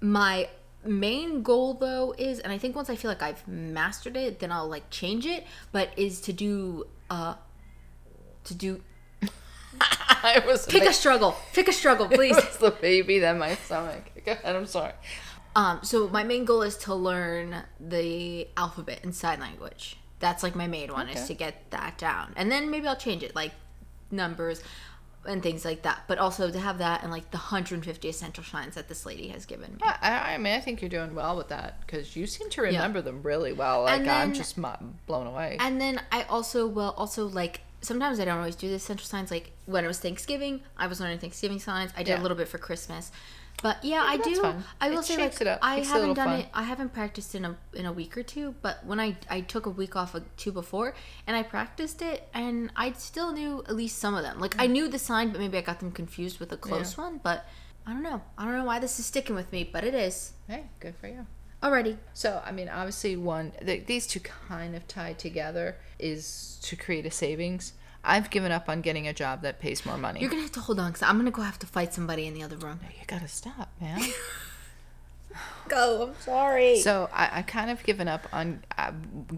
My 0.00 0.48
main 0.84 1.42
goal 1.42 1.74
though 1.74 2.14
is, 2.16 2.40
and 2.40 2.52
I 2.52 2.58
think 2.58 2.76
once 2.76 2.90
I 2.90 2.96
feel 2.96 3.10
like 3.10 3.22
I've 3.22 3.46
mastered 3.46 4.16
it, 4.16 4.40
then 4.40 4.52
I'll 4.52 4.68
like 4.68 4.90
change 4.90 5.26
it. 5.26 5.46
But 5.72 5.90
is 5.96 6.20
to 6.22 6.32
do 6.32 6.86
uh 7.10 7.34
to 8.44 8.54
do 8.54 8.82
I 9.80 10.42
was 10.46 10.66
pick 10.66 10.84
a 10.84 10.92
struggle, 10.92 11.36
pick 11.52 11.68
a 11.68 11.72
struggle, 11.72 12.08
please. 12.10 12.36
It's 12.36 12.56
the 12.56 12.70
baby, 12.70 13.18
then 13.18 13.38
my 13.38 13.54
stomach. 13.54 14.10
Go 14.24 14.32
ahead, 14.32 14.56
I'm 14.56 14.66
sorry. 14.66 14.92
Um, 15.54 15.80
so 15.82 16.08
my 16.08 16.22
main 16.24 16.44
goal 16.44 16.62
is 16.62 16.76
to 16.78 16.94
learn 16.94 17.62
the 17.80 18.48
alphabet 18.56 19.00
and 19.02 19.14
sign 19.14 19.40
language. 19.40 19.96
That's 20.20 20.42
like 20.42 20.54
my 20.54 20.66
main 20.66 20.92
one 20.92 21.08
is 21.08 21.26
to 21.28 21.34
get 21.34 21.70
that 21.70 21.96
down, 21.98 22.32
and 22.36 22.50
then 22.50 22.70
maybe 22.70 22.88
I'll 22.88 22.96
change 22.96 23.22
it 23.22 23.34
like 23.34 23.52
numbers. 24.10 24.62
And 25.28 25.42
things 25.42 25.64
like 25.64 25.82
that. 25.82 26.00
But 26.08 26.18
also 26.18 26.50
to 26.50 26.58
have 26.58 26.78
that 26.78 27.02
and 27.02 27.12
like 27.12 27.30
the 27.30 27.36
150 27.38 28.08
essential 28.08 28.42
shines 28.42 28.74
that 28.74 28.88
this 28.88 29.04
lady 29.06 29.28
has 29.28 29.46
given 29.46 29.72
me. 29.72 29.78
I, 29.82 30.34
I- 30.34 30.38
mean, 30.38 30.54
I 30.54 30.60
think 30.60 30.80
you're 30.80 30.88
doing 30.88 31.14
well 31.14 31.36
with 31.36 31.48
that 31.48 31.80
because 31.80 32.16
you 32.16 32.26
seem 32.26 32.48
to 32.50 32.62
remember 32.62 33.00
them 33.02 33.22
really 33.22 33.52
well. 33.52 33.82
Like 33.84 34.00
And 34.00 34.10
I'm 34.10 34.32
just 34.34 34.56
blown 35.06 35.26
away. 35.26 35.56
And 35.60 35.80
then 35.80 36.00
I 36.10 36.22
also 36.24 36.66
will 36.66 36.94
also 36.96 37.26
like 37.26 37.60
sometimes 37.80 38.18
I 38.18 38.24
don't 38.24 38.38
always 38.38 38.56
do 38.56 38.68
the 38.68 38.74
essential 38.74 39.06
signs. 39.06 39.30
Like 39.30 39.52
when 39.66 39.84
it 39.84 39.88
was 39.88 40.00
Thanksgiving, 40.00 40.60
I 40.76 40.86
was 40.86 41.00
learning 41.00 41.18
Thanksgiving 41.18 41.60
signs. 41.60 41.92
I 41.96 42.02
did 42.02 42.08
Yeah. 42.12 42.20
a 42.20 42.22
little 42.22 42.36
bit 42.36 42.48
for 42.48 42.58
Christmas. 42.58 43.12
But 43.62 43.84
yeah, 43.84 44.04
I 44.06 44.16
do. 44.16 44.40
fun. 44.40 44.64
I 44.80 44.90
will 44.90 45.00
It 45.00 45.04
say 45.04 45.16
like 45.16 45.40
it 45.40 45.46
up. 45.46 45.58
I 45.62 45.76
Makes 45.76 45.88
it 45.88 45.90
a 45.90 45.94
haven't 45.94 46.14
done 46.14 46.28
fun. 46.28 46.40
it. 46.40 46.48
I 46.54 46.62
haven't 46.62 46.92
practiced 46.92 47.34
in 47.34 47.44
a 47.44 47.56
in 47.74 47.86
a 47.86 47.92
week 47.92 48.16
or 48.16 48.22
two. 48.22 48.54
But 48.62 48.84
when 48.86 49.00
I 49.00 49.16
I 49.28 49.40
took 49.40 49.66
a 49.66 49.70
week 49.70 49.96
off 49.96 50.14
of 50.14 50.24
two 50.36 50.52
before 50.52 50.94
and 51.26 51.36
I 51.36 51.42
practiced 51.42 52.00
it 52.00 52.28
and 52.32 52.70
I 52.76 52.92
still 52.92 53.32
knew 53.32 53.64
at 53.68 53.74
least 53.74 53.98
some 53.98 54.14
of 54.14 54.22
them. 54.22 54.38
Like 54.38 54.58
I 54.60 54.68
mm. 54.68 54.72
knew 54.72 54.88
the 54.88 54.98
sign, 54.98 55.30
but 55.30 55.40
maybe 55.40 55.58
I 55.58 55.62
got 55.62 55.80
them 55.80 55.90
confused 55.90 56.38
with 56.38 56.52
a 56.52 56.56
close 56.56 56.96
one. 56.96 57.18
But 57.22 57.46
I 57.86 57.92
don't 57.92 58.02
know. 58.02 58.22
I 58.36 58.44
don't 58.44 58.54
know 58.54 58.64
why 58.64 58.78
this 58.78 58.98
is 58.98 59.06
sticking 59.06 59.34
with 59.34 59.50
me, 59.50 59.68
but 59.70 59.82
it 59.82 59.94
is. 59.94 60.32
hey, 60.46 60.64
good 60.78 60.94
for 61.00 61.08
you. 61.08 61.26
Alrighty. 61.62 61.96
So, 62.14 62.40
I 62.44 62.52
mean, 62.52 62.68
obviously, 62.68 63.16
one 63.16 63.52
th- 63.64 63.86
these 63.86 64.06
two 64.06 64.20
kind 64.20 64.76
of 64.76 64.86
tied 64.86 65.18
together 65.18 65.76
is 65.98 66.58
to 66.62 66.76
create 66.76 67.04
a 67.04 67.10
savings. 67.10 67.72
I've 68.04 68.30
given 68.30 68.52
up 68.52 68.68
on 68.68 68.80
getting 68.80 69.08
a 69.08 69.12
job 69.12 69.42
that 69.42 69.60
pays 69.60 69.84
more 69.84 69.98
money. 69.98 70.20
You're 70.20 70.30
gonna 70.30 70.42
have 70.42 70.52
to 70.52 70.60
hold 70.60 70.78
on 70.78 70.92
because 70.92 71.02
I'm 71.02 71.16
gonna 71.18 71.30
go 71.30 71.42
have 71.42 71.58
to 71.60 71.66
fight 71.66 71.92
somebody 71.92 72.26
in 72.26 72.34
the 72.34 72.42
other 72.42 72.56
room. 72.56 72.80
you 72.82 73.04
gotta 73.06 73.28
stop, 73.28 73.70
man. 73.80 74.00
Go. 75.68 76.08
I'm 76.08 76.20
sorry. 76.20 76.80
so, 76.80 77.08
I, 77.12 77.38
I 77.38 77.42
kind 77.42 77.70
of 77.70 77.82
given 77.82 78.08
up 78.08 78.26
on 78.32 78.62
uh, 78.76 78.92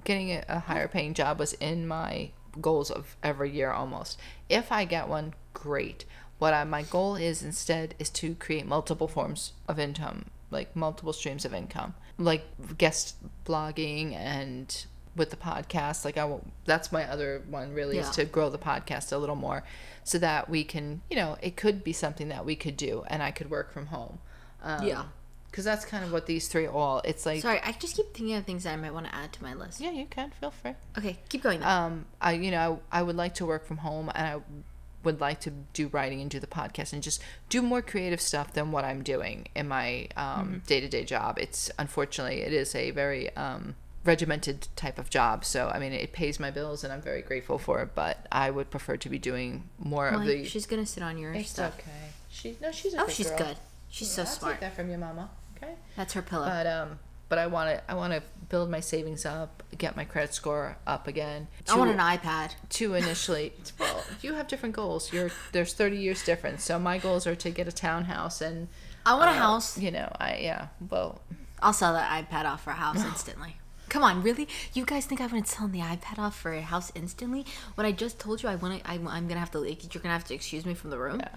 getting 0.04 0.30
a, 0.32 0.44
a 0.48 0.58
higher 0.60 0.88
paying 0.88 1.14
job. 1.14 1.38
Was 1.38 1.54
in 1.54 1.86
my 1.86 2.30
goals 2.60 2.90
of 2.90 3.16
every 3.22 3.50
year 3.50 3.70
almost. 3.70 4.18
If 4.48 4.72
I 4.72 4.84
get 4.84 5.08
one, 5.08 5.34
great. 5.54 6.04
What 6.38 6.54
I, 6.54 6.64
my 6.64 6.82
goal 6.82 7.16
is 7.16 7.42
instead 7.42 7.94
is 7.98 8.08
to 8.10 8.34
create 8.34 8.66
multiple 8.66 9.08
forms 9.08 9.52
of 9.68 9.78
income, 9.78 10.26
like 10.50 10.74
multiple 10.74 11.12
streams 11.12 11.44
of 11.44 11.52
income, 11.52 11.94
like 12.18 12.44
guest 12.78 13.16
blogging 13.44 14.14
and 14.14 14.86
with 15.16 15.30
the 15.30 15.36
podcast. 15.36 16.04
Like 16.04 16.16
I, 16.18 16.24
will, 16.24 16.44
that's 16.64 16.92
my 16.92 17.04
other 17.10 17.42
one 17.48 17.72
really 17.74 17.96
Yeah. 17.96 18.02
is 18.02 18.10
to 18.10 18.24
grow 18.24 18.48
the 18.50 18.58
podcast 18.58 19.12
a 19.12 19.18
little 19.18 19.36
more, 19.36 19.62
so 20.04 20.18
that 20.18 20.48
we 20.48 20.64
can, 20.64 21.02
you 21.10 21.16
know, 21.16 21.36
it 21.42 21.56
could 21.56 21.82
be 21.84 21.92
something 21.92 22.28
that 22.28 22.44
we 22.44 22.56
could 22.56 22.76
do, 22.76 23.04
and 23.08 23.22
I 23.22 23.30
could 23.30 23.50
work 23.50 23.72
from 23.72 23.86
home. 23.86 24.18
Um, 24.62 24.86
Yeah. 24.86 25.04
Because 25.50 25.64
that's 25.64 25.84
kind 25.84 26.04
of 26.04 26.12
what 26.12 26.26
these 26.26 26.46
three 26.46 26.68
all. 26.68 27.00
It's 27.04 27.26
like, 27.26 27.42
Sorry, 27.42 27.58
I 27.64 27.72
just 27.72 27.96
keep 27.96 28.14
thinking 28.14 28.36
of 28.36 28.44
things 28.44 28.62
that 28.62 28.72
I 28.72 28.76
might 28.76 28.94
want 28.94 29.06
to 29.06 29.14
add 29.14 29.32
to 29.32 29.42
my 29.42 29.52
list. 29.52 29.80
yeah, 29.80 29.90
you 29.90 30.06
can 30.06 30.30
feel 30.40 30.52
free. 30.52 30.74
Okay, 30.96 31.18
keep 31.28 31.42
going. 31.42 31.58
Though. 31.58 31.66
um 31.66 32.06
i 32.20 32.32
you 32.34 32.52
know 32.52 32.80
I, 32.92 33.02
would 33.02 33.16
like 33.16 33.34
to 33.34 33.46
work 33.46 33.66
from 33.66 33.78
home 33.78 34.12
and 34.14 34.26
i 34.28 34.40
would 35.02 35.20
like 35.20 35.40
to 35.40 35.50
do 35.72 35.88
writing 35.88 36.20
and 36.20 36.30
do 36.30 36.38
the 36.38 36.46
podcast 36.46 36.92
and 36.92 37.02
just 37.02 37.20
do 37.48 37.62
more 37.62 37.82
creative 37.82 38.20
stuff 38.20 38.52
than 38.52 38.70
what 38.70 38.84
i'm 38.84 39.02
doing 39.02 39.48
in 39.56 39.66
my 39.66 40.06
um, 40.16 40.62
day-to-day 40.68 41.04
job 41.04 41.36
it's 41.38 41.68
unfortunately 41.80 42.42
it 42.42 42.52
is 42.52 42.74
a 42.76 42.90
very 42.92 43.34
um, 43.36 43.74
regimented 44.04 44.66
type 44.76 44.98
of 44.98 45.10
job 45.10 45.44
so 45.44 45.70
i 45.74 45.78
mean 45.78 45.92
it 45.92 46.12
pays 46.12 46.40
my 46.40 46.50
bills 46.50 46.82
and 46.84 46.92
i'm 46.92 47.02
very 47.02 47.20
grateful 47.20 47.58
for 47.58 47.82
it 47.82 47.90
but 47.94 48.26
i 48.32 48.50
would 48.50 48.70
prefer 48.70 48.96
to 48.96 49.08
be 49.10 49.18
doing 49.18 49.64
more 49.78 50.08
of 50.08 50.24
the 50.24 50.44
she's 50.44 50.64
gonna 50.66 50.86
sit 50.86 51.02
on 51.02 51.18
your 51.18 51.32
it's 51.34 51.50
stuff. 51.50 51.74
okay 51.78 51.90
she 52.30 52.56
no 52.62 52.72
she's 52.72 52.94
a 52.94 53.00
Oh, 53.02 53.06
good 53.06 53.14
she's 53.14 53.28
girl. 53.28 53.38
good. 53.38 53.56
She's 53.90 54.10
so 54.10 54.22
I'll 54.22 54.28
smart. 54.28 54.54
take 54.54 54.60
that 54.60 54.76
from 54.76 54.88
your 54.88 54.98
mama 54.98 55.28
okay 55.56 55.74
That's 55.96 56.14
her 56.14 56.22
pillow. 56.22 56.46
but 56.46 56.66
um 56.66 56.98
but 57.28 57.38
i 57.38 57.46
want 57.46 57.68
to 57.70 57.90
i 57.90 57.94
want 57.94 58.12
to 58.14 58.22
build 58.48 58.70
my 58.70 58.80
savings 58.80 59.26
up 59.26 59.62
get 59.76 59.96
my 59.96 60.04
credit 60.04 60.32
score 60.32 60.76
up 60.86 61.06
again 61.06 61.46
I 61.70 61.76
want 61.76 61.90
an 61.90 61.98
iPad. 61.98 62.52
to 62.70 62.94
initially 62.94 63.52
well 63.78 64.02
you 64.22 64.32
have 64.34 64.48
different 64.48 64.74
goals 64.74 65.12
you're 65.12 65.30
there's 65.52 65.74
30 65.74 65.96
years 65.98 66.24
difference 66.24 66.64
so 66.64 66.78
my 66.78 66.96
goals 66.96 67.26
are 67.26 67.36
to 67.36 67.50
get 67.50 67.68
a 67.68 67.72
townhouse 67.72 68.40
and 68.40 68.68
I 69.04 69.12
want 69.14 69.26
a 69.30 69.34
uh, 69.34 69.36
house. 69.38 69.76
you 69.78 69.90
know 69.90 70.10
i 70.18 70.38
yeah 70.38 70.68
well 70.88 71.20
I'll 71.62 71.74
sell 71.74 71.92
that 71.92 72.08
iPad 72.30 72.46
off 72.46 72.64
for 72.64 72.70
a 72.70 72.74
house 72.74 73.04
instantly. 73.04 73.56
Come 73.90 74.02
on, 74.02 74.22
really? 74.22 74.48
You 74.72 74.84
guys 74.86 75.04
think 75.04 75.20
I 75.20 75.24
wouldn't 75.26 75.48
sell 75.48 75.68
the 75.68 75.80
iPad 75.80 76.18
off 76.18 76.38
for 76.38 76.52
a 76.54 76.62
house 76.62 76.90
instantly? 76.94 77.44
What 77.74 77.86
I 77.86 77.92
just 77.92 78.18
told 78.18 78.42
you, 78.42 78.48
I 78.48 78.54
want 78.56 78.82
to. 78.82 78.90
I'm 78.90 79.02
gonna 79.28 79.38
have 79.40 79.50
to. 79.50 79.58
Like, 79.58 79.92
you're 79.94 80.02
gonna 80.02 80.14
have 80.14 80.24
to 80.28 80.34
excuse 80.34 80.64
me 80.64 80.72
from 80.74 80.90
the 80.90 80.98
room. 80.98 81.20
Yeah. 81.20 81.28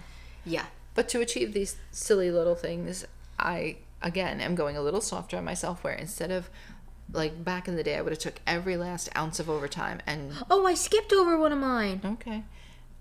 Yeah. 0.46 0.66
but 0.94 1.08
to 1.10 1.20
achieve 1.20 1.52
these 1.52 1.76
silly 1.90 2.30
little 2.30 2.54
things 2.54 3.04
i 3.38 3.76
again 4.02 4.40
am 4.40 4.54
going 4.54 4.76
a 4.76 4.80
little 4.82 5.00
softer 5.00 5.36
on 5.38 5.44
myself 5.44 5.82
where 5.82 5.94
instead 5.94 6.30
of 6.30 6.48
like 7.12 7.42
back 7.42 7.66
in 7.66 7.76
the 7.76 7.82
day 7.82 7.96
i 7.96 8.00
would 8.02 8.12
have 8.12 8.18
took 8.20 8.38
every 8.46 8.76
last 8.76 9.08
ounce 9.16 9.40
of 9.40 9.48
overtime 9.50 10.00
and 10.06 10.32
Oh, 10.50 10.66
I 10.66 10.74
skipped 10.74 11.12
over 11.12 11.36
one 11.38 11.50
of 11.50 11.58
mine. 11.58 12.00
okay 12.04 12.44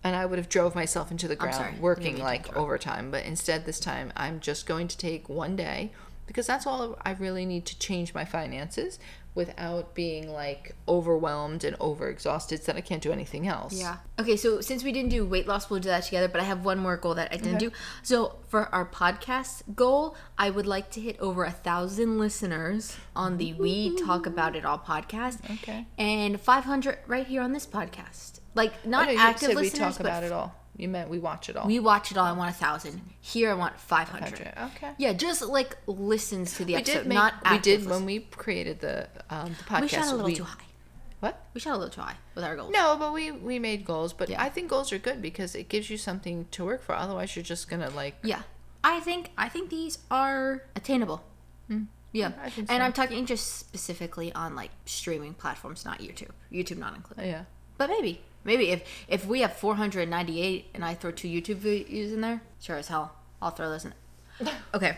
and 0.04 0.16
i 0.16 0.26
would 0.26 0.40
have 0.40 0.48
drove 0.50 0.74
myself 0.74 1.12
into 1.12 1.28
the 1.28 1.36
ground 1.36 1.56
sorry. 1.56 1.76
Working 1.80 2.18
like 2.18 2.56
overtime 2.56 3.12
but 3.12 3.26
instead 3.26 3.66
this 3.66 3.80
time 3.80 4.12
i'm 4.16 4.40
just 4.40 4.66
going 4.66 4.88
to 4.88 4.98
take 4.98 5.28
one 5.30 5.56
day 5.58 5.92
because 6.26 6.48
that's 6.48 6.66
all 6.66 6.98
i 7.04 7.12
really 7.12 7.46
need 7.46 7.66
to 7.66 7.78
change 7.78 8.14
my 8.14 8.24
finances 8.26 8.98
without 9.36 9.94
being 9.96 10.32
like 10.32 10.76
overwhelmed 10.88 11.64
and 11.64 11.78
overexhausted 11.80 12.60
so 12.60 12.66
that 12.72 12.76
i 12.76 12.82
can't 12.82 13.02
do 13.02 13.12
anything 13.12 13.48
else 13.48 13.74
Yeah. 13.74 13.98
Okay, 14.20 14.38
so 14.38 14.62
since 14.62 14.84
we 14.84 14.92
didn't 14.92 15.10
do 15.10 15.26
weight 15.26 15.48
loss, 15.48 15.70
we'll 15.72 15.80
do 15.80 15.90
that 15.90 16.04
together. 16.04 16.28
But 16.28 16.40
I 16.40 16.44
have 16.44 16.64
one 16.64 16.78
more 16.78 16.98
goal 16.98 17.16
that 17.16 17.30
I 17.34 17.38
didn't 17.38 17.58
do. 17.58 17.72
So 18.04 18.38
for 18.48 18.68
our 18.74 18.86
podcast 18.86 19.64
goal, 19.76 20.16
I 20.38 20.52
would 20.52 20.68
like 20.68 20.92
to 20.92 21.02
hit 21.02 21.20
over 21.20 21.44
a 21.46 21.52
thousand 21.52 22.20
listeners 22.20 22.96
on 23.16 23.38
the 23.38 23.54
We 23.54 23.96
Talk 24.06 24.28
About 24.28 24.56
It 24.56 24.66
All 24.66 24.78
podcast. 24.78 25.40
Okay. 25.52 25.88
And 25.98 26.40
500 26.40 27.00
right 27.08 27.26
here 27.26 27.42
on 27.42 27.54
this 27.54 27.66
podcast. 27.66 28.40
Like 28.54 28.86
not 28.86 29.08
no, 29.10 29.16
active 29.18 29.48
said 29.48 29.56
we 29.56 29.64
listeners, 29.64 29.80
talk 29.80 29.98
but 29.98 30.06
about 30.06 30.24
it 30.24 30.32
all 30.32 30.54
you 30.76 30.88
meant 30.90 31.10
we 31.10 31.20
watch 31.20 31.50
it 31.50 31.56
all 31.56 31.68
we 31.68 31.80
watch 31.80 32.12
it 32.12 32.18
all. 32.18 32.26
I 32.26 32.32
want 32.32 32.50
a 32.50 32.58
thousand. 32.58 33.02
Here, 33.22 33.52
I 33.52 33.54
want 33.54 33.80
500. 33.80 34.38
500, 34.38 34.72
okay 34.76 34.92
Yeah, 34.98 35.14
just 35.14 35.42
like 35.44 35.78
listens 35.88 36.58
to 36.58 36.66
the 36.66 36.74
we 36.74 36.80
episode, 36.80 36.94
did 37.00 37.08
make, 37.08 37.16
not 37.16 37.34
we 37.52 37.60
did 37.60 37.86
when 37.86 38.06
we 38.06 38.20
created 38.22 38.80
the 38.80 39.08
um 39.30 39.56
the 39.58 39.64
podcast 39.64 39.82
We 39.82 39.88
shot 39.90 40.08
a 40.08 40.12
little 40.12 40.26
we- 40.26 40.36
too 40.36 40.44
high. 40.46 40.64
what 41.20 41.46
We 41.54 41.60
shot 41.62 41.76
a 41.76 41.78
little 41.78 41.94
too 41.94 42.02
high 42.02 42.18
with 42.36 42.44
our 42.44 42.56
goals. 42.56 42.72
no 42.74 42.96
but 42.98 43.14
we 43.14 43.32
we 43.32 43.60
made 43.60 43.86
goals 43.86 44.14
but 44.14 44.30
Yeah. 44.30 44.42
i 44.42 44.50
think 44.50 44.70
goals 44.70 44.92
are 44.92 44.98
good 45.00 45.22
because 45.22 45.54
it 45.56 45.70
gives 45.70 45.90
you 45.90 45.98
something 45.98 46.48
to 46.52 46.66
work 46.66 46.82
for 46.84 46.94
otherwise 46.96 47.36
you're 47.36 47.44
just 47.56 47.70
gonna 47.70 47.90
like 47.92 48.16
Yeah, 48.24 48.42
I 48.84 49.00
think 49.00 49.32
I 49.38 49.48
think 49.50 49.70
these 49.70 50.00
are 50.12 50.64
attainable. 50.76 51.24
Yeah, 52.12 52.32
I 52.44 52.52
and. 52.70 52.84
I'm 52.84 52.94
talking 52.94 53.26
just 53.26 53.58
specifically 53.58 54.32
on 54.34 54.56
like 54.56 54.70
streaming 54.86 55.34
platforms, 55.34 55.84
not 55.84 55.98
YouTube. 56.00 56.30
YouTube 56.52 56.78
not 56.78 56.96
included. 56.96 57.26
yeah 57.26 57.46
But 57.80 57.90
maybe, 57.90 58.22
maybe 58.44 58.70
if 58.70 58.84
if 59.08 59.26
we 59.26 59.42
have 59.42 59.54
498 59.54 60.68
and 60.74 60.84
I 60.86 60.94
throw 60.94 61.12
two 61.12 61.28
YouTube 61.28 61.58
videos 61.58 62.14
in 62.14 62.22
there, 62.22 62.42
sure 62.60 62.78
as 62.78 62.88
hell, 62.88 63.14
I'll 63.42 63.52
throw 63.52 63.70
those 63.70 63.86
in. 63.86 63.94
Okay, 64.74 64.98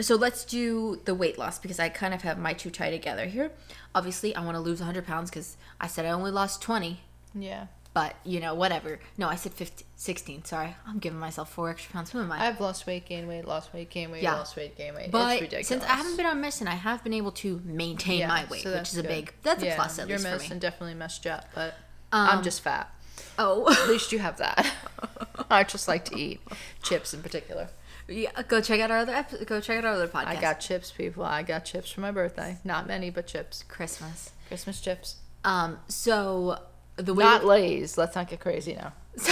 so 0.00 0.16
let's 0.16 0.44
do 0.44 1.00
the 1.04 1.14
weight 1.14 1.38
loss 1.38 1.58
because 1.58 1.78
I 1.78 1.88
kind 1.88 2.12
of 2.14 2.22
have 2.22 2.38
my 2.38 2.52
two 2.52 2.70
tie 2.70 2.90
together 2.90 3.26
here. 3.26 3.52
Obviously, 3.94 4.34
I 4.34 4.44
want 4.44 4.56
to 4.56 4.60
lose 4.60 4.80
100 4.80 5.06
pounds 5.06 5.30
because 5.30 5.56
I 5.80 5.86
said 5.86 6.04
I 6.06 6.10
only 6.10 6.30
lost 6.30 6.60
20 6.62 7.00
yeah 7.34 7.66
but 7.94 8.16
you 8.24 8.40
know 8.40 8.54
whatever 8.54 8.98
no 9.16 9.28
i 9.28 9.36
said 9.36 9.52
15, 9.52 9.86
16 9.94 10.44
sorry 10.44 10.74
i'm 10.84 10.98
giving 10.98 11.18
myself 11.20 11.52
four 11.52 11.70
extra 11.70 11.92
pounds 11.92 12.10
who 12.10 12.18
am 12.20 12.30
i 12.32 12.44
I've 12.48 12.60
lost 12.60 12.86
weight, 12.88 13.06
gain 13.06 13.28
weight, 13.28 13.44
lost 13.44 13.72
weight, 13.72 13.88
gain 13.88 14.10
weight, 14.10 14.22
Yeah. 14.24 14.34
lost 14.34 14.56
weight, 14.56 14.76
gain 14.76 14.94
weight. 14.94 15.04
it's 15.06 15.12
but 15.12 15.40
ridiculous. 15.40 15.68
since 15.68 15.84
i 15.84 15.94
haven't 15.94 16.16
been 16.16 16.26
on 16.26 16.40
medicine 16.40 16.66
i 16.66 16.74
have 16.74 17.04
been 17.04 17.12
able 17.12 17.30
to 17.32 17.60
maintain 17.64 18.18
Yeah, 18.20 18.26
my 18.28 18.44
weight 18.50 18.62
so 18.62 18.72
which 18.76 18.88
is 18.92 18.96
a 18.98 19.02
good. 19.02 19.08
big 19.08 19.34
that's 19.44 19.62
Yeah, 19.62 19.72
a 19.74 19.76
plus 19.76 19.98
at 20.00 20.08
least 20.08 20.22
for 20.22 20.28
me. 20.28 20.32
medicine 20.32 20.56
me 20.56 20.60
definitely 20.60 20.94
messed 20.94 21.24
you 21.24 21.30
up, 21.30 21.44
but 21.54 21.74
I'm 22.12 22.38
Um, 22.38 22.44
just 22.44 22.60
fat. 22.62 22.92
oh 23.38 23.70
At 23.70 23.88
least 23.88 24.12
you 24.12 24.18
have 24.18 24.36
that. 24.38 24.66
I 25.50 25.64
just 25.64 25.88
like 25.88 26.04
to 26.06 26.16
eat 26.18 26.40
chips 26.82 27.12
in 27.14 27.22
particular. 27.22 27.68
yeah 28.08 28.30
go 28.48 28.60
check 28.60 28.80
out 28.80 28.90
our 28.90 28.98
other 28.98 29.12
epi- 29.14 29.44
go 29.44 29.60
check 29.60 29.78
out 29.78 29.84
our 29.84 29.92
other 29.94 30.08
podcast 30.08 30.26
I 30.26 30.40
got 30.40 30.60
chips, 30.60 30.90
people. 30.90 31.24
I 31.24 31.42
got 31.42 31.64
chips 31.64 31.90
for 31.90 32.00
my 32.00 32.10
birthday. 32.10 32.58
Not 32.64 32.86
many, 32.86 33.10
but 33.10 33.26
chips. 33.26 33.64
christmas 33.68 34.30
Christmas 34.48 34.80
chips. 34.80 35.16
um 35.44 35.78
so 35.88 36.58
the 36.96 37.14
way 37.14 37.24
Not 37.24 37.44
Lay's. 37.44 37.96
Let's 37.96 38.14
not 38.16 38.28
get 38.28 38.40
crazy 38.40 38.74
now. 38.74 38.92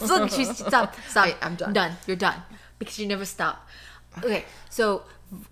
Look, 0.00 0.30
she's 0.30 0.56
stop, 0.58 0.94
stop. 1.08 1.26
I- 1.26 1.36
I'm 1.42 1.54
done. 1.54 1.72
Done. 1.72 1.92
You're 2.06 2.16
done 2.16 2.42
because 2.78 2.98
you 2.98 3.06
never 3.06 3.24
stop. 3.24 3.66
Okay, 4.22 4.44
so 4.70 5.02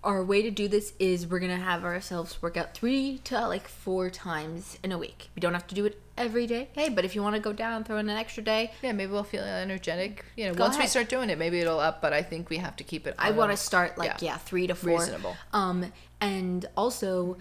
our 0.03 0.23
way 0.23 0.41
to 0.41 0.51
do 0.51 0.67
this 0.67 0.93
is 0.99 1.27
we're 1.27 1.39
gonna 1.39 1.57
have 1.57 1.83
ourselves 1.83 2.41
work 2.41 2.55
out 2.57 2.73
three 2.73 3.19
to 3.25 3.47
like 3.47 3.67
four 3.67 4.09
times 4.09 4.77
in 4.83 4.91
a 4.91 4.97
week. 4.97 5.29
We 5.35 5.39
don't 5.39 5.53
have 5.53 5.67
to 5.67 5.75
do 5.75 5.85
it 5.85 5.99
every 6.17 6.47
day. 6.47 6.69
Hey, 6.73 6.89
but 6.89 7.05
if 7.05 7.15
you 7.15 7.23
want 7.23 7.35
to 7.35 7.41
go 7.41 7.53
down, 7.53 7.83
throw 7.83 7.97
in 7.97 8.09
an 8.09 8.17
extra 8.17 8.43
day. 8.43 8.71
Yeah, 8.81 8.91
maybe 8.91 9.11
we'll 9.11 9.23
feel 9.23 9.43
energetic. 9.43 10.25
You 10.35 10.47
know, 10.47 10.53
Go 10.53 10.63
once 10.63 10.77
we 10.77 10.87
start 10.87 11.09
doing 11.09 11.29
it, 11.29 11.37
maybe 11.37 11.59
it'll 11.59 11.79
up. 11.79 12.01
But 12.01 12.13
I 12.13 12.21
think 12.21 12.49
we 12.49 12.57
have 12.57 12.75
to 12.77 12.83
keep 12.83 13.07
it. 13.07 13.15
I 13.17 13.31
want 13.31 13.51
to 13.51 13.57
start 13.57 13.97
like 13.97 14.21
yeah. 14.21 14.37
three 14.37 14.67
to 14.67 14.75
four. 14.75 14.99
Reasonable. 14.99 15.35
Um, 15.51 15.91
and 16.21 16.65
also. 16.75 17.37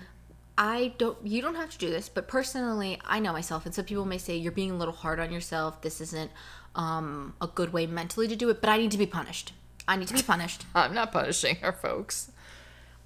I 0.59 0.93
don't. 0.99 1.17
You 1.27 1.41
don't 1.41 1.55
have 1.55 1.71
to 1.71 1.79
do 1.79 1.89
this, 1.89 2.11
but 2.11 2.29
personally, 2.29 3.01
I 3.07 3.21
know 3.21 3.33
myself, 3.33 3.65
and 3.65 3.75
some 3.75 3.87
people 3.87 4.05
may 4.05 4.19
say 4.19 4.37
you're 4.37 4.53
being 4.53 4.71
a 4.71 4.77
little 4.77 4.93
hard 4.93 5.19
on 5.19 5.33
yourself. 5.33 5.81
This 5.81 5.99
isn't 6.03 6.31
um, 6.75 7.35
a 7.41 7.47
good 7.47 7.73
way 7.73 7.87
mentally 7.87 8.29
to 8.29 8.37
do 8.37 8.51
it, 8.51 8.61
but 8.61 8.69
I 8.69 8.77
need 8.77 8.91
to 8.91 8.99
be 8.99 9.07
punished. 9.07 9.55
I 9.89 9.97
need 9.97 10.09
to 10.09 10.15
be 10.15 10.23
punished. 10.23 10.67
I'm 10.75 10.93
not 10.93 11.11
punishing 11.11 11.57
our 11.63 11.73
folks. 11.73 12.33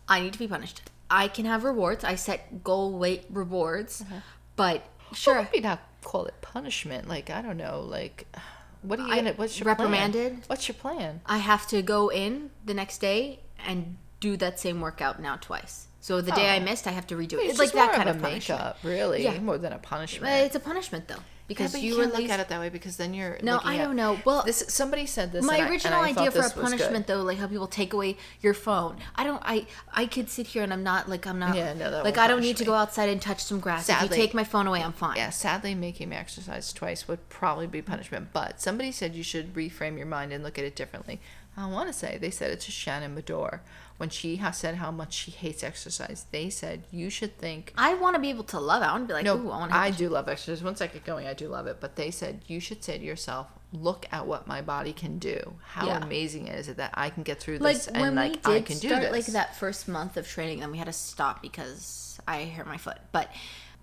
I 0.08 0.20
need 0.20 0.32
to 0.32 0.40
be 0.40 0.48
punished. 0.48 0.82
I 1.08 1.28
can 1.28 1.44
have 1.44 1.62
rewards. 1.62 2.02
I 2.04 2.16
set 2.16 2.64
goal 2.64 2.98
weight 2.98 3.24
rewards, 3.30 4.02
Uh-huh. 4.02 4.20
but 4.56 4.82
sure. 5.16 5.42
Maybe 5.52 5.60
not 5.60 5.80
call 6.02 6.26
it 6.26 6.34
punishment. 6.42 7.08
Like 7.08 7.30
I 7.30 7.42
don't 7.42 7.56
know. 7.56 7.80
Like 7.80 8.26
What 8.82 9.00
are 9.00 9.06
you 9.06 9.12
I- 9.12 9.16
gonna? 9.16 9.32
What's 9.34 9.58
your 9.58 9.66
reprimanded. 9.66 10.32
Plan? 10.32 10.42
What's 10.46 10.68
your 10.68 10.74
plan? 10.76 11.20
I 11.26 11.38
have 11.38 11.66
to 11.68 11.82
go 11.82 12.08
in 12.10 12.50
the 12.64 12.74
next 12.74 12.98
day 12.98 13.40
and 13.66 13.96
do 14.20 14.36
that 14.36 14.60
same 14.60 14.80
workout 14.80 15.20
now 15.20 15.36
twice. 15.36 15.88
So 16.00 16.20
the 16.20 16.30
day 16.32 16.50
I 16.50 16.58
Oh. 16.58 16.62
missed, 16.62 16.86
I 16.86 16.92
have 16.92 17.06
to 17.08 17.16
redo 17.16 17.32
it. 17.32 17.40
It's, 17.40 17.50
It's, 17.50 17.58
like 17.58 17.72
that 17.72 17.92
kind 17.92 18.08
of 18.08 18.16
of 18.16 18.22
a 18.22 18.24
punishment. 18.28 18.60
makeup, 18.60 18.78
really, 18.84 19.24
Yeah. 19.24 19.40
more 19.40 19.58
than 19.58 19.72
a 19.72 19.78
punishment. 19.78 20.32
it's 20.46 20.54
a 20.54 20.60
punishment 20.60 21.08
though 21.08 21.22
because 21.48 21.72
but 21.72 21.80
you, 21.82 21.90
you 21.90 21.96
can't 21.96 22.08
look 22.10 22.18
lazy. 22.20 22.32
at 22.32 22.40
it 22.40 22.48
that 22.48 22.58
way 22.60 22.68
because 22.68 22.96
then 22.96 23.14
you're 23.14 23.38
No, 23.42 23.60
I 23.62 23.76
don't 23.76 23.96
know. 23.96 24.18
Well, 24.24 24.42
this 24.44 24.64
somebody 24.68 25.06
said 25.06 25.32
this. 25.32 25.44
my 25.44 25.54
and 25.54 25.62
I- 25.62 25.64
and 25.66 25.72
original 25.72 26.00
I 26.00 26.08
idea 26.08 26.30
for 26.30 26.40
a 26.46 26.50
punishment 26.50 27.06
though 27.06 27.22
like 27.22 27.38
how 27.38 27.46
people 27.46 27.66
take 27.66 27.92
away 27.92 28.16
your 28.40 28.54
phone 28.54 28.96
i 29.14 29.24
don't 29.24 29.42
i 29.44 29.66
i 29.94 30.06
could 30.06 30.28
sit 30.28 30.48
here 30.48 30.62
and 30.62 30.72
i'm 30.72 30.82
not 30.82 31.08
like 31.08 31.26
i'm 31.26 31.38
not 31.38 31.54
Yeah, 31.56 31.72
no, 31.74 31.90
that 31.90 32.04
like 32.04 32.18
i 32.18 32.26
don't 32.26 32.40
need 32.40 32.56
to 32.58 32.64
go 32.64 32.74
outside 32.74 33.08
and 33.08 33.20
touch 33.22 33.42
some 33.42 33.60
grass 33.60 33.88
if 33.88 33.96
Sadly. 33.96 34.16
you 34.16 34.22
take 34.24 34.34
my 34.34 34.44
phone 34.44 34.66
away 34.66 34.82
i'm 34.82 34.92
fine 34.92 35.16
Yeah, 35.16 35.30
sadly, 35.30 35.74
making 35.74 36.08
me 36.08 36.16
exercise 36.16 36.72
twice 36.72 37.06
would 37.08 37.28
probably 37.28 37.66
be 37.66 37.82
punishment. 37.82 38.28
But 38.32 38.60
somebody 38.60 38.90
said 38.92 39.14
you 39.14 39.22
should 39.22 39.54
reframe 39.54 39.96
your 39.96 40.06
mind 40.06 40.32
and 40.32 40.42
look 40.44 40.58
at 40.58 40.64
it 40.64 40.74
differently. 40.76 41.20
I 41.56 41.66
want 41.68 41.88
to 41.88 41.92
say 41.92 42.18
they 42.18 42.30
said 42.30 42.50
it 42.50 42.60
to 42.60 42.70
Shannon 42.70 43.14
Beador 43.16 43.60
when 43.98 44.08
she 44.10 44.36
has 44.36 44.56
said 44.58 44.76
how 44.76 44.90
much 44.90 45.12
she 45.14 45.30
hates 45.30 45.62
exercise. 45.62 46.26
They 46.30 46.50
said 46.50 46.84
you 46.90 47.08
should 47.10 47.38
think. 47.38 47.72
i 47.78 47.94
want 47.94 48.14
to 48.14 48.20
be 48.20 48.30
able 48.30 48.44
to 48.44 48.60
love 48.60 48.82
it 48.82 48.86
i 48.86 48.92
want 48.92 49.04
to 49.04 49.08
be 49.08 49.14
like 49.14 49.24
No, 49.24 49.36
ooh 49.36 49.50
i 49.50 49.58
want 49.58 49.70
to 49.72 49.76
I 49.76 49.90
do 49.90 50.08
love 50.08 50.28
exercise. 50.28 50.62
Once 50.62 50.80
I 50.80 50.86
get 50.88 51.04
going, 51.04 51.26
I 51.26 51.34
do 51.34 51.48
love 51.48 51.66
it. 51.66 51.78
But 51.80 51.96
they 51.96 52.10
said 52.10 52.42
you 52.46 52.60
should 52.60 52.82
say 52.84 52.98
to 52.98 53.04
yourself, 53.04 53.46
"Look 53.72 54.06
at 54.12 54.26
what 54.26 54.46
my 54.46 54.60
body 54.62 54.92
can 54.92 55.18
do. 55.18 55.54
How 55.64 55.86
Yeah. 55.86 56.02
amazing 56.04 56.48
is 56.48 56.68
it 56.68 56.76
that 56.76 56.90
I 56.94 57.10
can 57.10 57.22
get 57.22 57.40
through 57.40 57.58
like 57.58 57.76
this 57.76 57.88
when 57.90 58.02
and 58.08 58.16
like 58.16 58.46
I 58.46 58.60
can 58.60 58.78
do 58.78 58.88
start 58.88 59.02
this." 59.02 59.12
like 59.12 59.26
that 59.26 59.56
first 59.56 59.88
month 59.88 60.16
of 60.16 60.28
training 60.28 60.60
then 60.60 60.70
we 60.70 60.78
had 60.78 60.86
to 60.86 60.92
stop 60.92 61.40
because 61.42 62.18
i 62.26 62.44
hurt 62.44 62.66
my 62.66 62.76
foot 62.78 62.98
but 63.12 63.30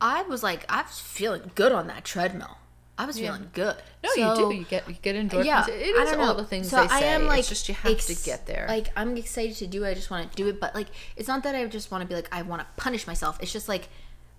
i 0.01 0.23
was 0.23 0.41
like 0.43 0.65
i 0.69 0.81
was 0.81 0.99
feeling 0.99 1.51
good 1.55 1.71
on 1.71 1.87
that 1.87 2.03
treadmill 2.03 2.57
i 2.97 3.05
was 3.05 3.17
feeling 3.19 3.49
good 3.53 3.75
No, 4.03 4.09
So- 4.13 4.19
you 4.45 4.51
do. 4.51 4.55
You 4.57 4.65
get 4.65 4.87
you 4.87 4.95
get 5.01 5.15
endorphins. 5.15 5.45
yeah, 5.45 5.65
it 5.67 5.71
is 5.71 5.99
I 6.09 6.11
don't 6.15 6.19
all 6.27 6.35
the 6.35 6.45
things 6.45 6.69
so 6.69 6.81
they 6.81 6.87
say. 6.87 6.93
I 6.95 6.99
am 7.15 7.25
like, 7.25 7.39
it's 7.39 7.49
just 7.49 7.67
you 7.69 7.75
have 7.75 7.91
ex- 7.91 8.05
to 8.07 8.15
get 8.25 8.45
there. 8.45 8.65
Like 8.67 8.89
I'm 8.95 9.17
excited 9.17 9.55
to 9.57 9.67
do 9.67 9.83
it. 9.83 9.89
I 9.89 9.93
just 9.95 10.11
want 10.11 10.29
to 10.29 10.35
do 10.35 10.47
it, 10.49 10.59
but 10.59 10.75
like 10.75 10.87
it's 11.15 11.27
not 11.27 11.41
that 11.43 11.55
I 11.55 11.65
just 11.65 11.89
want 11.91 12.01
to 12.03 12.07
be 12.07 12.13
like 12.13 12.29
I 12.31 12.41
want 12.43 12.61
to 12.61 12.67
punish 12.77 13.07
myself. 13.07 13.37
It's 13.41 13.51
just 13.51 13.67
like 13.67 13.89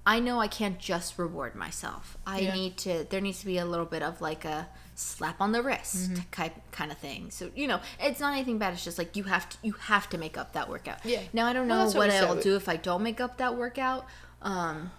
I 0.07 0.21
know 0.21 0.39
I 0.39 0.49
can't 0.49 0.79
just 0.79 1.19
reward 1.19 1.55
myself. 1.55 2.17
I 2.27 2.41
Yeah. 2.41 2.55
need 2.55 2.77
to. 2.85 3.05
There 3.11 3.21
needs 3.23 3.41
to 3.41 3.47
be 3.47 3.57
a 3.59 3.65
little 3.65 3.87
bit 3.87 4.03
of 4.03 4.21
like 4.21 4.45
a 4.45 4.69
slap 4.95 5.41
on 5.41 5.51
the 5.53 5.63
wrist 5.63 5.97
Mm-hmm. 6.13 6.23
kind 6.31 6.53
kind 6.71 6.93
of 6.93 6.99
thing. 6.99 7.31
So 7.31 7.51
you 7.57 7.67
know, 7.67 7.81
it's 7.99 8.21
not 8.21 8.35
anything 8.35 8.59
bad. 8.59 8.75
It's 8.75 8.85
just 8.85 8.99
like 8.99 9.17
you 9.17 9.25
have 9.25 9.49
to 9.49 9.57
you 9.63 9.73
have 9.73 10.09
to 10.11 10.19
make 10.19 10.37
up 10.39 10.53
that 10.53 10.69
workout. 10.69 10.99
Yeah. 11.05 11.23
Now 11.33 11.47
I 11.47 11.53
don't 11.55 11.67
know 11.67 11.87
what 11.87 11.97
what. 11.97 12.11
I'll 12.11 12.37
do 12.41 12.55
if 12.55 12.69
I 12.69 12.77
don't 12.77 13.03
make 13.03 13.21
up 13.21 13.39
that 13.39 13.57
workout. 13.57 14.05
Um, 14.43 14.91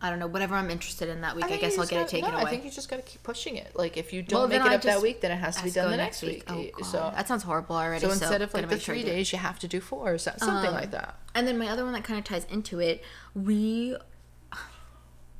I 0.00 0.10
don't 0.10 0.18
know. 0.18 0.26
Whatever 0.26 0.54
I'm 0.56 0.70
interested 0.70 1.08
in 1.08 1.22
that 1.22 1.34
week, 1.36 1.46
I, 1.46 1.48
think 1.48 1.60
guess 1.62 1.78
I'll 1.78 1.86
get 1.86 1.92
it 1.92 1.98
gotta- 2.00 2.10
taken 2.10 2.30
no, 2.30 2.36
away. 2.36 2.46
I 2.46 2.50
think 2.50 2.64
you 2.64 2.70
just 2.70 2.88
got 2.90 2.96
to 2.96 3.02
keep 3.02 3.22
pushing 3.22 3.56
it. 3.56 3.74
Like 3.74 3.96
if 3.96 4.12
you 4.12 4.22
don't 4.22 4.40
Well, 4.40 4.48
make 4.48 4.60
it 4.60 4.66
I 4.70 4.74
up 4.74 4.82
that 4.82 5.00
week, 5.00 5.22
then 5.22 5.30
it 5.30 5.36
has 5.36 5.56
to 5.56 5.64
be 5.64 5.70
done 5.70 5.90
the 5.90 5.96
next 5.96 6.22
week. 6.22 6.44
Oh, 6.48 6.66
so 6.82 7.10
that 7.14 7.26
sounds 7.26 7.42
horrible 7.44 7.76
already. 7.76 8.04
so 8.04 8.10
instead 8.10 8.42
of 8.42 8.52
like 8.52 8.64
the 8.68 8.74
make 8.74 8.82
sure 8.82 8.94
three 8.94 9.04
days, 9.04 9.32
you 9.32 9.38
have 9.38 9.58
to 9.60 9.68
do 9.68 9.80
four 9.80 10.12
or 10.12 10.18
something 10.18 10.48
Um, 10.48 10.74
like 10.74 10.90
that. 10.90 11.18
And 11.34 11.48
then 11.48 11.56
my 11.58 11.68
other 11.68 11.82
one 11.84 11.94
that 11.94 12.04
kind 12.04 12.18
of 12.18 12.24
ties 12.24 12.44
into 12.50 12.78
it, 12.78 13.02
we 13.34 13.96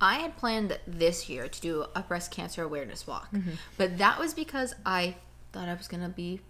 I 0.01 0.17
had 0.17 0.37
planned 0.37 0.79
this 0.87 1.29
year 1.29 1.49
to 1.49 1.61
do 1.61 1.87
a 1.95 2.03
breast 2.03 2.31
cancer 2.31 2.63
awareness 2.63 3.07
walk. 3.07 3.31
Mm-hmm. 3.33 3.53
But 3.79 3.99
that 3.99 4.19
was 4.19 4.35
because 4.35 4.75
I 4.85 5.17
thought 5.53 5.69
I 5.69 5.75
was 5.75 5.89
going 5.89 6.03
to 6.03 6.09
be 6.11 6.41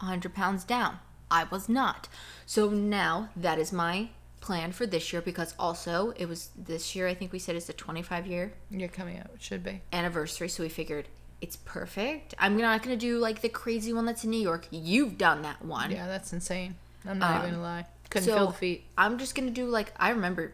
100 0.00 0.34
pounds 0.34 0.64
down. 0.64 0.98
I 1.30 1.44
was 1.44 1.68
not. 1.68 2.08
So 2.46 2.68
now 2.70 3.28
that 3.36 3.58
is 3.60 3.72
my 3.72 4.08
plan 4.40 4.72
for 4.72 4.86
this 4.86 5.12
year 5.12 5.20
because 5.22 5.54
also 5.58 6.12
it 6.16 6.26
was 6.26 6.48
this 6.56 6.94
year 6.96 7.06
I 7.06 7.14
think 7.14 7.30
we 7.32 7.38
said 7.38 7.56
it's 7.56 7.66
the 7.66 7.72
25 7.74 8.26
year 8.26 8.52
You're 8.70 8.88
coming 8.88 9.18
out. 9.18 9.26
It 9.34 9.42
should 9.42 9.62
be. 9.62 9.82
anniversary 9.92 10.48
so 10.48 10.62
we 10.62 10.68
figured 10.68 11.08
it's 11.42 11.56
perfect. 11.56 12.34
I'm 12.38 12.56
not 12.58 12.82
going 12.82 12.98
to 12.98 13.00
do 13.00 13.18
like 13.18 13.40
the 13.40 13.48
crazy 13.48 13.92
one 13.94 14.04
that's 14.04 14.24
in 14.24 14.30
New 14.30 14.40
York. 14.40 14.66
You've 14.70 15.16
done 15.16 15.40
that 15.42 15.64
one. 15.64 15.90
Yeah, 15.90 16.06
that's 16.06 16.32
insane. 16.34 16.76
I'm 17.06 17.18
not 17.18 17.38
even 17.44 17.52
gonna 17.52 17.62
lie. 17.62 17.86
Couldn't 18.10 18.28
Um, 18.28 18.36
feel 18.36 18.46
the 18.48 18.52
feet. 18.52 18.84
I'm 18.98 19.16
just 19.16 19.34
gonna 19.34 19.50
do 19.50 19.66
like 19.66 19.92
I 19.96 20.10
remember. 20.10 20.52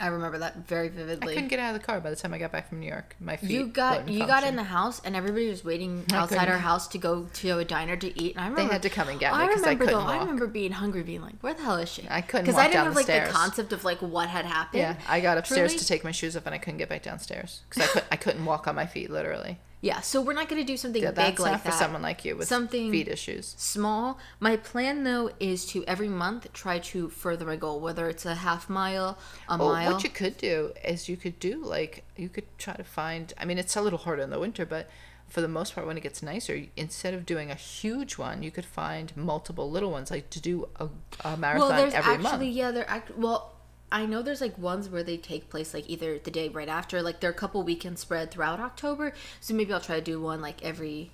I 0.00 0.06
remember 0.06 0.38
that 0.38 0.58
very 0.68 0.88
vividly. 0.88 1.32
I 1.32 1.34
couldn't 1.34 1.48
get 1.48 1.58
out 1.58 1.74
of 1.74 1.80
the 1.80 1.84
car 1.84 2.00
by 2.00 2.10
the 2.10 2.14
time 2.16 2.32
I 2.32 2.38
got 2.38 2.52
back 2.52 2.68
from 2.68 2.78
New 2.78 2.86
York. 2.88 3.16
My 3.18 3.36
feet. 3.36 3.50
you 3.50 3.66
got 3.66 4.08
you 4.08 4.26
got 4.26 4.44
in 4.44 4.54
the 4.54 4.62
house 4.62 5.00
and 5.04 5.16
everybody 5.16 5.48
was 5.48 5.64
waiting 5.64 6.04
I 6.12 6.16
outside 6.18 6.38
couldn't- 6.38 6.54
our 6.54 6.58
house 6.60 6.86
to 6.88 6.98
go 6.98 7.24
to 7.24 7.58
a 7.58 7.64
diner 7.64 7.96
to 7.96 8.22
eat. 8.22 8.36
And 8.36 8.44
I 8.44 8.48
remember 8.48 8.68
they 8.68 8.72
had 8.74 8.82
to 8.82 8.90
come 8.90 9.08
and 9.08 9.18
get 9.18 9.32
me 9.32 9.38
I 9.42 9.46
'cause 9.48 9.56
I 9.64 9.70
remember 9.72 9.86
though. 9.86 9.92
couldn't 9.94 10.06
I 10.08 10.12
walk. 10.12 10.20
remember 10.20 10.46
being 10.46 10.70
hungry, 10.72 11.02
being 11.02 11.20
like, 11.22 11.34
"Where 11.40 11.52
the 11.54 11.62
hell 11.62 11.76
is 11.78 11.88
she?" 11.88 12.06
I 12.08 12.20
couldn't 12.20 12.46
because 12.46 12.58
I 12.60 12.68
didn't 12.68 12.84
have 12.84 12.94
the 12.94 12.96
like 13.00 13.04
stairs. 13.06 13.28
the 13.28 13.34
concept 13.34 13.72
of 13.72 13.84
like 13.84 13.98
what 14.00 14.28
had 14.28 14.44
happened. 14.44 14.80
Yeah, 14.82 14.94
I 15.08 15.20
got 15.20 15.36
upstairs 15.36 15.74
to 15.74 15.84
take 15.86 16.04
my 16.04 16.12
shoes 16.12 16.36
off 16.36 16.46
and 16.46 16.54
I 16.54 16.58
couldn't 16.58 16.78
get 16.78 16.88
back 16.88 17.02
downstairs 17.02 17.62
because 17.68 17.82
I, 17.82 17.92
could, 17.92 18.04
I 18.12 18.16
couldn't 18.16 18.44
walk 18.44 18.68
on 18.68 18.76
my 18.76 18.86
feet 18.86 19.10
literally. 19.10 19.58
Yeah, 19.80 20.00
so 20.00 20.20
we're 20.20 20.32
not 20.32 20.48
gonna 20.48 20.64
do 20.64 20.76
something 20.76 21.00
Yeah, 21.02 21.10
big 21.10 21.16
that's 21.16 21.40
like 21.40 21.52
not 21.52 21.62
for 21.64 21.70
someone 21.70 22.02
like 22.02 22.24
you 22.24 22.36
with 22.36 22.48
Something- 22.48 22.90
feet 22.90 23.06
issues. 23.06 23.54
small. 23.58 24.18
My 24.40 24.56
plan 24.56 25.04
though 25.04 25.30
is 25.38 25.64
to 25.66 25.84
every 25.84 26.08
month 26.08 26.52
try 26.52 26.80
to 26.80 27.08
further 27.10 27.44
my 27.46 27.54
goal, 27.56 27.78
whether 27.78 28.08
it's 28.08 28.26
a 28.26 28.34
half 28.34 28.68
mile, 28.68 29.18
a 29.48 29.56
Well, 29.56 29.68
mile. 29.72 29.92
what 29.92 30.02
you 30.02 30.10
could 30.10 30.36
do 30.36 30.72
is 30.84 31.08
you 31.08 31.16
could 31.16 31.38
do 31.38 31.62
like 31.64 32.04
you 32.16 32.28
could 32.28 32.46
try 32.58 32.74
to 32.74 32.82
find. 32.84 33.32
I 33.38 33.44
mean, 33.44 33.58
it's 33.58 33.76
a 33.76 33.80
little 33.82 34.00
harder 34.00 34.22
in 34.22 34.30
the 34.30 34.40
winter, 34.40 34.66
but 34.66 34.90
for 35.28 35.42
the 35.42 35.48
most 35.48 35.74
part, 35.74 35.86
when 35.86 35.96
it 35.98 36.02
gets 36.02 36.22
nicer, 36.22 36.64
instead 36.74 37.12
of 37.14 37.26
doing 37.26 37.50
a 37.50 37.54
huge 37.54 38.16
one, 38.18 38.42
you 38.42 38.50
could 38.50 38.64
find 38.64 39.14
multiple 39.16 39.70
little 39.70 39.90
ones, 39.90 40.10
like 40.10 40.30
to 40.30 40.40
do 40.40 40.68
a, 40.76 40.88
a 41.22 41.36
marathon 41.36 41.68
well, 41.68 41.78
there's 41.78 41.92
every 41.94 42.14
actually 42.14 42.30
month. 42.46 42.56
yeah, 42.56 42.70
they're 42.72 42.88
act- 42.90 43.16
well. 43.16 43.54
I 43.90 44.04
know 44.06 44.20
there's 44.22 44.40
like 44.42 44.58
ones 44.58 44.88
where 44.88 45.02
they 45.02 45.16
take 45.16 45.48
place 45.48 45.72
like 45.72 45.88
either 45.88 46.18
the 46.18 46.30
day 46.30 46.48
right 46.48 46.68
after, 46.68 47.00
like 47.02 47.20
they're 47.20 47.30
a 47.30 47.34
couple 47.34 47.62
weekends 47.62 48.00
spread 48.02 48.30
throughout 48.30 48.60
October. 48.60 49.12
So 49.40 49.54
maybe 49.54 49.72
I'll 49.72 49.80
try 49.80 49.96
to 49.96 50.02
do 50.04 50.20
one 50.20 50.40
like 50.42 50.62
every 50.62 51.10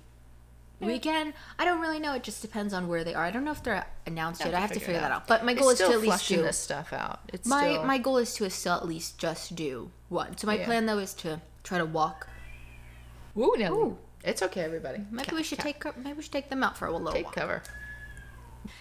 weekend. 0.81 1.33
I 1.57 1.63
don't 1.63 1.79
really 1.79 1.99
know. 1.99 2.13
It 2.15 2.23
just 2.23 2.41
depends 2.41 2.73
on 2.73 2.87
where 2.89 3.05
they 3.05 3.13
are. 3.15 3.23
I 3.23 3.31
don't 3.31 3.45
know 3.45 3.51
if 3.51 3.63
they're 3.63 3.85
announced 4.05 4.43
yet. 4.43 4.53
I 4.53 4.59
have 4.59 4.73
to 4.73 4.79
figure 4.81 4.99
that 4.99 5.11
out. 5.11 5.25
But 5.25 5.45
my 5.45 5.53
goal 5.53 5.69
It's 5.69 5.79
is 5.79 5.87
to 5.87 5.93
at 5.93 6.01
least 6.01 6.27
do 6.27 6.41
this 6.41 6.57
stuff 6.57 6.91
out. 6.91 7.21
It's 7.31 7.47
my 7.47 7.61
still, 7.75 7.85
my 7.85 7.97
goal 7.97 8.17
is 8.17 8.33
to 8.35 8.49
still 8.49 8.73
at 8.73 8.85
least 8.85 9.17
just 9.17 9.55
do 9.55 9.89
one. 10.09 10.35
So 10.37 10.45
my 10.47 10.55
Yeah. 10.57 10.65
plan 10.65 10.85
though 10.85 10.97
is 10.99 11.13
to 11.15 11.39
try 11.63 11.77
to 11.77 11.85
walk. 11.85 12.27
Woo, 13.35 13.53
Nelly. 13.57 13.77
Ooh. 13.77 13.97
It's 14.23 14.41
okay, 14.41 14.61
everybody. 14.61 15.05
Maybe 15.11 15.29
Ca- 15.29 15.35
we 15.35 15.43
should 15.43 15.59
ca- 15.59 15.63
take 15.63 15.97
maybe 15.97 16.13
we 16.17 16.23
should 16.23 16.31
take 16.31 16.49
them 16.49 16.63
out 16.63 16.77
for 16.77 16.87
a 16.87 16.91
little 16.91 17.11
take 17.13 17.25
walk. 17.25 17.35
cover. 17.35 17.63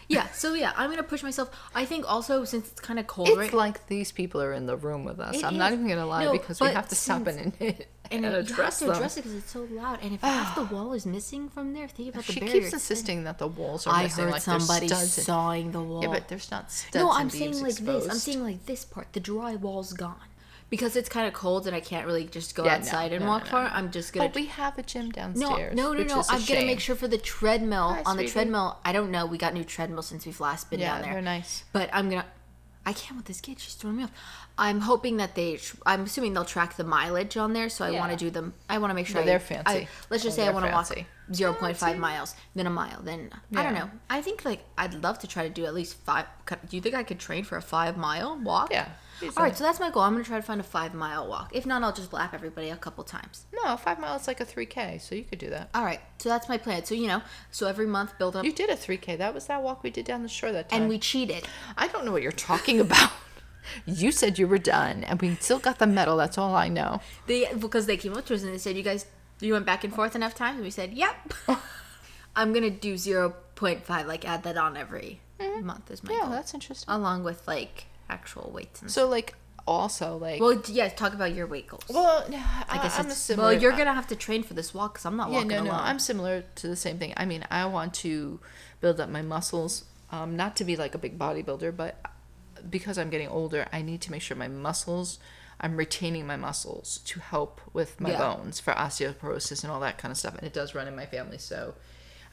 Yeah. 0.08 0.26
So 0.32 0.54
yeah, 0.54 0.72
I'm 0.76 0.90
gonna 0.90 1.02
push 1.02 1.22
myself. 1.22 1.50
I 1.74 1.84
think 1.84 2.10
also 2.10 2.44
since 2.44 2.70
it's 2.70 2.80
kind 2.80 2.98
of 2.98 3.06
cold 3.06 3.28
It's 3.28 3.36
right 3.38 3.52
like 3.52 3.86
these 3.88 4.12
people 4.12 4.40
are 4.42 4.52
in 4.52 4.66
the 4.66 4.76
room 4.76 5.04
with 5.04 5.20
us. 5.20 5.36
It 5.36 5.44
I'm 5.44 5.56
not 5.58 5.72
even 5.72 5.88
gonna 5.88 6.06
lie 6.06 6.24
No, 6.24 6.32
because 6.32 6.60
we 6.60 6.68
have 6.68 6.88
to 6.88 6.94
stop 6.94 7.26
and 7.26 7.38
and, 7.38 7.52
and 7.60 7.84
and 8.10 8.24
you 8.24 8.30
have 8.30 8.40
address 8.50 8.78
to 8.80 8.84
them. 8.86 8.94
address 8.94 9.16
it 9.16 9.22
because 9.22 9.36
it's 9.38 9.50
so 9.50 9.66
loud. 9.70 9.98
And 10.02 10.14
if 10.14 10.20
half 10.20 10.54
the 10.54 10.64
wall 10.74 10.92
is 10.92 11.06
missing 11.06 11.48
from 11.48 11.72
there, 11.72 11.88
think 11.88 12.10
about 12.10 12.24
the 12.24 12.32
She 12.32 12.40
barrier. 12.40 12.60
keeps 12.60 12.72
insisting 12.72 13.24
that 13.24 13.38
the 13.38 13.48
walls 13.48 13.86
are 13.86 13.94
I 13.94 14.04
missing. 14.04 14.24
heard 14.24 14.32
like 14.32 14.42
somebody 14.42 14.88
sawing 14.88 15.72
the 15.72 15.80
wall. 15.82 16.02
Yeah, 16.02 16.08
but 16.08 16.28
there's 16.28 16.50
not 16.50 16.70
studs. 16.70 16.94
no, 16.94 17.10
I'm 17.10 17.30
saying 17.30 17.60
like 17.62 17.74
this. 17.76 17.80
I'm 17.80 17.96
exposed. 17.96 18.22
saying 18.22 18.42
like 18.42 18.66
this 18.66 18.84
part. 18.84 19.12
The 19.12 19.20
dry 19.20 19.56
wall's 19.56 19.92
gone 19.92 20.16
because 20.70 20.96
it's 20.96 21.08
kind 21.08 21.26
of 21.26 21.34
cold 21.34 21.66
and 21.66 21.74
I 21.76 21.80
can't 21.80 22.06
really 22.06 22.24
just 22.24 22.54
go 22.54 22.64
Yeah, 22.64 22.72
no, 22.72 22.76
outside 22.78 23.12
and 23.12 23.24
no, 23.24 23.30
walk 23.30 23.44
no, 23.44 23.50
far. 23.50 23.64
no. 23.64 23.70
I'm 23.70 23.90
just 23.90 24.12
gonna. 24.12 24.28
But 24.28 24.34
we 24.34 24.46
have 24.46 24.76
a 24.78 24.82
gym 24.82 25.10
downstairs. 25.10 25.74
no, 25.76 25.92
no, 25.92 26.02
no. 26.02 26.20
a 26.20 26.24
I'm 26.28 26.44
gonna 26.44 26.66
make 26.66 26.80
sure 26.80 26.96
for 26.96 27.08
the 27.08 27.18
treadmill 27.18 27.94
Hi, 27.94 28.02
on 28.06 28.16
the 28.16 28.26
treadmill. 28.26 28.78
I 28.84 28.92
don't 28.92 29.10
know. 29.10 29.26
We 29.26 29.38
got 29.38 29.54
new 29.54 29.64
treadmill 29.64 30.02
since 30.02 30.26
we've 30.26 30.40
last 30.40 30.70
been 30.70 30.80
Yeah, 30.80 30.94
down 30.94 31.02
there. 31.02 31.12
they're 31.14 31.22
nice. 31.22 31.64
But 31.72 31.90
I'm 31.92 32.08
gonna. 32.10 32.26
I 32.86 32.92
can't 32.92 33.16
with 33.16 33.24
this 33.26 33.40
kid. 33.40 33.60
She's 33.60 33.72
throwing 33.74 33.96
me 33.96 34.02
off. 34.04 34.12
I'm 34.58 34.80
hoping 34.80 35.16
that 35.16 35.34
they. 35.34 35.58
I'm 35.86 36.02
assuming 36.02 36.34
they'll 36.34 36.44
track 36.44 36.76
the 36.76 36.84
mileage 36.84 37.36
on 37.36 37.52
there. 37.54 37.68
So 37.70 37.84
I 37.84 37.90
want 37.92 38.12
to 38.12 38.16
do 38.18 38.30
them. 38.30 38.52
I 38.68 38.76
want 38.78 38.90
to 38.90 38.94
make 38.94 39.06
sure. 39.06 39.22
I- 39.22 39.24
they're 39.24 39.36
I- 39.36 39.38
fancy. 39.38 39.88
let's 40.10 40.22
just 40.22 40.38
Oh, 40.38 40.42
say 40.42 40.48
I 40.48 40.52
want 40.52 40.66
to 40.66 40.72
walk 40.72 40.86
fancy. 40.88 41.06
0.5 41.32 41.96
miles, 41.98 42.34
then 42.54 42.66
a 42.66 42.70
mile, 42.70 43.00
then 43.02 43.30
I 43.56 43.62
don't 43.62 43.72
know. 43.74 43.90
I 44.10 44.20
think 44.20 44.44
like 44.44 44.62
I'd 44.76 44.92
love 45.02 45.18
to 45.20 45.26
try 45.26 45.44
to 45.44 45.48
do 45.48 45.64
at 45.64 45.72
least 45.72 45.94
five. 46.04 46.26
Do 46.46 46.76
you 46.76 46.82
think 46.82 46.94
I 46.94 47.02
could 47.02 47.18
train 47.18 47.44
for 47.44 47.56
a 47.56 47.62
five 47.62 47.96
mile 47.96 48.38
walk? 48.42 48.68
Yeah. 48.70 48.88
All 49.36 49.44
easily. 49.46 49.54
so 49.54 49.64
that's 49.64 49.80
my 49.80 49.90
goal. 49.90 50.02
I'm 50.02 50.12
gonna 50.12 50.24
try 50.24 50.36
to 50.36 50.42
find 50.42 50.60
a 50.60 50.64
five 50.64 50.94
mile 50.94 51.28
walk. 51.28 51.50
If 51.54 51.66
not, 51.66 51.82
I'll 51.82 51.92
just 51.92 52.12
lap 52.12 52.32
everybody 52.34 52.70
a 52.70 52.76
couple 52.76 53.04
times. 53.04 53.46
No, 53.52 53.76
five 53.76 53.98
miles 53.98 54.22
is 54.22 54.28
like 54.28 54.40
a 54.40 54.44
three 54.44 54.66
k, 54.66 54.98
so 54.98 55.14
you 55.14 55.24
could 55.24 55.38
do 55.38 55.50
that. 55.50 55.70
All 55.74 55.84
right, 55.84 56.00
so 56.18 56.28
that's 56.28 56.48
my 56.48 56.58
plan. 56.58 56.84
So 56.84 56.94
you 56.94 57.06
know, 57.06 57.22
so 57.50 57.66
every 57.66 57.86
month 57.86 58.16
build 58.18 58.36
up, 58.36 58.44
You 58.44 58.52
did 58.52 58.70
a 58.70 58.76
three 58.76 58.96
k. 58.98 59.16
That 59.16 59.34
was 59.34 59.46
that 59.46 59.62
walk 59.62 59.82
we 59.82 59.90
did 59.90 60.04
down 60.06 60.22
the 60.22 60.28
shore 60.28 60.52
that 60.52 60.68
time. 60.70 60.82
and 60.82 60.88
we 60.88 60.98
cheated. 60.98 61.46
I 61.76 61.88
don't 61.88 62.04
know 62.04 62.12
what 62.12 62.22
you're 62.22 62.32
talking 62.32 62.80
about. 62.86 63.10
you 63.86 64.12
said 64.12 64.38
you 64.38 64.46
were 64.46 64.58
done, 64.58 65.04
and 65.04 65.20
we 65.22 65.34
still 65.36 65.58
got 65.58 65.78
the 65.78 65.86
medal. 65.86 66.16
That's 66.16 66.36
all 66.38 66.54
I 66.54 66.68
know. 66.68 67.00
They 67.26 67.52
because 67.54 67.86
they 67.86 67.96
came 67.96 68.14
up 68.16 68.26
to 68.26 68.34
us 68.34 68.42
and 68.42 68.52
they 68.52 68.58
said, 68.58 68.76
"You 68.76 68.82
guys, 68.82 69.06
you 69.40 69.52
went 69.52 69.66
back 69.66 69.84
and 69.84 69.94
forth 69.94 70.14
enough 70.14 70.34
times." 70.34 70.56
And 70.56 70.64
we 70.64 70.70
said, 70.70 70.92
"Yep." 70.92 71.34
I'm 72.36 72.52
gonna 72.52 72.68
do 72.68 72.94
0.5, 72.94 74.06
like 74.06 74.28
add 74.28 74.42
that 74.42 74.56
on 74.56 74.76
every 74.76 75.20
mm-hmm. 75.38 75.64
month 75.64 75.88
is 75.90 76.02
my 76.02 76.12
Yeah, 76.12 76.22
goal, 76.22 76.30
that's 76.30 76.52
interesting. 76.52 76.92
along 76.92 77.22
with 77.22 77.46
like 77.46 77.86
actual 78.10 78.50
weights 78.54 78.82
and. 78.82 78.90
So 78.90 79.08
like 79.08 79.34
also 79.66 80.16
like 80.18 80.40
Well, 80.40 80.60
yeah, 80.66 80.88
talk 80.88 81.14
about 81.14 81.34
your 81.34 81.46
weight 81.46 81.66
goals. 81.66 81.84
well, 81.88 82.24
no, 82.28 82.36
I 82.68 82.78
guess 82.82 82.98
I'm 82.98 83.06
a 83.06 83.08
it's, 83.08 83.16
similar. 83.18 83.48
well, 83.50 83.60
you're 83.60 83.72
gonna 83.72 83.94
have 83.94 84.08
to 84.08 84.16
train 84.16 84.42
for 84.42 84.52
this 84.54 84.74
walk 84.74 84.94
because 84.94 85.06
I'm 85.06 85.16
not 85.16 85.28
Yeah, 85.30 85.36
walking 85.36 85.48
no, 85.50 85.56
alone. 85.56 85.66
no. 85.68 85.72
I'm 85.74 85.98
similar 85.98 86.44
to 86.56 86.68
the 86.68 86.76
same 86.76 86.98
thing. 86.98 87.14
I 87.16 87.24
mean, 87.24 87.44
I 87.50 87.64
want 87.66 87.94
to 87.94 88.40
build 88.80 89.00
up 89.00 89.08
my 89.08 89.22
muscles. 89.22 89.84
Um, 90.12 90.36
not 90.36 90.54
to 90.56 90.64
be 90.64 90.76
like 90.76 90.94
a 90.94 90.98
big 90.98 91.18
bodybuilder, 91.18 91.74
but 91.76 91.96
because 92.68 92.98
I'm 92.98 93.10
getting 93.10 93.28
older, 93.28 93.66
I 93.72 93.82
need 93.82 94.00
to 94.02 94.10
make 94.10 94.22
sure 94.22 94.36
my 94.36 94.48
muscles 94.48 95.18
I'm 95.60 95.76
retaining 95.76 96.26
my 96.26 96.36
muscles 96.36 96.98
to 97.06 97.20
help 97.20 97.60
with 97.72 97.98
my 98.00 98.10
Yeah. 98.10 98.18
bones 98.18 98.58
for 98.60 98.72
osteoporosis 98.74 99.62
and 99.62 99.72
all 99.72 99.80
that 99.80 99.98
kind 99.98 100.10
of 100.12 100.18
stuff. 100.18 100.34
And 100.34 100.42
it 100.44 100.52
does 100.52 100.74
run 100.74 100.88
in 100.88 100.96
my 100.96 101.06
family, 101.06 101.38
so 101.38 101.74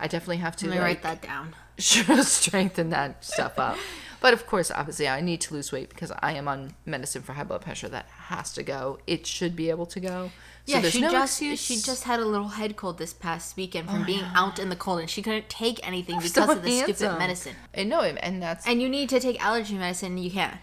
I 0.02 0.08
definitely 0.08 0.38
have 0.38 0.56
to 0.58 0.66
Let 0.68 0.72
me 0.74 0.78
like, 0.80 0.86
write 0.86 1.04
that 1.04 1.22
down. 1.22 1.56
strengthen 1.78 2.89
that 2.89 3.24
stuff 3.24 3.58
up. 3.60 3.78
But 4.20 4.34
of 4.34 4.45
course, 4.45 4.70
obviously, 4.70 5.08
I 5.08 5.20
need 5.22 5.41
to 5.41 5.54
lose 5.54 5.72
weight 5.72 5.89
because 5.89 6.12
I 6.20 6.34
am 6.34 6.47
on 6.47 6.76
medicine 6.86 7.22
for 7.24 7.34
high 7.34 7.43
blood 7.43 7.62
pressure. 7.62 7.89
That 7.89 8.06
has 8.08 8.54
to 8.54 8.64
go. 8.64 8.99
It 9.08 9.26
should 9.26 9.56
be 9.56 9.70
able 9.70 9.86
to 9.88 9.99
go. 9.99 10.32
So 10.68 10.78
yeah, 10.78 10.89
she 10.89 11.02
no 11.02 11.10
just 11.10 11.41
excuse. 11.41 11.60
she 11.62 11.76
just 11.78 12.04
had 12.04 12.20
a 12.20 12.26
little 12.26 12.49
head 12.49 12.76
cold 12.76 12.99
this 12.99 13.14
past 13.14 13.58
weekend 13.58 13.89
from 13.89 14.04
Oh, 14.04 14.06
being 14.06 14.20
yeah. 14.20 14.32
out 14.36 14.60
in 14.60 14.70
the 14.70 14.76
cold, 14.76 14.99
and 14.99 15.10
she 15.10 15.24
couldn't 15.24 15.49
take 15.49 15.86
anything 15.86 16.18
because 16.18 16.34
So 16.34 16.52
of 16.52 16.62
the 16.62 16.82
stupid 16.82 17.18
medicine. 17.18 17.56
I 17.76 17.84
know 17.84 18.02
him, 18.02 18.18
and 18.22 18.41
that's 18.43 18.68
And 18.68 18.80
you 18.82 18.88
need 18.89 19.10
to 19.10 19.20
take 19.20 19.43
allergy 19.43 19.74
medicine. 19.76 20.18
You 20.20 20.30
can't. 20.30 20.58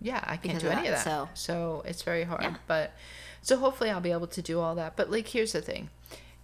yeah, 0.00 0.22
I 0.24 0.36
can't 0.36 0.60
do 0.60 0.68
of 0.68 0.74
any 0.74 0.86
of 0.88 0.94
that, 0.94 1.04
that. 1.04 1.04
so- 1.04 1.28
So 1.34 1.82
it's 1.86 2.02
very 2.02 2.22
hard. 2.22 2.42
Yeah. 2.42 2.54
But 2.68 2.92
so 3.42 3.56
hopefully 3.56 3.90
I'll 3.90 4.00
be 4.00 4.12
able 4.12 4.28
to 4.28 4.42
do 4.42 4.60
all 4.60 4.76
that. 4.76 4.94
But 4.96 5.10
like, 5.10 5.26
here's 5.26 5.52
the 5.52 5.60
thing, 5.60 5.90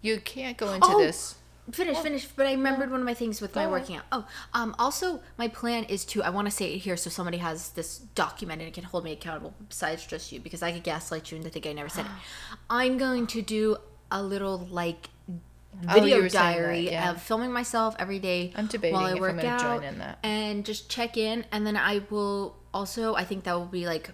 you 0.01 0.19
can't 0.21 0.57
go 0.57 0.73
into 0.73 0.89
Oh! 0.91 0.99
this. 0.99 1.37
Finish, 1.71 1.99
finish. 1.99 2.27
But 2.27 2.47
I 2.47 2.53
remembered 2.53 2.91
one 2.91 2.99
of 3.01 3.07
my 3.07 3.15
things 3.15 3.41
with 3.41 3.55
my 3.55 3.67
working 3.69 3.97
out. 3.97 4.03
Oh, 4.11 4.27
um, 4.53 4.75
also 4.79 5.23
my 5.39 5.47
plan 5.47 5.85
is 5.85 6.05
to. 6.07 6.23
I 6.23 6.31
want 6.31 6.47
to 6.47 6.51
say 6.51 6.75
it 6.75 6.79
here 6.79 6.97
so 6.97 7.09
somebody 7.09 7.39
has 7.39 7.71
this 7.71 7.99
documented 8.17 8.67
and 8.67 8.75
can 8.75 8.85
hold 8.85 9.05
me 9.05 9.13
accountable 9.13 9.55
besides 9.69 10.05
just 10.05 10.33
you 10.33 10.41
because 10.41 10.63
I 10.63 10.73
could 10.73 10.83
gaslight 10.83 11.31
you 11.31 11.39
and 11.39 11.53
think 11.53 11.67
I 11.67 11.73
never 11.73 11.89
said 11.89 12.07
it. 12.07 12.11
I'm 12.71 12.99
going 12.99 13.27
to 13.29 13.43
do 13.43 13.77
a 14.11 14.23
little 14.23 14.59
like 14.71 15.09
Oh, 15.89 15.95
video 15.95 16.21
were 16.21 16.29
saying 16.29 16.45
that, 16.45 16.57
diary 16.57 16.91
yeah. 16.91 17.11
of 17.13 17.23
filming 17.23 17.51
myself 17.51 17.97
every 17.99 18.19
day 18.19 18.53
I'm 18.55 18.67
debating 18.67 18.95
while 18.95 19.07
I 19.07 19.11
if 19.13 19.15
I'm 19.17 19.21
work 19.23 19.37
gonna 19.37 19.49
out 19.49 19.61
join 19.61 19.83
in 19.85 19.99
that. 20.01 20.19
and 20.23 20.67
just 20.67 20.91
check 20.91 21.17
in 21.17 21.47
and 21.51 21.67
then 21.67 21.79
I 21.79 22.03
will 22.11 22.57
also 22.75 23.15
I 23.15 23.25
think 23.25 23.45
that 23.45 23.55
will 23.55 23.65
be 23.65 23.87
like 23.87 24.11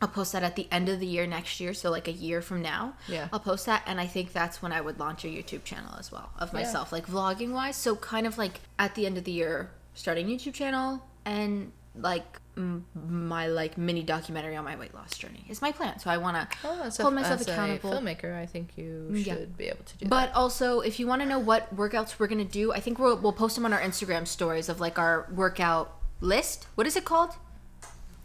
I'll 0.00 0.08
post 0.08 0.32
that 0.32 0.42
at 0.44 0.54
the 0.54 0.68
end 0.70 0.88
of 0.88 1.00
the 1.00 1.06
year 1.06 1.26
next 1.26 1.58
year, 1.60 1.74
so 1.74 1.90
like 1.90 2.06
a 2.06 2.12
year 2.12 2.40
from 2.40 2.62
now. 2.62 2.94
Yeah. 3.08 3.28
I'll 3.32 3.40
post 3.40 3.66
that, 3.66 3.82
and 3.86 4.00
I 4.00 4.06
think 4.06 4.32
that's 4.32 4.62
when 4.62 4.72
I 4.72 4.80
would 4.80 4.98
launch 5.00 5.24
a 5.24 5.28
YouTube 5.28 5.64
channel 5.64 5.94
as 5.98 6.12
well 6.12 6.30
of 6.38 6.50
Yeah. 6.52 6.60
myself, 6.60 6.92
like 6.92 7.06
vlogging 7.06 7.52
wise. 7.52 7.76
So 7.76 7.96
kind 7.96 8.26
of 8.26 8.38
like 8.38 8.60
at 8.78 8.94
the 8.94 9.06
end 9.06 9.18
of 9.18 9.24
the 9.24 9.32
year, 9.32 9.70
starting 9.94 10.28
YouTube 10.28 10.54
channel 10.54 11.02
and 11.24 11.72
like 11.96 12.38
m- 12.56 12.84
my 12.94 13.48
like 13.48 13.76
mini 13.76 14.04
documentary 14.04 14.54
on 14.54 14.64
my 14.64 14.76
weight 14.76 14.94
loss 14.94 15.18
journey 15.18 15.44
is 15.48 15.60
my 15.60 15.72
plan. 15.72 15.98
So 15.98 16.10
I 16.10 16.16
want 16.18 16.36
to 16.50 16.56
Well, 16.62 16.82
as 16.84 17.00
a, 17.00 17.02
hold 17.02 17.14
myself 17.14 17.40
accountable. 17.40 17.92
a 17.92 18.00
filmmaker, 18.00 18.36
I 18.36 18.46
think 18.46 18.76
you 18.76 19.10
Yeah. 19.12 19.34
should 19.34 19.56
be 19.56 19.66
able 19.66 19.82
to 19.84 19.96
do 19.98 20.06
But 20.06 20.32
also, 20.32 20.78
if 20.78 21.00
you 21.00 21.08
want 21.08 21.22
to 21.22 21.26
know 21.26 21.40
what 21.40 21.74
workouts 21.74 22.20
we're 22.20 22.28
gonna 22.28 22.44
do, 22.44 22.72
I 22.72 22.78
think 22.78 23.00
we'll 23.00 23.16
we'll 23.18 23.32
post 23.32 23.56
them 23.56 23.64
on 23.64 23.72
our 23.72 23.80
Instagram 23.80 24.28
stories 24.28 24.68
of 24.68 24.78
like 24.78 24.96
our 24.96 25.26
workout 25.34 25.96
list. 26.20 26.68
What 26.76 26.86
is 26.86 26.94
it 26.94 27.04
called? 27.04 27.30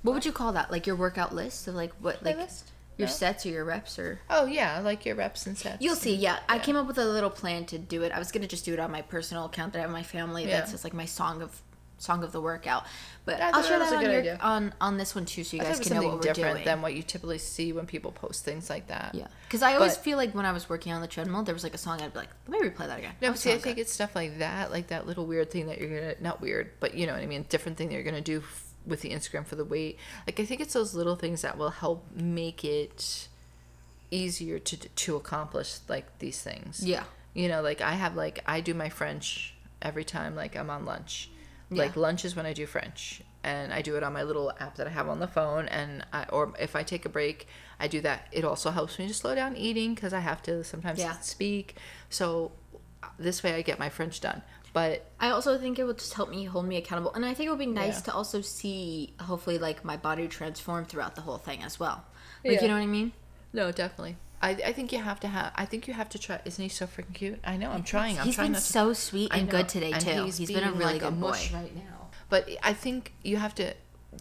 What 0.04 0.14
would 0.14 0.26
you 0.26 0.32
call 0.32 0.54
that? 0.54 0.72
Like 0.72 0.86
your 0.86 0.96
workout 0.96 1.34
list 1.34 1.68
of 1.68 1.76
like 1.76 1.92
what 2.00 2.22
like 2.24 2.38
Playlist? 2.38 2.64
your 2.98 3.08
No? 3.08 3.14
sets 3.14 3.46
or 3.46 3.50
your 3.50 3.66
reps 3.66 3.98
or. 3.98 4.20
Oh 4.30 4.46
yeah, 4.46 4.80
like 4.80 5.06
your 5.06 5.16
reps 5.16 5.48
and 5.48 5.58
sets. 5.58 5.82
You'll 5.82 5.96
see. 5.96 6.14
Yeah, 6.16 6.38
I 6.48 6.60
came 6.60 6.76
up 6.76 6.86
with 6.88 6.98
a 7.00 7.06
little 7.06 7.30
plan 7.32 7.66
to 7.68 7.78
do 7.80 8.04
it. 8.04 8.12
I 8.12 8.20
was 8.20 8.32
gonna 8.32 8.48
just 8.48 8.66
do 8.66 8.74
it 8.74 8.80
on 8.80 8.92
my 8.92 9.02
personal 9.02 9.46
account 9.46 9.74
that 9.74 9.80
I 9.80 9.82
have 9.84 9.92
my 9.92 10.04
family. 10.04 10.44
Yeah. 10.44 10.60
That's 10.60 10.72
just 10.72 10.84
like 10.84 10.94
my 10.94 11.06
song 11.06 11.42
of 11.42 11.60
song 12.00 12.22
of 12.22 12.34
the 12.34 12.42
workout. 12.42 12.86
But 13.24 13.40
I 13.40 13.46
I'll 13.48 13.54
thought 13.54 13.66
share 13.66 13.80
that 13.80 13.84
was 13.86 13.90
that 13.92 13.96
a 13.96 13.98
on 14.00 14.04
good 14.04 14.12
your 14.12 14.20
idea. 14.34 14.40
on 14.42 14.74
on 14.82 14.98
this 14.98 15.16
one 15.16 15.24
too, 15.26 15.46
so 15.46 15.56
you 15.56 15.62
I 15.62 15.66
thought 15.68 15.70
guys 15.70 15.78
it 15.78 15.80
was 15.80 15.88
can 15.88 15.96
know 15.96 16.02
something 16.02 16.18
what 16.18 16.26
we're 16.28 16.34
different 16.34 16.56
doing. 16.58 16.66
than 16.66 16.82
what 16.82 16.94
you 16.96 17.02
typically 17.04 17.38
see 17.38 17.72
when 17.72 17.86
people 17.86 18.12
post 18.12 18.44
things 18.44 18.70
like 18.70 18.88
that. 18.88 19.16
yeah, 19.16 19.28
because 19.48 19.62
I 19.64 19.76
always 19.76 19.96
But- 19.96 20.04
feel 20.04 20.18
like 20.18 20.36
when 20.36 20.46
I 20.46 20.52
was 20.52 20.68
working 20.68 20.92
on 20.92 21.00
the 21.00 21.08
treadmill, 21.08 21.44
there 21.44 21.54
was 21.56 21.64
like 21.64 21.74
a 21.74 21.78
song 21.78 22.02
I'd 22.02 22.12
be 22.12 22.20
like, 22.20 22.30
let 22.50 22.60
me 22.62 22.68
replay 22.68 22.88
that 22.88 23.00
again. 23.00 23.14
No, 23.22 23.34
see, 23.36 23.52
I 23.52 23.54
sound 23.54 23.64
think 23.64 23.76
good. 23.78 23.84
it's 23.84 23.94
stuff 23.94 24.16
like 24.16 24.40
that, 24.40 24.70
like 24.70 24.88
that 24.88 25.08
little 25.08 25.26
weird 25.26 25.50
thing 25.52 25.68
that 25.68 25.80
you're 25.80 25.98
gonna 26.02 26.16
not 26.20 26.42
weird, 26.42 26.72
but 26.82 26.94
you 26.96 27.08
know 27.08 27.14
what 27.14 27.22
I 27.24 27.26
mean, 27.26 27.46
different 27.48 27.78
thing 27.78 27.88
that 27.88 27.94
you're 27.94 28.04
gonna 28.04 28.20
do 28.20 28.40
f- 28.40 28.63
with 28.86 29.02
the 29.02 29.10
Instagram 29.12 29.46
for 29.46 29.56
the 29.56 29.66
weight. 29.66 29.98
Like 30.28 30.40
I 30.40 30.46
think 30.46 30.62
it's 30.62 30.74
those 30.74 30.94
little 30.94 31.16
things 31.16 31.42
that 31.42 31.58
will 31.58 31.70
help 31.72 32.06
make 32.16 32.64
it 32.66 33.28
easier 34.12 34.60
to 34.60 34.78
to 34.78 35.16
accomplish 35.16 35.78
like 35.88 36.20
these 36.20 36.42
things. 36.42 36.82
Yeah. 36.86 37.04
You 37.34 37.48
know, 37.48 37.62
like 37.62 37.82
I 37.82 37.94
have 37.94 38.16
like 38.16 38.44
I 38.46 38.62
do 38.62 38.74
my 38.74 38.90
French 38.90 39.56
every 39.82 40.04
time 40.04 40.36
like 40.36 40.56
I'm 40.56 40.70
on 40.70 40.86
lunch. 40.86 41.30
Yeah. 41.72 41.84
Like 41.84 41.96
lunch 41.96 42.24
is 42.26 42.36
when 42.36 42.46
I 42.46 42.54
do 42.54 42.68
French, 42.68 43.22
and 43.44 43.74
I 43.74 43.82
do 43.82 43.96
it 43.96 44.04
on 44.04 44.14
my 44.14 44.22
little 44.22 44.52
app 44.60 44.76
that 44.76 44.86
I 44.86 44.92
have 44.92 45.10
on 45.10 45.20
the 45.20 45.28
phone. 45.28 45.68
And 45.70 46.06
I, 46.14 46.26
or 46.26 46.54
if 46.60 46.76
I 46.76 46.84
take 46.84 47.06
a 47.06 47.10
break, 47.10 47.48
I 47.80 47.88
do 47.88 48.00
that. 48.02 48.28
It 48.32 48.44
also 48.46 48.70
helps 48.70 49.00
me 49.00 49.08
to 49.08 49.14
slow 49.14 49.34
down 49.34 49.56
eating 49.58 49.96
because 49.96 50.14
I 50.14 50.20
have 50.20 50.44
to 50.44 50.64
sometimes 50.64 51.00
Yeah. 51.00 51.14
speak. 51.22 51.78
So 52.10 52.52
this 53.18 53.42
way 53.42 53.54
I 53.56 53.64
get 53.64 53.80
my 53.80 53.90
French 53.90 54.20
done. 54.22 54.44
But 54.74 55.06
I 55.20 55.30
also 55.30 55.58
think 55.60 55.78
it 55.78 55.84
will 55.84 55.94
just 55.94 56.14
help 56.16 56.30
me 56.30 56.46
hold 56.46 56.66
me 56.66 56.78
accountable, 56.78 57.14
and 57.14 57.24
I 57.24 57.34
think 57.36 57.48
it 57.48 57.50
would 57.52 57.60
be 57.60 57.68
nice 57.68 57.98
Yeah. 57.98 58.06
to 58.06 58.14
also 58.16 58.42
see, 58.42 59.14
hopefully, 59.20 59.60
like 59.60 59.86
my 59.86 59.98
body 59.98 60.28
transform 60.28 60.86
throughout 60.86 61.14
the 61.16 61.22
whole 61.22 61.38
thing 61.38 61.64
as 61.64 61.80
well. 61.80 62.06
Like 62.44 62.56
Yeah. 62.56 62.62
you 62.64 62.68
know 62.70 62.74
what 62.76 62.82
I 62.84 62.88
mean? 62.88 63.14
no, 63.54 63.72
definitely. 63.72 64.18
I, 64.42 64.50
I 64.50 64.74
think 64.74 64.92
you 64.92 65.00
have 65.00 65.20
to 65.22 65.28
have. 65.30 65.54
I 65.56 65.66
think 65.66 65.88
you 65.88 65.94
have 65.94 66.10
to 66.10 66.20
try. 66.20 66.42
Isn't 66.44 66.62
he 66.62 66.68
so 66.70 66.86
freaking 66.86 67.14
cute? 67.14 67.40
I 67.46 67.56
know. 67.56 67.72
I'm 67.72 67.84
trying. 67.84 68.20
I'm 68.20 68.26
He's 68.26 68.36
trying 68.36 68.48
been 68.48 68.54
not 68.54 68.62
to 68.64 68.74
so 68.74 68.92
sweet 68.94 69.32
and 69.34 69.46
know, 69.46 69.52
good 69.52 69.70
today 69.70 69.92
and 69.94 70.02
too. 70.02 70.24
he's 70.26 70.40
been 70.52 70.64
a 70.66 70.72
really 70.74 70.94
like 70.94 71.02
good 71.02 71.18
boy. 71.22 71.28
mush 71.30 71.54
right 71.54 71.74
now. 71.74 72.10
But 72.30 72.50
I 72.62 72.74
think 72.74 73.14
you 73.24 73.38
have 73.38 73.56
to 73.56 73.74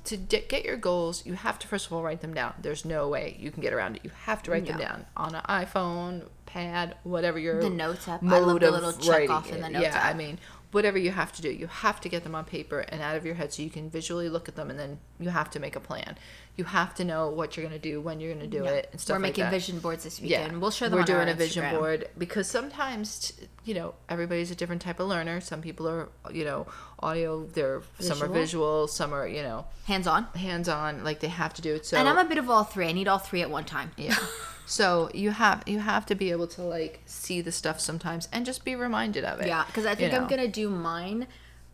to 0.05 0.17
get 0.17 0.65
your 0.65 0.77
goals. 0.77 1.25
You 1.27 1.35
have 1.35 1.59
to 1.61 1.69
first 1.69 1.87
of 1.87 1.93
all 1.93 2.03
write 2.03 2.21
them 2.21 2.35
down. 2.35 2.55
There's 2.61 2.85
no 2.85 3.09
way 3.09 3.37
you 3.39 3.51
can 3.51 3.63
get 3.63 3.73
around 3.73 3.97
it. 3.97 4.05
You 4.05 4.11
have 4.25 4.43
to 4.45 4.51
write 4.51 4.67
them 4.67 4.79
down 4.79 5.07
on 5.17 5.35
an 5.35 5.43
iPhone, 5.49 6.27
pad, 6.47 6.97
whatever 7.03 7.39
your 7.39 7.61
The 7.61 7.71
notes 7.71 8.09
app. 8.09 8.23
I 8.23 8.27
mode 8.27 8.47
love 8.47 8.61
the 8.61 8.71
little 8.71 8.93
check 8.93 9.31
off 9.31 9.51
in 9.51 9.61
the 9.61 9.69
notes 9.69 9.85
Yeah, 9.85 10.01
I 10.03 10.15
mean 10.15 10.39
whatever 10.73 10.99
you 10.99 11.11
have 11.11 11.33
to 11.33 11.43
do, 11.43 11.51
you 11.51 11.67
have 11.67 12.01
to 12.01 12.09
get 12.09 12.25
them 12.25 12.35
on 12.35 12.45
paper 12.45 12.81
and 12.81 13.01
out 13.03 13.15
of 13.15 13.25
your 13.25 13.35
head 13.35 13.53
so 13.53 13.63
you 13.63 13.71
can 13.71 13.89
visually 13.91 14.29
look 14.29 14.49
at 14.49 14.57
them, 14.57 14.71
and 14.71 14.79
then 14.79 14.99
you 15.21 15.29
have 15.29 15.51
to 15.51 15.61
make 15.61 15.77
a 15.77 15.81
plan. 15.81 16.17
You 16.57 16.65
have 16.65 16.95
to 16.97 17.05
know 17.05 17.31
what 17.31 17.57
you're 17.57 17.67
going 17.67 17.81
to 17.81 17.89
do, 17.91 18.01
when 18.03 18.21
you're 18.21 18.35
going 18.35 18.49
to 18.51 18.59
do 18.59 18.65
Yeah. 18.65 18.71
it, 18.73 18.89
and 18.93 19.01
stuff 19.01 19.15
We're 19.15 19.21
like 19.21 19.31
making 19.31 19.45
that 19.45 19.51
vision 19.53 19.79
boards 19.79 20.05
this 20.05 20.21
weekend. 20.21 20.61
We'll 20.61 20.71
share 20.71 20.91
them 20.91 20.99
we're 20.99 21.05
doing 21.07 21.29
a 21.31 21.35
vision 21.35 21.65
Instagram. 21.65 21.79
board 21.79 22.09
because 22.19 22.47
sometimes 22.47 23.19
t- 23.33 23.49
you 23.65 23.73
know 23.75 23.95
everybody's 24.09 24.51
a 24.51 24.55
different 24.55 24.83
type 24.83 25.01
of 25.01 25.07
learner 25.09 25.41
some 25.41 25.63
people 25.63 25.89
are 25.89 26.09
you 26.31 26.45
know 26.45 26.67
audio 27.01 27.47
they're 27.47 27.81
some 28.01 28.23
are 28.23 28.27
Visual. 28.29 28.87
some 28.89 29.15
are 29.15 29.27
you 29.27 29.43
know 29.43 29.65
Hands 29.87 30.07
on. 30.07 30.25
hands 30.35 30.69
on 30.69 31.03
like 31.05 31.21
they 31.21 31.29
have 31.29 31.55
to 31.55 31.63
do 31.63 31.75
it 31.75 31.87
so 31.87 31.97
and 31.97 32.07
I'm 32.09 32.19
a 32.19 32.25
bit 32.25 32.39
of 32.39 32.51
all 32.51 32.65
three. 32.65 32.87
I 32.87 32.93
need 32.93 33.09
all 33.09 33.19
three 33.19 33.41
at 33.41 33.51
one 33.51 33.65
time. 33.65 33.93
yeah 33.97 34.17
so 34.67 35.11
you 35.15 35.31
have 35.31 35.63
you 35.67 35.79
have 35.79 36.05
to 36.07 36.15
be 36.15 36.31
able 36.33 36.49
to 36.49 36.63
like 36.63 37.01
see 37.07 37.41
the 37.41 37.53
stuff 37.53 37.81
sometimes 37.81 38.29
and 38.33 38.45
just 38.45 38.63
be 38.65 38.75
reminded 38.77 39.25
of 39.25 39.41
it 39.41 39.47
Yeah, 39.47 39.65
because 39.67 39.87
I 39.87 39.91
you 39.93 39.97
think 39.97 40.13
I'm 40.15 40.27
gonna 40.29 40.49
do 40.49 40.69
mine 40.69 41.29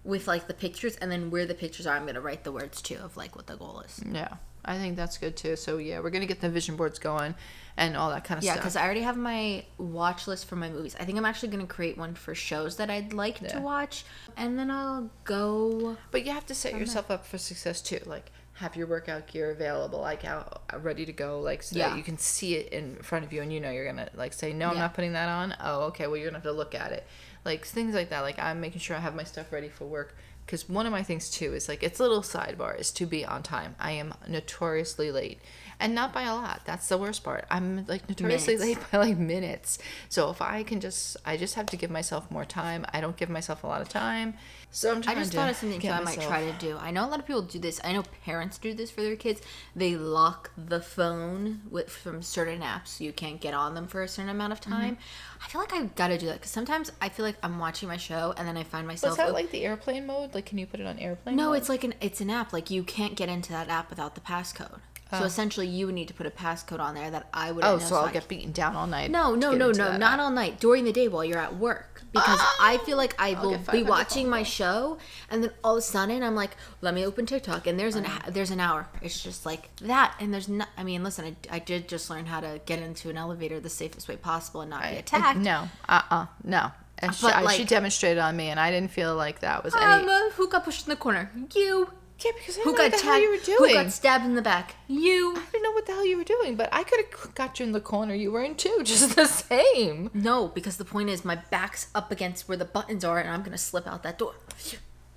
with 0.04 0.28
like 0.28 0.46
the 0.46 0.54
pictures, 0.54 0.96
and 0.96 1.10
then 1.10 1.30
where 1.30 1.44
the 1.44 1.54
pictures 1.54 1.86
are, 1.86 1.94
I'm 1.96 2.06
gonna 2.06 2.20
write 2.20 2.44
the 2.44 2.52
words 2.52 2.80
too 2.80 2.96
of 3.02 3.16
like 3.16 3.34
what 3.34 3.46
the 3.48 3.56
goal 3.56 3.80
is. 3.80 4.00
yeah 4.10 4.34
i 4.64 4.76
think 4.76 4.96
that's 4.96 5.18
good 5.18 5.36
too 5.36 5.56
so 5.56 5.78
yeah 5.78 6.00
we're 6.00 6.10
gonna 6.10 6.26
get 6.26 6.40
the 6.40 6.48
vision 6.50 6.76
boards 6.76 6.98
going 6.98 7.34
and 7.76 7.96
all 7.96 8.10
that 8.10 8.24
kind 8.24 8.38
of 8.38 8.44
Yeah, 8.44 8.54
stuff 8.54 8.62
because 8.64 8.74
I 8.74 8.84
already 8.84 9.02
have 9.02 9.16
my 9.16 9.64
watch 9.78 10.26
list 10.26 10.46
for 10.46 10.56
my 10.56 10.68
movies. 10.68 10.96
I 10.98 11.04
think 11.04 11.16
I'm 11.16 11.24
actually 11.24 11.50
gonna 11.50 11.64
create 11.64 11.96
one 11.96 12.16
for 12.16 12.34
shows 12.34 12.76
that 12.78 12.90
I'd 12.90 13.12
like 13.12 13.40
Yeah. 13.40 13.50
to 13.50 13.60
watch, 13.60 14.04
and 14.36 14.58
then 14.58 14.68
I'll 14.68 15.10
go. 15.22 15.96
But 16.10 16.26
you 16.26 16.32
have 16.32 16.44
to 16.46 16.56
set 16.56 16.76
yourself 16.76 17.08
up 17.08 17.24
for 17.24 17.38
success 17.38 17.80
too. 17.80 18.00
Like 18.04 18.32
have 18.54 18.74
your 18.74 18.88
workout 18.88 19.28
gear 19.28 19.52
available, 19.52 20.00
like 20.00 20.24
out 20.24 20.62
uh, 20.74 20.80
ready 20.80 21.06
to 21.06 21.12
go, 21.12 21.40
like 21.40 21.62
so 21.62 21.78
Yeah. 21.78 21.90
that 21.90 21.96
you 21.96 22.02
can 22.02 22.18
see 22.18 22.56
it 22.56 22.72
in 22.72 22.96
front 22.96 23.24
of 23.24 23.32
you 23.32 23.42
and 23.42 23.52
you 23.52 23.60
know 23.60 23.70
you're 23.70 23.86
gonna 23.86 24.08
like 24.16 24.32
say, 24.32 24.52
No, 24.52 24.70
I'm 24.70 24.78
not 24.78 24.94
putting 24.94 25.12
that 25.12 25.28
on. 25.28 25.54
Oh, 25.60 25.82
okay, 25.82 26.08
well 26.08 26.16
you're 26.16 26.26
gonna 26.26 26.38
have 26.38 26.42
to 26.42 26.50
look 26.52 26.74
at 26.74 26.90
it. 26.90 27.06
Like 27.44 27.64
things 27.64 27.94
like 27.94 28.10
that. 28.10 28.22
Like 28.22 28.40
I'm 28.40 28.60
making 28.60 28.80
sure 28.80 28.96
I 28.96 28.98
have 28.98 29.14
my 29.14 29.22
stuff 29.22 29.52
ready 29.52 29.68
for 29.68 29.84
work. 29.84 30.16
Because 30.48 30.66
one 30.66 30.86
of 30.86 30.92
my 30.92 31.02
things 31.02 31.28
too 31.28 31.52
is 31.52 31.68
like 31.68 31.82
it's 31.82 32.00
a 32.00 32.02
little 32.02 32.22
sidebar 32.22 32.80
is 32.80 32.90
to 32.92 33.04
be 33.04 33.22
on 33.22 33.42
time. 33.42 33.76
I 33.78 33.90
am 33.90 34.14
notoriously 34.26 35.12
late, 35.12 35.42
and 35.80 35.94
not 35.94 36.12
by 36.12 36.22
a 36.22 36.34
lot. 36.34 36.62
That's 36.64 36.88
the 36.88 36.98
worst 36.98 37.22
part. 37.24 37.44
I'm 37.50 37.84
like 37.86 38.08
notoriously 38.08 38.56
Minutes. 38.56 38.78
late 38.80 38.86
by 38.92 38.98
like 38.98 39.16
minutes. 39.18 39.78
So 40.08 40.30
if 40.30 40.42
I 40.42 40.62
can 40.62 40.80
just, 40.80 41.16
I 41.24 41.36
just 41.36 41.54
have 41.54 41.66
to 41.66 41.76
give 41.76 41.90
myself 41.90 42.30
more 42.30 42.44
time. 42.44 42.84
I 42.92 43.00
don't 43.00 43.16
give 43.16 43.28
myself 43.30 43.64
a 43.64 43.66
lot 43.66 43.80
of 43.80 43.88
time. 43.88 44.34
So 44.70 44.92
I'm 44.92 45.00
trying 45.00 45.16
I 45.16 45.20
just 45.20 45.32
to 45.32 45.38
thought 45.38 45.50
of 45.50 45.56
something 45.56 45.80
too 45.80 45.88
I 45.88 46.00
might 46.00 46.20
try 46.20 46.44
to 46.44 46.52
do. 46.58 46.76
I 46.76 46.90
know 46.90 47.06
a 47.06 47.08
lot 47.08 47.20
of 47.20 47.26
people 47.26 47.40
do 47.42 47.58
this. 47.58 47.80
I 47.82 47.92
know 47.92 48.02
parents 48.24 48.58
do 48.58 48.74
this 48.74 48.90
for 48.90 49.00
their 49.02 49.16
kids. 49.16 49.40
They 49.74 49.96
lock 49.96 50.50
the 50.58 50.80
phone 50.80 51.62
with 51.70 51.88
from 51.88 52.20
certain 52.22 52.60
apps 52.60 52.88
so 52.88 53.04
you 53.04 53.12
can't 53.12 53.40
get 53.40 53.54
on 53.54 53.74
them 53.74 53.86
for 53.86 54.02
a 54.02 54.08
certain 54.08 54.30
amount 54.30 54.52
of 54.52 54.60
Mm-hmm. 54.60 54.72
time. 54.72 54.98
I 55.42 55.48
feel 55.48 55.60
like 55.60 55.72
I've 55.72 55.94
got 55.94 56.08
to 56.08 56.18
do 56.18 56.26
that 56.26 56.34
because 56.34 56.50
sometimes 56.50 56.90
I 57.00 57.08
feel 57.08 57.24
like 57.24 57.36
I'm 57.44 57.58
watching 57.60 57.88
my 57.88 57.96
show 57.96 58.34
and 58.36 58.46
then 58.46 58.56
I 58.56 58.64
find 58.64 58.86
myself. 58.88 59.16
that 59.18 59.32
like 59.32 59.50
the 59.52 59.64
airplane 59.64 60.04
mode? 60.04 60.34
Like, 60.34 60.46
can 60.46 60.58
you 60.58 60.66
put 60.66 60.80
it 60.80 60.86
on 60.86 60.98
airplane? 60.98 61.36
no, 61.36 61.50
mode? 61.50 61.58
it's 61.58 61.68
like 61.68 61.84
an 61.84 61.94
it's 62.00 62.20
an 62.20 62.28
app. 62.28 62.52
Like 62.52 62.70
you 62.70 62.82
can't 62.82 63.14
get 63.14 63.28
into 63.28 63.52
that 63.52 63.68
app 63.68 63.88
without 63.88 64.16
the 64.16 64.20
passcode. 64.20 64.80
So 65.10 65.24
essentially, 65.24 65.66
you 65.66 65.86
would 65.86 65.94
need 65.94 66.08
to 66.08 66.14
put 66.14 66.26
a 66.26 66.30
passcode 66.30 66.80
on 66.80 66.94
there 66.94 67.10
that 67.10 67.28
I 67.32 67.50
would. 67.50 67.64
oh, 67.64 67.76
know, 67.76 67.78
so 67.78 67.96
I'll 67.96 68.06
I- 68.06 68.12
get 68.12 68.28
beaten 68.28 68.52
down 68.52 68.76
all 68.76 68.86
night. 68.86 69.10
No, 69.10 69.34
no, 69.34 69.52
no, 69.52 69.70
no, 69.70 69.96
not 69.96 70.20
all 70.20 70.30
night 70.30 70.60
during 70.60 70.84
the 70.84 70.92
day 70.92 71.08
while 71.08 71.24
you're 71.24 71.38
at 71.38 71.56
work. 71.56 72.02
Because 72.12 72.40
I 72.60 72.78
feel 72.78 72.96
like 72.96 73.14
I 73.18 73.34
I'll 73.34 73.50
will 73.50 73.58
be 73.70 73.82
watching 73.82 74.28
my 74.30 74.42
show, 74.42 74.98
and 75.30 75.44
then 75.44 75.50
all 75.62 75.74
of 75.74 75.78
a 75.78 75.82
sudden 75.82 76.22
I'm 76.22 76.34
like, 76.34 76.56
let 76.80 76.94
me 76.94 77.04
open 77.04 77.26
TikTok, 77.26 77.66
and 77.66 77.78
there's 77.78 77.96
an 77.96 78.06
there's 78.28 78.50
an 78.50 78.60
hour. 78.60 78.88
It's 79.02 79.22
just 79.22 79.44
like 79.44 79.74
that, 79.76 80.14
and 80.18 80.32
there's 80.32 80.48
not. 80.48 80.68
I 80.76 80.84
mean, 80.84 81.02
listen, 81.02 81.36
I, 81.50 81.56
I 81.56 81.58
did 81.58 81.88
just 81.88 82.08
learn 82.08 82.26
how 82.26 82.40
to 82.40 82.60
get 82.64 82.80
into 82.80 83.10
an 83.10 83.16
elevator 83.16 83.60
the 83.60 83.70
safest 83.70 84.08
way 84.08 84.16
possible 84.16 84.62
and 84.62 84.70
not 84.70 84.82
be 84.82 84.96
attacked. 84.96 85.38
No, 85.38 85.68
uh, 85.88 86.02
uh 86.10 86.26
no. 86.44 86.70
And 87.00 87.14
she, 87.14 87.26
But, 87.26 87.38
she 87.38 87.44
like- 87.44 87.68
demonstrated 87.68 88.18
on 88.18 88.36
me, 88.36 88.48
and 88.48 88.58
I 88.58 88.70
didn't 88.70 88.90
feel 88.90 89.14
like 89.14 89.40
that 89.40 89.62
was 89.62 89.74
any. 89.74 89.84
Um, 89.84 90.30
who 90.32 90.48
got 90.48 90.64
pushed 90.64 90.86
in 90.86 90.90
the 90.90 90.96
corner? 90.96 91.30
You. 91.54 91.90
Yeah, 92.24 92.32
because 92.36 92.58
I 92.58 92.62
Who 92.62 92.72
didn't 92.72 92.76
know 92.76 92.82
got 92.82 92.92
what 92.92 93.00
the 93.00 93.06
hell 93.06 93.20
you 93.20 93.30
were 93.30 93.36
doing. 93.36 93.58
Who 93.58 93.74
got 93.84 93.92
stabbed 93.92 94.24
in 94.24 94.34
the 94.34 94.42
back? 94.42 94.74
You. 94.88 95.36
I 95.36 95.44
didn't 95.52 95.62
know 95.62 95.70
what 95.72 95.86
the 95.86 95.92
hell 95.92 96.04
you 96.06 96.16
were 96.16 96.24
doing, 96.24 96.56
but 96.56 96.68
I 96.72 96.82
could 96.82 97.04
have 97.04 97.34
got 97.34 97.60
you 97.60 97.66
in 97.66 97.72
the 97.72 97.80
corner 97.80 98.12
you 98.14 98.32
were 98.32 98.42
in 98.42 98.56
too, 98.56 98.80
just 98.84 99.14
the 99.14 99.26
same. 99.26 100.10
No, 100.12 100.48
because 100.48 100.78
the 100.78 100.84
point 100.84 101.10
is 101.10 101.24
my 101.24 101.36
back's 101.36 101.88
up 101.94 102.10
against 102.10 102.48
where 102.48 102.56
the 102.56 102.64
buttons 102.64 103.04
are, 103.04 103.18
and 103.20 103.30
I'm 103.30 103.42
gonna 103.42 103.56
slip 103.58 103.86
out 103.86 104.02
that 104.02 104.18
door. 104.18 104.34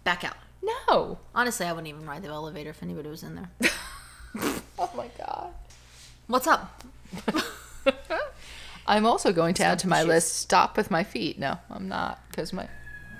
Back 0.03 0.23
out. 0.23 0.35
No. 0.61 1.17
Honestly, 1.33 1.65
I 1.65 1.71
wouldn't 1.71 1.87
even 1.87 2.05
ride 2.05 2.21
the 2.21 2.27
elevator 2.29 2.69
if 2.69 2.83
anybody 2.83 3.09
was 3.09 3.23
in 3.23 3.35
there. 3.35 3.71
Oh 4.79 4.89
my 4.95 5.09
god. 5.17 5.53
What's 6.27 6.47
up? 6.47 6.81
I'm 8.87 9.05
also 9.05 9.31
going 9.31 9.53
to 9.55 9.63
add 9.63 9.77
to 9.79 9.87
my 9.87 9.99
issues. 9.99 10.07
list 10.07 10.33
stop 10.39 10.75
with 10.77 10.89
my 10.89 11.03
feet. 11.03 11.37
No, 11.37 11.57
I'm 11.69 11.87
not 11.87 12.19
because 12.29 12.51
my 12.53 12.67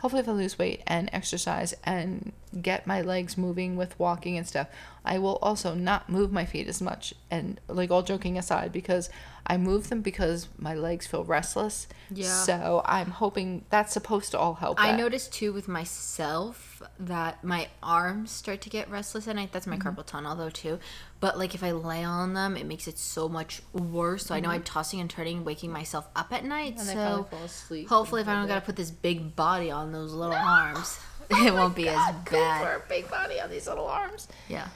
hopefully 0.02 0.22
if 0.22 0.28
I 0.28 0.32
lose 0.32 0.58
weight 0.58 0.82
and 0.88 1.10
exercise 1.14 1.76
and 1.84 2.32
get 2.60 2.88
my 2.88 3.02
legs 3.02 3.38
moving 3.38 3.76
with 3.76 3.98
walking 4.00 4.36
and 4.36 4.48
stuff, 4.48 4.68
I 5.06 5.20
will 5.20 5.38
also 5.44 5.76
not 5.76 6.10
move 6.10 6.32
my 6.32 6.44
feet 6.44 6.68
as 6.68 6.82
much. 6.82 7.14
And 7.30 7.60
like 7.68 7.92
all 7.92 8.02
joking 8.02 8.38
aside 8.38 8.72
because 8.72 9.10
I 9.46 9.58
move 9.58 9.90
them 9.90 10.02
because 10.02 10.48
my 10.58 10.74
legs 10.74 11.08
feel 11.08 11.24
restless. 11.24 11.88
Yeah. 12.10 12.28
So 12.28 12.82
I'm 12.86 13.12
hoping 13.12 13.66
that's 13.70 13.94
supposed 13.94 14.32
to 14.32 14.40
all 14.40 14.56
help. 14.56 14.82
I 14.82 14.92
that. 14.92 15.00
noticed 15.00 15.34
too 15.34 15.54
with 15.54 15.68
myself 15.68 16.82
that 17.00 17.44
my 17.44 17.68
arms 17.82 18.32
start 18.32 18.62
to 18.62 18.70
get 18.70 18.90
restless 18.90 19.28
at 19.28 19.36
night. 19.36 19.52
That's 19.52 19.68
my 19.68 19.78
mm-hmm. 19.78 19.88
carpal 19.90 20.06
tunnel 20.06 20.36
though 20.36 20.50
too. 20.50 20.80
But 21.20 21.38
like 21.38 21.56
if 21.56 21.64
I 21.64 21.72
lay 21.72 22.04
on 22.04 22.34
them, 22.34 22.58
it 22.58 22.66
makes 22.66 22.88
it 22.88 22.98
so 22.98 23.30
much 23.30 23.62
worse. 23.74 24.26
So 24.26 24.36
I 24.36 24.40
know 24.40 24.50
mm-hmm. 24.50 24.56
I'm 24.56 24.64
tossing 24.64 25.00
and 25.00 25.10
turning, 25.10 25.44
waking 25.44 25.72
myself 25.72 26.08
up 26.16 26.32
at 26.32 26.44
night. 26.44 26.78
And 26.78 26.88
so 26.88 26.94
probably 26.94 27.30
fall 27.30 27.44
asleep 27.46 27.88
hopefully, 27.90 28.22
if 28.22 28.28
I 28.28 28.36
don't 28.36 28.48
gotta 28.48 28.62
put 28.62 28.76
this 28.76 28.92
big 28.92 29.36
body 29.36 29.72
on 29.72 29.92
those 29.92 30.14
little 30.14 30.36
arms, 30.36 31.00
it 31.30 31.54
won't 31.54 31.76
be 31.76 31.88
as 31.90 32.16
bad. 32.30 32.64
for 32.64 32.84
a 32.84 32.90
big 32.90 33.10
body 33.10 33.40
on 33.40 33.50
these 33.50 33.68
little 33.68 33.88
arms. 33.88 34.28
Yeah. 34.48 34.68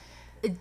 It- 0.42 0.56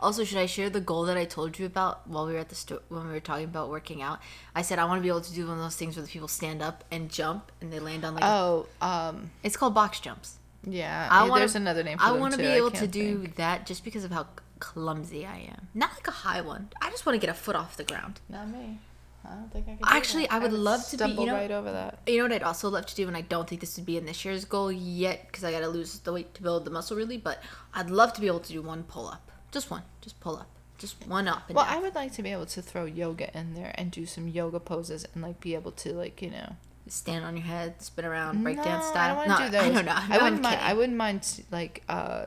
also, 0.00 0.24
should 0.24 0.38
I 0.38 0.46
share 0.46 0.68
the 0.70 0.80
goal 0.80 1.04
that 1.04 1.16
I 1.16 1.24
told 1.24 1.58
you 1.58 1.66
about 1.66 2.06
while 2.08 2.26
we 2.26 2.32
were 2.34 2.38
at 2.38 2.48
the 2.48 2.54
store 2.54 2.80
when 2.88 3.06
we 3.06 3.12
were 3.12 3.20
talking 3.20 3.44
about 3.44 3.70
working 3.70 4.02
out? 4.02 4.20
I 4.54 4.62
said 4.62 4.78
I 4.78 4.84
want 4.84 4.98
to 4.98 5.02
be 5.02 5.08
able 5.08 5.22
to 5.22 5.32
do 5.32 5.46
one 5.46 5.56
of 5.56 5.62
those 5.62 5.76
things 5.76 5.96
where 5.96 6.04
the 6.04 6.08
people 6.10 6.28
stand 6.28 6.62
up 6.62 6.84
and 6.90 7.08
jump 7.10 7.50
and 7.60 7.72
they 7.72 7.80
land 7.80 8.04
on 8.04 8.14
like. 8.14 8.22
a- 8.24 8.26
Oh, 8.26 8.66
um, 8.82 9.30
it's 9.42 9.56
called 9.56 9.74
box 9.74 10.00
jumps. 10.00 10.36
yeah. 10.64 11.08
I 11.10 11.28
want 11.28 11.40
there's 11.40 11.54
another 11.54 11.82
name 11.82 11.98
for 11.98 12.04
I 12.04 12.12
want 12.12 12.32
to 12.34 12.38
be 12.38 12.46
able 12.46 12.70
to 12.72 12.86
do 12.86 13.22
think. 13.22 13.36
that 13.36 13.66
just 13.66 13.84
because 13.84 14.04
of 14.04 14.10
how 14.10 14.26
clumsy 14.58 15.24
I 15.26 15.38
am. 15.50 15.68
Not 15.74 15.90
like 15.94 16.08
a 16.08 16.10
high 16.10 16.40
one. 16.40 16.70
I 16.80 16.90
just 16.90 17.04
want 17.06 17.20
to 17.20 17.24
get 17.26 17.34
a 17.34 17.38
foot 17.38 17.56
off 17.56 17.76
the 17.76 17.84
ground. 17.84 18.20
Not 18.28 18.48
me. 18.48 18.78
I 19.24 19.30
don't 19.34 19.52
think 19.52 19.66
I 19.66 19.72
could. 19.72 19.78
do 19.80 19.84
Actually, 19.88 20.22
that. 20.26 20.32
I 20.34 20.38
would 20.38 20.52
love 20.52 20.86
to 20.88 20.96
be- 20.98 21.10
you 21.10 21.26
know- 21.26 21.34
right 21.34 21.50
over 21.50 21.72
that. 21.72 21.98
You 22.06 22.18
know 22.18 22.24
what 22.24 22.32
I'd 22.32 22.42
also 22.42 22.68
love 22.68 22.86
to 22.86 22.94
do, 22.94 23.08
and 23.08 23.16
I 23.16 23.22
don't 23.22 23.48
think 23.48 23.60
this 23.60 23.76
would 23.76 23.84
be 23.86 23.96
in 23.96 24.06
this 24.06 24.24
year's 24.24 24.44
goal 24.44 24.70
yet 24.70 25.26
because 25.26 25.42
I 25.44 25.50
got 25.52 25.60
to 25.60 25.68
lose 25.68 25.98
the 26.00 26.12
weight 26.12 26.32
to 26.34 26.42
build 26.42 26.64
the 26.64 26.70
muscle 26.70 26.96
really. 26.96 27.16
But 27.16 27.42
I'd 27.74 27.90
love 27.90 28.12
to 28.14 28.20
be 28.20 28.26
able 28.28 28.40
to 28.40 28.52
do 28.52 28.62
one 28.62 28.84
pull 28.84 29.08
up, 29.08 29.30
just 29.56 29.70
one, 29.70 29.82
just 30.02 30.20
pull 30.20 30.36
up, 30.36 30.48
just 30.78 31.06
one 31.06 31.26
up 31.28 31.44
and 31.48 31.56
Well, 31.56 31.64
down. 31.64 31.74
I 31.74 31.80
would 31.80 31.94
like 31.94 32.12
to 32.12 32.22
be 32.22 32.30
able 32.32 32.46
to 32.46 32.60
throw 32.62 32.84
yoga 32.84 33.36
in 33.38 33.54
there 33.54 33.72
and 33.76 33.90
do 33.90 34.04
some 34.06 34.28
yoga 34.28 34.60
poses 34.60 35.06
and 35.14 35.22
like 35.22 35.40
be 35.40 35.54
able 35.54 35.72
to 35.72 35.92
like 35.94 36.20
you 36.20 36.30
know 36.30 36.56
stand 36.88 37.24
on 37.24 37.36
your 37.36 37.46
head, 37.46 37.80
spin 37.82 38.04
around, 38.04 38.44
breakdance 38.44 38.64
No, 38.64 38.70
I 38.72 38.80
style. 38.82 39.16
don't 39.16 39.28
want 39.28 39.40
to 39.40 39.44
do 39.46 39.50
those. 39.50 39.62
I 39.62 39.72
don't 39.72 39.84
know. 39.86 39.92
I 39.92 40.08
No, 40.08 40.16
I'm 40.18 40.22
wouldn't 40.24 40.42
mind. 40.42 40.60
I 40.62 40.74
wouldn't 40.74 40.98
mind 40.98 41.42
like 41.50 41.82
uh, 41.88 42.26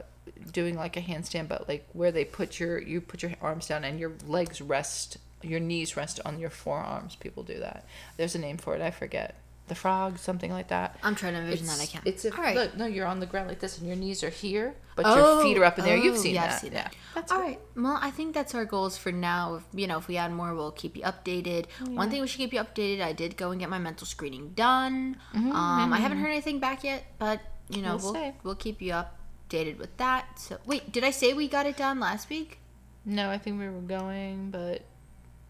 doing 0.52 0.76
like 0.76 0.98
a 0.98 1.02
handstand, 1.02 1.48
but 1.48 1.68
like 1.70 1.88
where 1.94 2.12
they 2.12 2.26
put 2.26 2.60
your 2.60 2.82
you 2.82 3.00
put 3.02 3.22
your 3.24 3.32
arms 3.42 3.68
down 3.68 3.84
and 3.84 4.00
your 4.00 4.14
legs 4.28 4.60
rest, 4.62 5.18
your 5.44 5.60
knees 5.60 5.96
rest 5.96 6.20
on 6.26 6.40
your 6.40 6.50
forearms. 6.50 7.16
People 7.16 7.44
do 7.44 7.60
that. 7.60 7.86
There's 8.18 8.36
a 8.36 8.40
name 8.40 8.58
for 8.58 8.76
it. 8.76 8.82
I 8.82 8.92
forget. 8.92 9.36
The 9.70 9.76
frog, 9.76 10.18
something 10.18 10.52
like 10.52 10.68
that. 10.70 10.98
I'm 11.04 11.16
trying 11.16 11.34
to 11.34 11.40
envision 11.40 11.68
It's, 11.68 11.78
that. 11.78 11.84
I 11.84 11.86
can't. 11.86 12.08
It's 12.08 12.26
if, 12.26 12.38
All 12.38 12.44
right. 12.44 12.56
look, 12.56 12.76
no, 12.76 12.86
you're 12.86 13.06
on 13.06 13.20
the 13.20 13.26
ground 13.26 13.48
like 13.48 13.60
this, 13.60 13.78
and 13.78 13.88
your 13.88 13.96
knees 13.96 14.24
are 14.24 14.30
here, 14.30 14.76
but 14.96 15.06
Oh, 15.08 15.16
your 15.36 15.44
feet 15.44 15.58
are 15.58 15.64
up 15.64 15.78
in 15.80 15.86
there. 15.86 15.96
You've 15.96 16.16
oh, 16.16 16.18
seen 16.18 16.36
yeah, 16.36 16.48
that. 16.48 16.54
I've 16.56 16.60
seen 16.60 16.72
yeah. 16.74 16.84
that. 16.84 16.96
That's 17.16 17.32
All 17.32 17.40
right. 17.40 17.60
Well, 17.76 17.98
I 18.02 18.12
think 18.12 18.34
that's 18.34 18.54
our 18.56 18.66
goals 18.66 18.98
for 18.98 19.12
now. 19.12 19.56
If 19.56 19.64
you 19.74 19.88
know, 19.88 19.98
if 19.98 20.08
we 20.08 20.18
add 20.18 20.32
more, 20.34 20.54
we'll 20.56 20.72
keep 20.72 20.98
you 20.98 21.04
updated. 21.04 21.68
One 21.88 22.10
thing 22.10 22.22
we 22.22 22.28
should 22.28 22.40
keep 22.40 22.52
you 22.54 22.60
updated. 22.60 23.02
I 23.02 23.14
did 23.14 23.38
go 23.38 23.52
and 23.52 23.60
get 23.60 23.70
my 23.70 23.80
mental 23.80 24.06
screening 24.08 24.50
done. 24.56 25.18
Um, 25.34 25.94
I 25.94 25.98
haven't 26.00 26.18
heard 26.18 26.32
anything 26.32 26.60
back 26.60 26.84
yet, 26.84 27.06
but 27.20 27.40
you 27.70 27.82
know, 27.82 27.98
Mm-hmm, 27.98 28.04
We'll 28.06 28.14
we'll 28.14 28.34
we'll 28.44 28.56
keep 28.56 28.82
you 28.82 28.94
updated 28.94 29.78
with 29.78 29.96
that. 29.98 30.40
So, 30.40 30.58
wait, 30.66 30.92
did 30.92 31.04
I 31.04 31.12
say 31.12 31.34
we 31.34 31.48
got 31.48 31.66
it 31.66 31.78
done 31.78 32.00
last 32.00 32.30
week? 32.30 32.60
No, 33.06 33.30
I 33.30 33.38
think 33.38 33.60
we 33.60 33.68
were 33.70 33.80
going, 33.82 34.52
but 34.52 34.82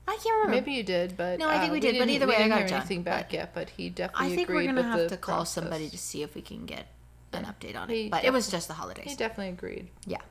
I 0.09 0.17
can't 0.17 0.35
remember. 0.37 0.55
maybe 0.55 0.71
you 0.71 0.81
did. 0.83 1.15
But 1.15 1.37
No, 1.37 1.47
I 1.47 1.59
think 1.59 1.69
uh, 1.69 1.73
we 1.73 1.79
did, 1.79 1.99
but 1.99 2.09
either 2.09 2.25
we 2.25 2.33
way, 2.33 2.43
I 2.43 2.47
got 2.47 2.57
hear 2.59 2.67
done, 2.67 2.79
anything 2.79 3.03
back 3.03 3.31
yet. 3.31 3.53
But 3.53 3.69
he 3.69 3.89
definitely 3.89 4.33
I 4.33 4.35
think 4.35 4.49
we're 4.49 4.65
gonna 4.65 4.81
have 4.83 5.07
to 5.09 5.17
call 5.17 5.35
process. 5.37 5.53
somebody 5.53 5.89
to 5.89 5.97
see 5.97 6.23
if 6.23 6.33
we 6.33 6.41
can 6.41 6.65
get 6.65 6.87
an 7.31 7.45
update 7.45 7.75
on 7.77 7.89
He 7.89 8.05
it. 8.07 8.11
But 8.11 8.23
it 8.25 8.33
was 8.33 8.49
just 8.49 8.67
the 8.67 8.73
holidays. 8.73 9.05
He 9.11 9.15
definitely 9.15 9.49
agreed. 9.49 9.89
yeah. 10.07 10.21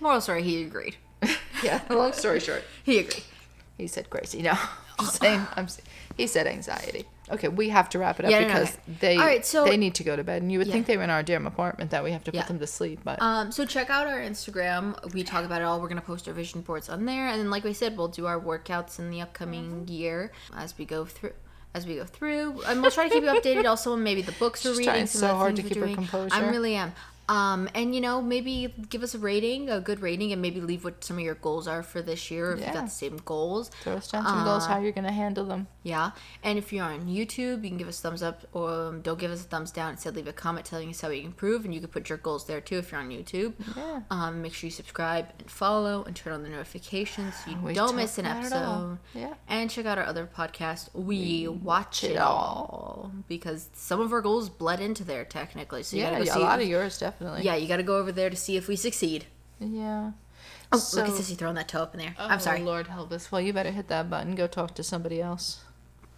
Moral 0.00 0.20
story: 0.22 0.42
He 0.42 0.62
agreed. 0.64 0.96
yeah. 1.62 1.82
Long 1.90 2.12
story 2.14 2.40
short, 2.40 2.64
He 2.84 2.98
agreed. 3.00 3.24
he 3.76 3.86
said 3.86 4.08
crazy. 4.08 4.40
No, 4.40 4.54
I'm 4.98 5.06
saying 5.06 5.46
I'm. 5.56 5.66
He 6.16 6.26
said 6.26 6.46
anxiety. 6.46 7.04
Okay, 7.30 7.48
we 7.48 7.68
have 7.68 7.88
to 7.90 7.98
wrap 7.98 8.18
it 8.18 8.24
up 8.26 8.30
Yeah, 8.30 8.40
no, 8.40 8.48
no, 8.48 8.54
because 8.54 8.68
okay. 8.74 8.80
they 9.00 9.18
right, 9.18 9.44
so- 9.44 9.64
they 9.64 9.76
need 9.76 9.94
to 9.96 10.04
go 10.04 10.16
to 10.16 10.24
bed, 10.24 10.42
and 10.42 10.50
you 10.50 10.58
would 10.58 10.66
Yeah. 10.68 10.72
think 10.74 10.86
they 10.86 10.96
were 10.96 11.02
in 11.02 11.10
our 11.10 11.22
damn 11.22 11.46
apartment 11.46 11.90
that 11.90 12.02
we 12.04 12.12
have 12.12 12.24
to 12.24 12.30
Yeah. 12.32 12.42
put 12.42 12.48
them 12.48 12.58
to 12.58 12.66
sleep. 12.66 13.00
But 13.04 13.20
Um, 13.22 13.52
so 13.52 13.64
check 13.64 13.90
out 13.90 14.06
our 14.06 14.18
Instagram. 14.20 15.12
We 15.12 15.22
talk 15.24 15.44
about 15.44 15.60
it 15.60 15.64
all. 15.64 15.80
We're 15.80 15.88
gonna 15.88 16.00
post 16.00 16.26
our 16.28 16.34
vision 16.34 16.62
boards 16.62 16.88
on 16.88 17.04
there, 17.04 17.28
and 17.28 17.38
then, 17.40 17.50
like 17.50 17.64
we 17.64 17.72
said, 17.74 17.96
we'll 17.96 18.08
do 18.08 18.26
our 18.26 18.38
workouts 18.40 18.98
in 18.98 19.10
the 19.10 19.20
upcoming 19.20 19.82
Mm-hmm. 19.82 19.92
year 19.92 20.32
as 20.56 20.76
we 20.78 20.84
go 20.84 21.04
through. 21.04 21.32
As 21.74 21.86
we 21.86 21.96
go 21.96 22.04
through, 22.06 22.62
and 22.66 22.80
we'll 22.80 22.90
try 22.90 23.08
to 23.08 23.14
keep 23.14 23.22
you 23.22 23.28
updated. 23.30 23.66
Also, 23.66 23.92
on 23.92 24.02
maybe 24.02 24.22
the 24.22 24.32
books 24.32 24.64
we're 24.64 24.70
reading. 24.70 24.84
trying 24.86 25.06
some 25.06 25.20
so 25.20 25.34
hard 25.36 25.54
to 25.56 25.62
keep 25.62 25.76
her 25.76 25.94
composure. 25.94 26.34
I 26.34 26.48
really 26.48 26.74
am. 26.74 26.92
Um, 27.28 27.68
and 27.74 27.94
you 27.94 28.00
know, 28.00 28.22
maybe 28.22 28.72
give 28.88 29.02
us 29.02 29.14
a 29.14 29.18
rating, 29.18 29.68
a 29.68 29.80
good 29.80 30.00
rating, 30.00 30.32
and 30.32 30.40
maybe 30.40 30.60
leave 30.60 30.84
what 30.84 31.04
some 31.04 31.18
of 31.18 31.22
your 31.24 31.34
goals 31.34 31.68
are 31.68 31.82
for 31.82 32.00
this 32.00 32.30
year. 32.30 32.52
If 32.52 32.60
you 32.60 32.72
got 32.72 32.86
the 32.86 32.90
same 32.90 33.18
goals, 33.24 33.70
throw 33.82 33.94
us 33.96 34.10
down 34.10 34.24
some 34.24 34.44
goals 34.44 34.64
Uh, 34.64 34.68
how 34.68 34.80
you're 34.80 34.92
gonna 34.92 35.12
handle 35.12 35.44
them. 35.44 35.66
yeah. 35.82 36.12
And 36.42 36.58
if 36.58 36.72
you're 36.72 36.84
on 36.84 37.06
YouTube, 37.06 37.62
you 37.64 37.68
can 37.68 37.76
give 37.76 37.88
us 37.88 38.00
thumbs 38.00 38.22
up 38.22 38.46
or 38.52 38.88
um, 38.88 39.02
don't 39.02 39.18
give 39.18 39.30
us 39.30 39.40
a 39.42 39.44
thumbs 39.44 39.70
down. 39.70 39.90
Instead, 39.92 40.16
leave 40.16 40.26
a 40.26 40.32
comment 40.32 40.64
telling 40.66 40.88
us 40.90 41.00
how 41.02 41.10
we 41.10 41.18
can 41.18 41.26
improve. 41.26 41.64
And 41.64 41.74
you 41.74 41.80
can 41.80 41.88
put 41.90 42.08
your 42.08 42.18
goals 42.18 42.46
there 42.46 42.60
too 42.60 42.78
if 42.78 42.92
you're 42.92 43.00
on 43.00 43.10
YouTube. 43.10 43.52
Yeah. 43.76 44.00
Um, 44.10 44.40
make 44.42 44.54
sure 44.54 44.68
you 44.68 44.72
subscribe 44.72 45.26
and 45.38 45.50
follow 45.50 46.04
and 46.04 46.16
turn 46.16 46.32
on 46.32 46.42
the 46.42 46.48
notifications 46.48 47.34
so 47.44 47.50
you 47.50 47.58
We 47.62 47.74
don't 47.74 47.94
miss 47.96 48.16
an 48.18 48.24
episode. 48.26 48.98
Yeah. 49.14 49.34
And 49.48 49.68
check 49.70 49.84
out 49.86 49.98
our 49.98 50.04
other 50.06 50.26
podcast, 50.26 50.88
We, 50.94 51.46
Watch 51.48 52.04
It 52.04 52.16
All. 52.16 53.12
Because 53.28 53.68
some 53.74 54.00
of 54.00 54.12
our 54.12 54.20
goals 54.22 54.48
bled 54.48 54.80
into 54.80 55.04
there 55.04 55.24
technically. 55.24 55.82
So 55.82 55.96
you 55.96 56.02
Yeah, 56.04 56.10
gotta 56.12 56.24
go 56.24 56.28
yeah, 56.28 56.34
see 56.34 56.40
a 56.40 56.44
lot 56.44 56.60
of 56.60 56.66
yours 56.68 56.98
definitely. 56.98 57.17
Yeah, 57.20 57.56
you 57.56 57.68
gotta 57.68 57.82
go 57.82 57.96
over 57.98 58.12
there 58.12 58.30
to 58.30 58.36
see 58.36 58.56
if 58.56 58.68
we 58.68 58.76
succeed. 58.76 59.26
Yeah. 59.60 60.12
Oh, 60.72 60.78
So- 60.78 60.98
look 60.98 61.08
at 61.08 61.14
Sissy 61.14 61.36
throwing 61.36 61.54
that 61.56 61.68
toe 61.68 61.82
up 61.82 61.94
in 61.94 62.00
there. 62.00 62.14
Oh, 62.18 62.26
I'm 62.26 62.40
sorry. 62.40 62.60
Lord 62.60 62.88
help 62.88 63.10
us. 63.12 63.32
Well, 63.32 63.40
you 63.40 63.52
better 63.52 63.70
hit 63.70 63.88
that 63.88 64.10
button. 64.10 64.34
Go 64.34 64.46
talk 64.46 64.74
to 64.74 64.82
somebody 64.82 65.20
else. 65.20 65.60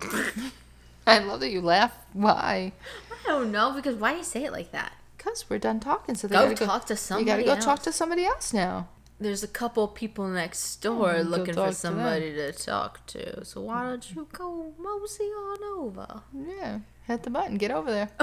I 1.07 1.19
love 1.19 1.41
that 1.41 1.51
you 1.51 1.61
laugh. 1.61 1.93
Why? 2.13 2.73
I 3.11 3.29
don't 3.29 3.51
know 3.53 3.73
because 3.73 3.97
why 3.97 4.13
do 4.13 4.19
you 4.19 4.25
say 4.25 4.45
it 4.45 4.53
like 4.53 4.73
that? 4.73 4.93
Because 5.17 5.45
we're 5.49 5.59
done 5.59 5.81
talking. 5.81 6.15
So 6.15 6.29
they 6.29 6.35
Go 6.37 6.49
gotta 6.51 6.67
talk 6.67 6.87
to 6.87 7.19
You 7.19 7.25
gotta 7.25 7.43
go 7.45 7.57
talk 7.57 7.83
to 7.83 7.93
somebody 7.93 8.25
else 8.25 8.53
now. 8.53 8.89
there's 9.19 9.43
a 9.43 9.49
couple 9.49 9.87
people 9.89 10.27
next 10.29 10.77
door 10.77 11.13
Oh, 11.13 11.23
go 11.25 11.29
looking 11.29 11.55
for 11.55 11.67
to 11.69 11.73
somebody 11.73 12.33
to, 12.33 12.53
talk 12.53 13.05
to. 13.09 13.45
So 13.45 13.61
why 13.61 13.85
don't 13.85 14.15
you 14.15 14.27
go 14.33 14.73
mosey 14.79 15.25
on 15.25 15.63
over? 15.79 16.23
Yeah. 16.35 16.81
Hit 17.07 17.23
the 17.23 17.31
button. 17.31 17.57
Get 17.59 17.71
over 17.71 17.91
there. 17.91 18.11